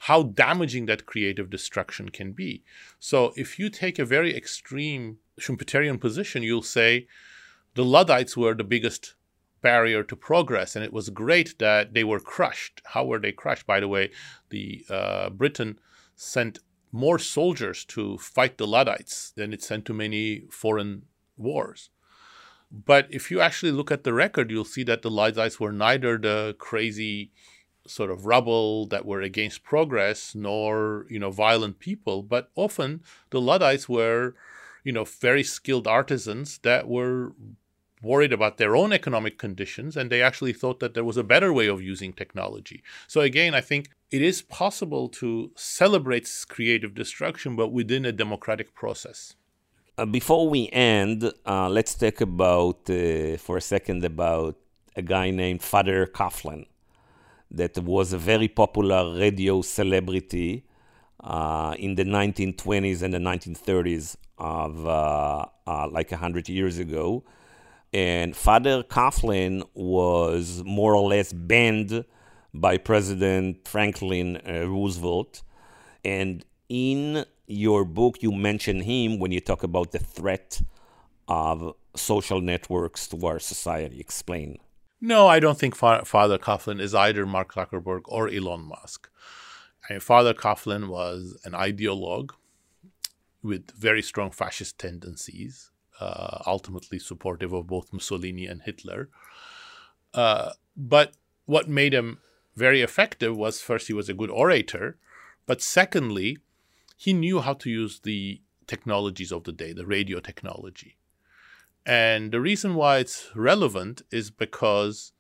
how 0.01 0.23
damaging 0.23 0.87
that 0.87 1.07
creative 1.07 1.49
destruction 1.49 2.11
can 2.11 2.33
be. 2.33 2.62
So 2.99 3.33
if 3.37 3.59
you 3.59 3.71
take 3.71 3.99
a 3.99 4.05
very 4.05 4.37
extreme 4.37 5.19
Schumpeterian 5.41 6.01
position, 6.01 6.43
you'll 6.43 6.62
say 6.62 7.07
the 7.75 7.85
Luddites 7.85 8.37
were 8.37 8.55
the 8.55 8.65
biggest 8.65 9.15
barrier 9.65 10.03
to 10.05 10.15
progress, 10.31 10.77
and 10.77 10.85
it 10.85 10.93
was 10.93 11.09
great 11.25 11.59
that 11.59 11.95
they 11.95 12.05
were 12.05 12.21
crushed. 12.21 12.83
How 12.93 13.05
were 13.07 13.19
they 13.19 13.33
crushed? 13.33 13.67
By 13.67 13.81
the 13.81 13.89
way, 13.89 14.11
the 14.51 14.85
uh, 14.89 15.31
Britain 15.31 15.79
sent 16.15 16.59
more 16.93 17.19
soldiers 17.19 17.85
to 17.87 18.19
fight 18.19 18.59
the 18.59 18.69
Luddites 18.69 19.33
than 19.35 19.53
it 19.53 19.62
sent 19.62 19.87
to 19.87 19.95
many 20.05 20.45
foreign 20.51 20.93
wars. 21.37 21.91
but 22.93 23.05
if 23.19 23.31
you 23.31 23.39
actually 23.41 23.73
look 23.73 23.91
at 23.93 24.05
the 24.05 24.12
record, 24.12 24.51
you'll 24.51 24.73
see 24.77 24.85
that 24.85 25.03
the 25.03 25.11
Luddites 25.11 25.59
were 25.61 25.73
neither 25.87 26.12
the 26.19 26.55
crazy 26.59 27.31
sort 27.87 28.11
of 28.11 28.27
rebel 28.27 28.87
that 28.87 29.05
were 29.05 29.23
against 29.23 29.62
progress 29.62 30.35
nor 30.35 31.07
you 31.11 31.19
know 31.19 31.31
violent 31.31 31.79
people 31.79 32.23
but 32.23 32.51
often 32.55 33.03
the 33.31 33.41
luddites 33.41 33.89
were 33.89 34.35
you 34.85 34.93
know 34.93 35.05
very 35.05 35.43
skilled 35.43 35.87
artisans 35.87 36.59
that 36.59 36.89
were 36.89 37.35
worried 38.05 38.32
about 38.32 38.59
their 38.59 38.76
own 38.76 38.92
economic 38.92 39.38
conditions 39.38 39.96
and 39.96 40.11
they 40.11 40.22
actually 40.22 40.52
thought 40.52 40.80
that 40.80 40.94
there 40.94 41.05
was 41.05 41.16
a 41.16 41.24
better 41.24 41.52
way 41.52 41.66
of 41.66 41.82
using 41.82 42.12
technology 42.12 42.82
so 43.07 43.20
again 43.20 43.55
i 43.55 43.61
think 43.61 43.90
it 44.11 44.22
is 44.22 44.42
possible 44.42 45.09
to 45.09 45.50
celebrate 45.57 46.28
creative 46.48 46.94
destruction 46.94 47.57
but 47.57 47.68
within 47.68 48.05
a 48.05 48.12
democratic 48.12 48.74
process 48.74 49.34
uh, 49.98 50.05
before 50.05 50.48
we 50.48 50.68
end 50.70 51.32
uh, 51.46 51.68
let's 51.68 51.94
talk 51.94 52.20
about 52.20 52.88
uh, 52.90 53.36
for 53.36 53.57
a 53.57 53.61
second 53.61 54.05
about 54.05 54.57
a 54.96 55.02
guy 55.02 55.30
named 55.30 55.62
father 55.62 56.07
Coughlin 56.07 56.66
that 57.50 57.78
was 57.78 58.12
a 58.12 58.18
very 58.18 58.48
popular 58.48 59.16
radio 59.16 59.62
celebrity 59.62 60.64
uh, 61.22 61.74
in 61.78 61.94
the 61.94 62.05
1920s 62.05 63.02
and 63.02 63.14
the 63.14 63.18
1930s 63.18 64.16
of 64.38 64.86
uh, 64.86 65.46
uh, 65.66 65.88
like 65.88 66.11
100 66.11 66.48
years 66.48 66.78
ago. 66.78 67.24
And 67.95 68.36
Father 68.36 68.82
Coughlin 68.82 69.62
was 69.72 70.64
more 70.64 70.97
or 70.97 71.09
less 71.09 71.32
banned 71.32 72.05
by 72.53 72.76
President 72.76 73.68
Franklin 73.68 74.40
uh, 74.45 74.68
Roosevelt. 74.68 75.45
And 76.05 76.45
in 76.68 77.24
your 77.47 77.84
book, 77.84 78.20
you 78.20 78.32
mention 78.32 78.80
him 78.80 79.20
when 79.20 79.30
you 79.30 79.40
talk 79.40 79.62
about 79.62 79.92
the 79.92 80.01
threat 80.01 80.61
of 81.28 81.76
social 81.95 82.40
networks 82.40 83.07
to 83.09 83.26
our 83.26 83.38
society. 83.38 84.01
Explain. 84.01 84.59
No, 85.01 85.28
I 85.28 85.38
don't 85.38 85.59
think 85.59 85.76
Fa- 85.76 86.05
Father 86.05 86.36
Coughlin 86.36 86.80
is 86.80 86.97
either 86.97 87.24
Mark 87.24 87.55
Zuckerberg 87.55 88.01
or 88.07 88.28
Elon 88.28 88.62
Musk. 88.62 89.09
I 89.88 89.92
mean, 89.92 90.01
Father 90.01 90.34
Coughlin 90.34 90.88
was 90.88 91.38
an 91.45 91.53
ideologue 91.53 92.30
with 93.40 93.70
very 93.70 94.03
strong 94.03 94.32
fascist 94.32 94.80
tendencies, 94.80 95.70
uh, 96.01 96.42
ultimately 96.47 96.99
supportive 96.99 97.53
of 97.53 97.66
both 97.66 97.92
Mussolini 97.92 98.47
and 98.47 98.62
Hitler. 98.62 99.09
Uh, 100.12 100.51
but 100.76 101.12
what 101.47 101.68
made 101.68 101.95
him 101.95 102.18
very 102.57 102.82
effective 102.82 103.36
was 103.36 103.61
first, 103.61 103.88
he 103.88 103.92
was 103.92 104.09
a 104.09 104.14
good 104.14 104.30
orator, 104.30 104.97
but 105.47 105.61
secondly, 105.61 106.38
he 106.97 107.12
knew 107.12 107.40
how 107.40 107.55
to 107.55 107.70
use 107.70 108.01
the 108.01 108.40
technologies 108.66 109.32
of 109.32 109.45
the 109.45 109.53
day, 109.53 109.72
the 109.72 109.86
radio 109.86 110.20
technology. 110.20 110.97
And 111.84 112.32
the 112.32 112.40
reason 112.40 112.74
why 112.74 112.99
it's 112.99 113.30
relevant 113.34 114.03
is 114.11 114.30
because, 114.30 115.12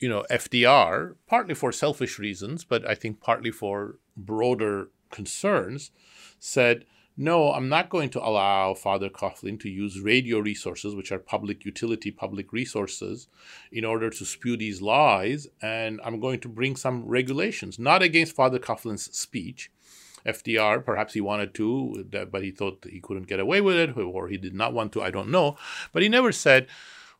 you 0.00 0.08
know, 0.08 0.24
FDR, 0.30 1.14
partly 1.26 1.54
for 1.54 1.70
selfish 1.70 2.18
reasons, 2.18 2.64
but 2.64 2.88
I 2.88 2.94
think 2.94 3.20
partly 3.20 3.50
for 3.50 3.96
broader 4.16 4.88
concerns, 5.10 5.90
said, 6.40 6.84
no, 7.20 7.52
I'm 7.52 7.68
not 7.68 7.90
going 7.90 8.10
to 8.10 8.24
allow 8.24 8.74
Father 8.74 9.08
Coughlin 9.08 9.58
to 9.60 9.68
use 9.68 10.00
radio 10.00 10.38
resources, 10.38 10.94
which 10.94 11.10
are 11.10 11.18
public 11.18 11.64
utility, 11.64 12.12
public 12.12 12.52
resources, 12.52 13.26
in 13.72 13.84
order 13.84 14.08
to 14.08 14.24
spew 14.24 14.56
these 14.56 14.80
lies. 14.80 15.48
And 15.60 16.00
I'm 16.04 16.20
going 16.20 16.38
to 16.40 16.48
bring 16.48 16.76
some 16.76 17.04
regulations, 17.04 17.76
not 17.76 18.02
against 18.02 18.36
Father 18.36 18.60
Coughlin's 18.60 19.12
speech, 19.16 19.72
FDR. 20.24 20.84
Perhaps 20.84 21.14
he 21.14 21.20
wanted 21.20 21.54
to, 21.54 22.06
but 22.30 22.44
he 22.44 22.52
thought 22.52 22.86
he 22.88 23.00
couldn't 23.00 23.26
get 23.26 23.40
away 23.40 23.60
with 23.60 23.74
it, 23.74 23.96
or 23.96 24.28
he 24.28 24.36
did 24.36 24.54
not 24.54 24.72
want 24.72 24.92
to. 24.92 25.02
I 25.02 25.10
don't 25.10 25.30
know. 25.30 25.56
But 25.92 26.04
he 26.04 26.08
never 26.08 26.30
said, 26.30 26.68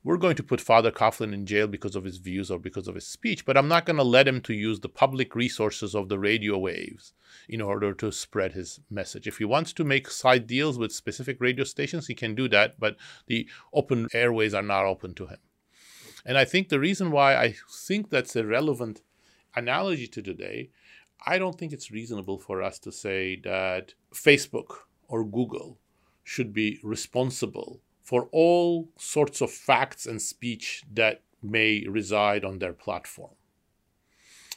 we're 0.04 0.16
going 0.16 0.36
to 0.36 0.42
put 0.42 0.60
Father 0.60 0.90
Coughlin 0.90 1.34
in 1.34 1.44
jail 1.44 1.66
because 1.66 1.96
of 1.96 2.04
his 2.04 2.18
views 2.18 2.50
or 2.50 2.58
because 2.58 2.88
of 2.88 2.94
his 2.94 3.06
speech, 3.06 3.44
but 3.44 3.56
I'm 3.56 3.68
not 3.68 3.84
going 3.84 3.96
to 3.96 4.02
let 4.02 4.28
him 4.28 4.40
to 4.42 4.54
use 4.54 4.80
the 4.80 4.88
public 4.88 5.34
resources 5.34 5.94
of 5.94 6.08
the 6.08 6.18
radio 6.18 6.56
waves 6.56 7.12
in 7.48 7.60
order 7.60 7.92
to 7.94 8.12
spread 8.12 8.52
his 8.52 8.80
message. 8.90 9.26
If 9.26 9.38
he 9.38 9.44
wants 9.44 9.72
to 9.74 9.84
make 9.84 10.10
side 10.10 10.46
deals 10.46 10.78
with 10.78 10.92
specific 10.92 11.38
radio 11.40 11.64
stations, 11.64 12.06
he 12.06 12.14
can 12.14 12.34
do 12.34 12.48
that, 12.48 12.78
but 12.78 12.96
the 13.26 13.48
open 13.72 14.06
airways 14.14 14.54
are 14.54 14.62
not 14.62 14.86
open 14.86 15.14
to 15.14 15.26
him. 15.26 15.38
And 16.24 16.38
I 16.38 16.44
think 16.44 16.68
the 16.68 16.80
reason 16.80 17.10
why 17.10 17.36
I 17.36 17.54
think 17.70 18.10
that's 18.10 18.36
a 18.36 18.46
relevant 18.46 19.02
analogy 19.54 20.06
to 20.08 20.22
today 20.22 20.70
I 21.26 21.38
don't 21.38 21.58
think 21.58 21.72
it's 21.72 21.90
reasonable 21.90 22.38
for 22.38 22.62
us 22.62 22.78
to 22.80 22.92
say 22.92 23.40
that 23.44 23.94
Facebook 24.14 24.76
or 25.08 25.24
Google 25.24 25.78
should 26.22 26.52
be 26.52 26.78
responsible 26.82 27.80
for 28.08 28.26
all 28.32 28.88
sorts 28.96 29.42
of 29.42 29.50
facts 29.50 30.06
and 30.06 30.22
speech 30.22 30.82
that 30.90 31.20
may 31.42 31.84
reside 31.86 32.42
on 32.42 32.58
their 32.58 32.72
platform. 32.72 33.34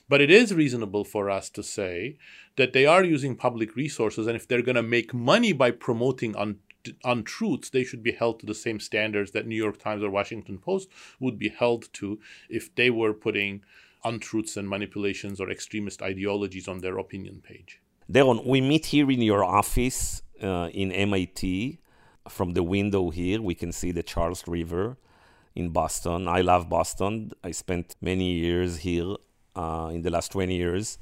But 0.08 0.22
it 0.22 0.32
is 0.32 0.54
reasonable 0.54 1.04
for 1.04 1.30
us 1.30 1.50
to 1.50 1.62
say 1.62 2.16
that 2.56 2.72
they 2.72 2.86
are 2.86 3.04
using 3.04 3.36
public 3.36 3.76
resources, 3.76 4.26
and 4.26 4.38
if 4.38 4.48
they're 4.48 4.62
going 4.62 4.84
to 4.84 4.96
make 4.98 5.14
money 5.14 5.52
by 5.52 5.72
promoting 5.72 6.34
un- 6.38 6.60
untruths, 7.04 7.70
they 7.70 7.84
should 7.84 8.02
be 8.02 8.14
held 8.14 8.40
to 8.40 8.46
the 8.46 8.56
same 8.56 8.80
standards 8.80 9.32
that 9.32 9.46
New 9.46 9.62
York 9.66 9.78
Times 9.80 10.02
or 10.02 10.10
Washington 10.10 10.58
Post 10.58 10.88
would 11.20 11.38
be 11.38 11.50
held 11.50 11.92
to 12.00 12.22
if 12.50 12.74
they 12.76 12.90
were 12.90 13.14
putting 13.14 13.64
untruths 14.06 14.56
and 14.56 14.70
manipulations 14.70 15.42
or 15.42 15.52
extremist 15.52 16.02
ideologies 16.02 16.70
on 16.70 16.80
their 16.80 16.98
opinion 16.98 17.42
page. 17.44 17.82
Daron, 18.10 18.46
we 18.46 18.62
meet 18.62 18.86
here 18.86 19.12
in 19.12 19.22
your 19.22 19.44
office 19.44 20.22
uh, 20.42 20.70
in 20.74 20.94
MIT. 20.94 21.81
From 22.30 22.52
the 22.52 22.64
window 22.64 23.10
here, 23.10 23.42
we 23.42 23.56
can 23.56 23.72
see 23.72 23.92
the 23.92 24.04
Charles 24.04 24.48
River 24.48 24.98
in 25.56 25.70
Boston. 25.70 26.28
I 26.28 26.42
love 26.42 26.70
Boston. 26.70 27.32
I 27.44 27.52
spent 27.52 27.96
many 28.02 28.34
years 28.34 28.78
here 28.78 29.16
uh, 29.56 29.90
in 29.92 30.02
the 30.02 30.10
last 30.10 30.32
20 30.32 30.56
years. 30.56 30.98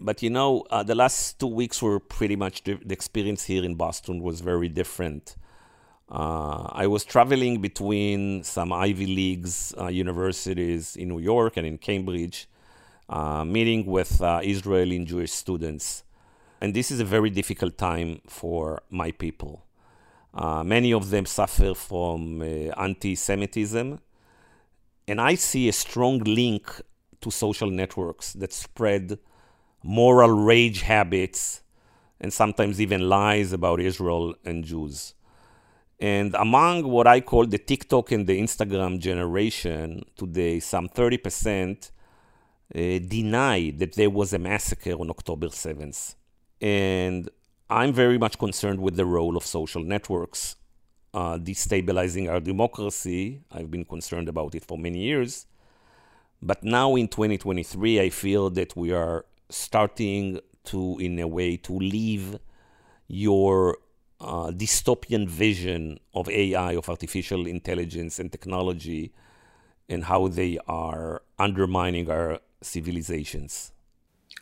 But 0.00 0.22
you 0.22 0.30
know, 0.30 0.64
uh, 0.70 0.82
the 0.82 0.94
last 0.94 1.40
two 1.40 1.48
weeks 1.48 1.82
were 1.82 1.98
pretty 1.98 2.36
much 2.36 2.62
the, 2.64 2.74
the 2.74 2.92
experience 2.92 3.44
here 3.44 3.64
in 3.64 3.74
Boston 3.74 4.22
was 4.22 4.40
very 4.40 4.68
different. 4.68 5.36
Uh, 6.10 6.68
I 6.72 6.86
was 6.86 7.04
traveling 7.04 7.60
between 7.60 8.42
some 8.42 8.72
Ivy 8.72 9.06
Leagues 9.06 9.74
uh, 9.78 9.88
universities 9.88 10.96
in 10.96 11.08
New 11.08 11.18
York 11.18 11.56
and 11.56 11.66
in 11.66 11.78
Cambridge, 11.78 12.48
uh, 13.08 13.44
meeting 13.44 13.86
with 13.86 14.20
uh, 14.22 14.40
Israeli 14.42 14.96
and 14.96 15.06
Jewish 15.06 15.32
students. 15.32 16.04
And 16.60 16.74
this 16.74 16.90
is 16.90 17.00
a 17.00 17.04
very 17.04 17.30
difficult 17.30 17.76
time 17.76 18.20
for 18.26 18.82
my 18.90 19.10
people. 19.10 19.64
Uh, 20.34 20.62
many 20.62 20.92
of 20.92 21.10
them 21.10 21.26
suffer 21.26 21.74
from 21.74 22.40
uh, 22.40 22.44
anti 22.76 23.14
Semitism. 23.14 23.98
And 25.06 25.20
I 25.20 25.36
see 25.36 25.68
a 25.68 25.72
strong 25.72 26.18
link 26.18 26.80
to 27.20 27.30
social 27.30 27.70
networks 27.70 28.34
that 28.34 28.52
spread 28.52 29.18
moral 29.82 30.30
rage 30.30 30.82
habits 30.82 31.62
and 32.20 32.32
sometimes 32.32 32.80
even 32.80 33.08
lies 33.08 33.52
about 33.52 33.80
Israel 33.80 34.34
and 34.44 34.64
Jews. 34.64 35.14
And 36.00 36.34
among 36.34 36.84
what 36.84 37.06
I 37.06 37.20
call 37.20 37.46
the 37.46 37.58
TikTok 37.58 38.12
and 38.12 38.26
the 38.26 38.40
Instagram 38.40 39.00
generation 39.00 40.04
today, 40.16 40.60
some 40.60 40.88
30% 40.88 41.90
uh, 42.74 42.78
deny 43.08 43.70
that 43.76 43.94
there 43.94 44.10
was 44.10 44.32
a 44.32 44.38
massacre 44.38 44.92
on 44.92 45.10
October 45.10 45.48
7th. 45.48 46.14
And 46.60 47.28
I'm 47.70 47.92
very 47.92 48.16
much 48.16 48.38
concerned 48.38 48.80
with 48.80 48.96
the 48.96 49.04
role 49.04 49.36
of 49.36 49.44
social 49.44 49.82
networks 49.82 50.56
uh, 51.12 51.36
destabilizing 51.36 52.30
our 52.30 52.40
democracy. 52.40 53.42
I've 53.52 53.70
been 53.70 53.84
concerned 53.84 54.28
about 54.28 54.54
it 54.54 54.64
for 54.64 54.78
many 54.78 55.00
years. 55.00 55.46
But 56.40 56.62
now 56.62 56.94
in 56.94 57.08
2023, 57.08 58.00
I 58.00 58.08
feel 58.08 58.48
that 58.50 58.74
we 58.74 58.92
are 58.92 59.26
starting 59.50 60.40
to, 60.64 60.98
in 60.98 61.18
a 61.18 61.26
way, 61.26 61.56
to 61.58 61.72
leave 61.72 62.38
your 63.06 63.78
uh, 64.20 64.50
dystopian 64.50 65.28
vision 65.28 65.98
of 66.14 66.28
AI, 66.28 66.72
of 66.72 66.88
artificial 66.88 67.46
intelligence 67.46 68.18
and 68.18 68.32
technology, 68.32 69.12
and 69.90 70.04
how 70.04 70.28
they 70.28 70.58
are 70.66 71.22
undermining 71.38 72.10
our 72.10 72.40
civilizations? 72.62 73.72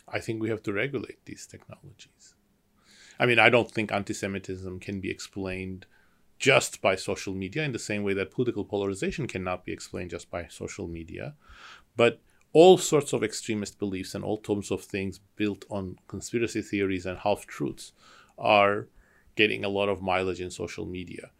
I 0.08 0.20
think 0.20 0.40
we 0.40 0.48
have 0.48 0.62
to 0.64 0.72
regulate 0.72 1.24
these 1.24 1.46
technologies. 1.46 2.35
I 3.18 3.26
mean, 3.26 3.38
I 3.38 3.48
don't 3.48 3.70
think 3.70 3.92
anti 3.92 4.14
Semitism 4.14 4.80
can 4.80 5.00
be 5.00 5.10
explained 5.10 5.86
just 6.38 6.82
by 6.82 6.96
social 6.96 7.34
media 7.34 7.62
in 7.62 7.72
the 7.72 7.78
same 7.78 8.02
way 8.02 8.12
that 8.14 8.30
political 8.30 8.64
polarization 8.64 9.26
cannot 9.26 9.64
be 9.64 9.72
explained 9.72 10.10
just 10.10 10.30
by 10.30 10.46
social 10.48 10.86
media. 10.86 11.34
But 11.96 12.20
all 12.52 12.78
sorts 12.78 13.12
of 13.12 13.22
extremist 13.22 13.78
beliefs 13.78 14.14
and 14.14 14.24
all 14.24 14.42
sorts 14.44 14.70
of 14.70 14.82
things 14.82 15.20
built 15.36 15.64
on 15.70 15.98
conspiracy 16.08 16.62
theories 16.62 17.06
and 17.06 17.18
half 17.18 17.46
truths 17.46 17.92
are 18.38 18.88
getting 19.34 19.64
a 19.64 19.68
lot 19.68 19.88
of 19.88 20.02
mileage 20.02 20.40
in 20.40 20.50
social 20.50 20.86
media. 20.86 21.30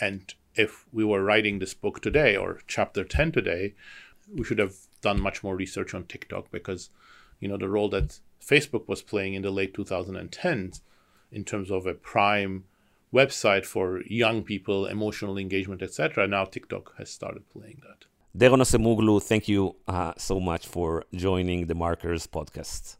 And 0.00 0.34
if 0.54 0.86
we 0.92 1.04
were 1.04 1.22
writing 1.22 1.58
this 1.58 1.74
book 1.74 2.00
today 2.00 2.36
or 2.36 2.60
chapter 2.66 3.04
10 3.04 3.32
today, 3.32 3.74
we 4.32 4.44
should 4.44 4.58
have 4.58 4.74
done 5.00 5.20
much 5.20 5.42
more 5.42 5.56
research 5.56 5.94
on 5.94 6.04
TikTok 6.04 6.50
because, 6.50 6.90
you 7.40 7.48
know, 7.48 7.56
the 7.56 7.68
role 7.68 7.88
that 7.90 8.20
Facebook 8.44 8.88
was 8.88 9.02
playing 9.02 9.34
in 9.34 9.42
the 9.42 9.50
late 9.50 9.74
2010s 9.74 10.80
in 11.38 11.42
terms 11.44 11.70
of 11.70 11.86
a 11.86 11.94
prime 12.12 12.54
website 13.20 13.64
for 13.74 13.86
young 14.22 14.38
people, 14.42 14.78
emotional 14.96 15.36
engagement, 15.44 15.80
etc. 15.82 16.26
Now 16.36 16.44
TikTok 16.54 16.84
has 16.98 17.08
started 17.18 17.42
playing 17.54 17.78
that. 17.86 18.00
Daron 18.40 18.60
Acemoglu, 18.66 19.22
thank 19.22 19.44
you 19.48 19.76
uh, 19.86 20.12
so 20.16 20.40
much 20.40 20.66
for 20.66 21.04
joining 21.14 21.66
the 21.66 21.74
Markers 21.74 22.26
podcast. 22.26 22.96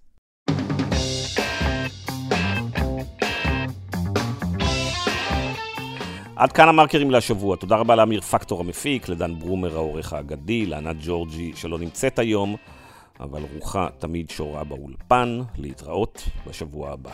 עד 6.36 6.52
כאן 6.52 6.68
המרקרים 6.68 7.10
להשבוע. 7.10 7.56
תודה 7.56 7.76
רבה 7.76 7.96
לאמיר 7.96 8.20
פקטור 8.20 8.60
המפיק, 8.60 9.08
לדן 9.08 9.38
ברומר 9.38 9.74
העורך 9.74 10.12
האגדי, 10.12 10.66
לענת 10.66 10.96
ג'ורג'י 11.00 11.52
שלא 11.56 11.78
נמצאת 11.78 12.18
היום, 12.18 12.56
אבל 13.20 13.42
רוחה 13.54 13.88
תמיד 13.98 14.30
שורה 14.30 14.64
באולפן, 14.64 15.40
להתראות 15.58 16.28
בשבוע 16.46 16.90
הבא. 16.90 17.10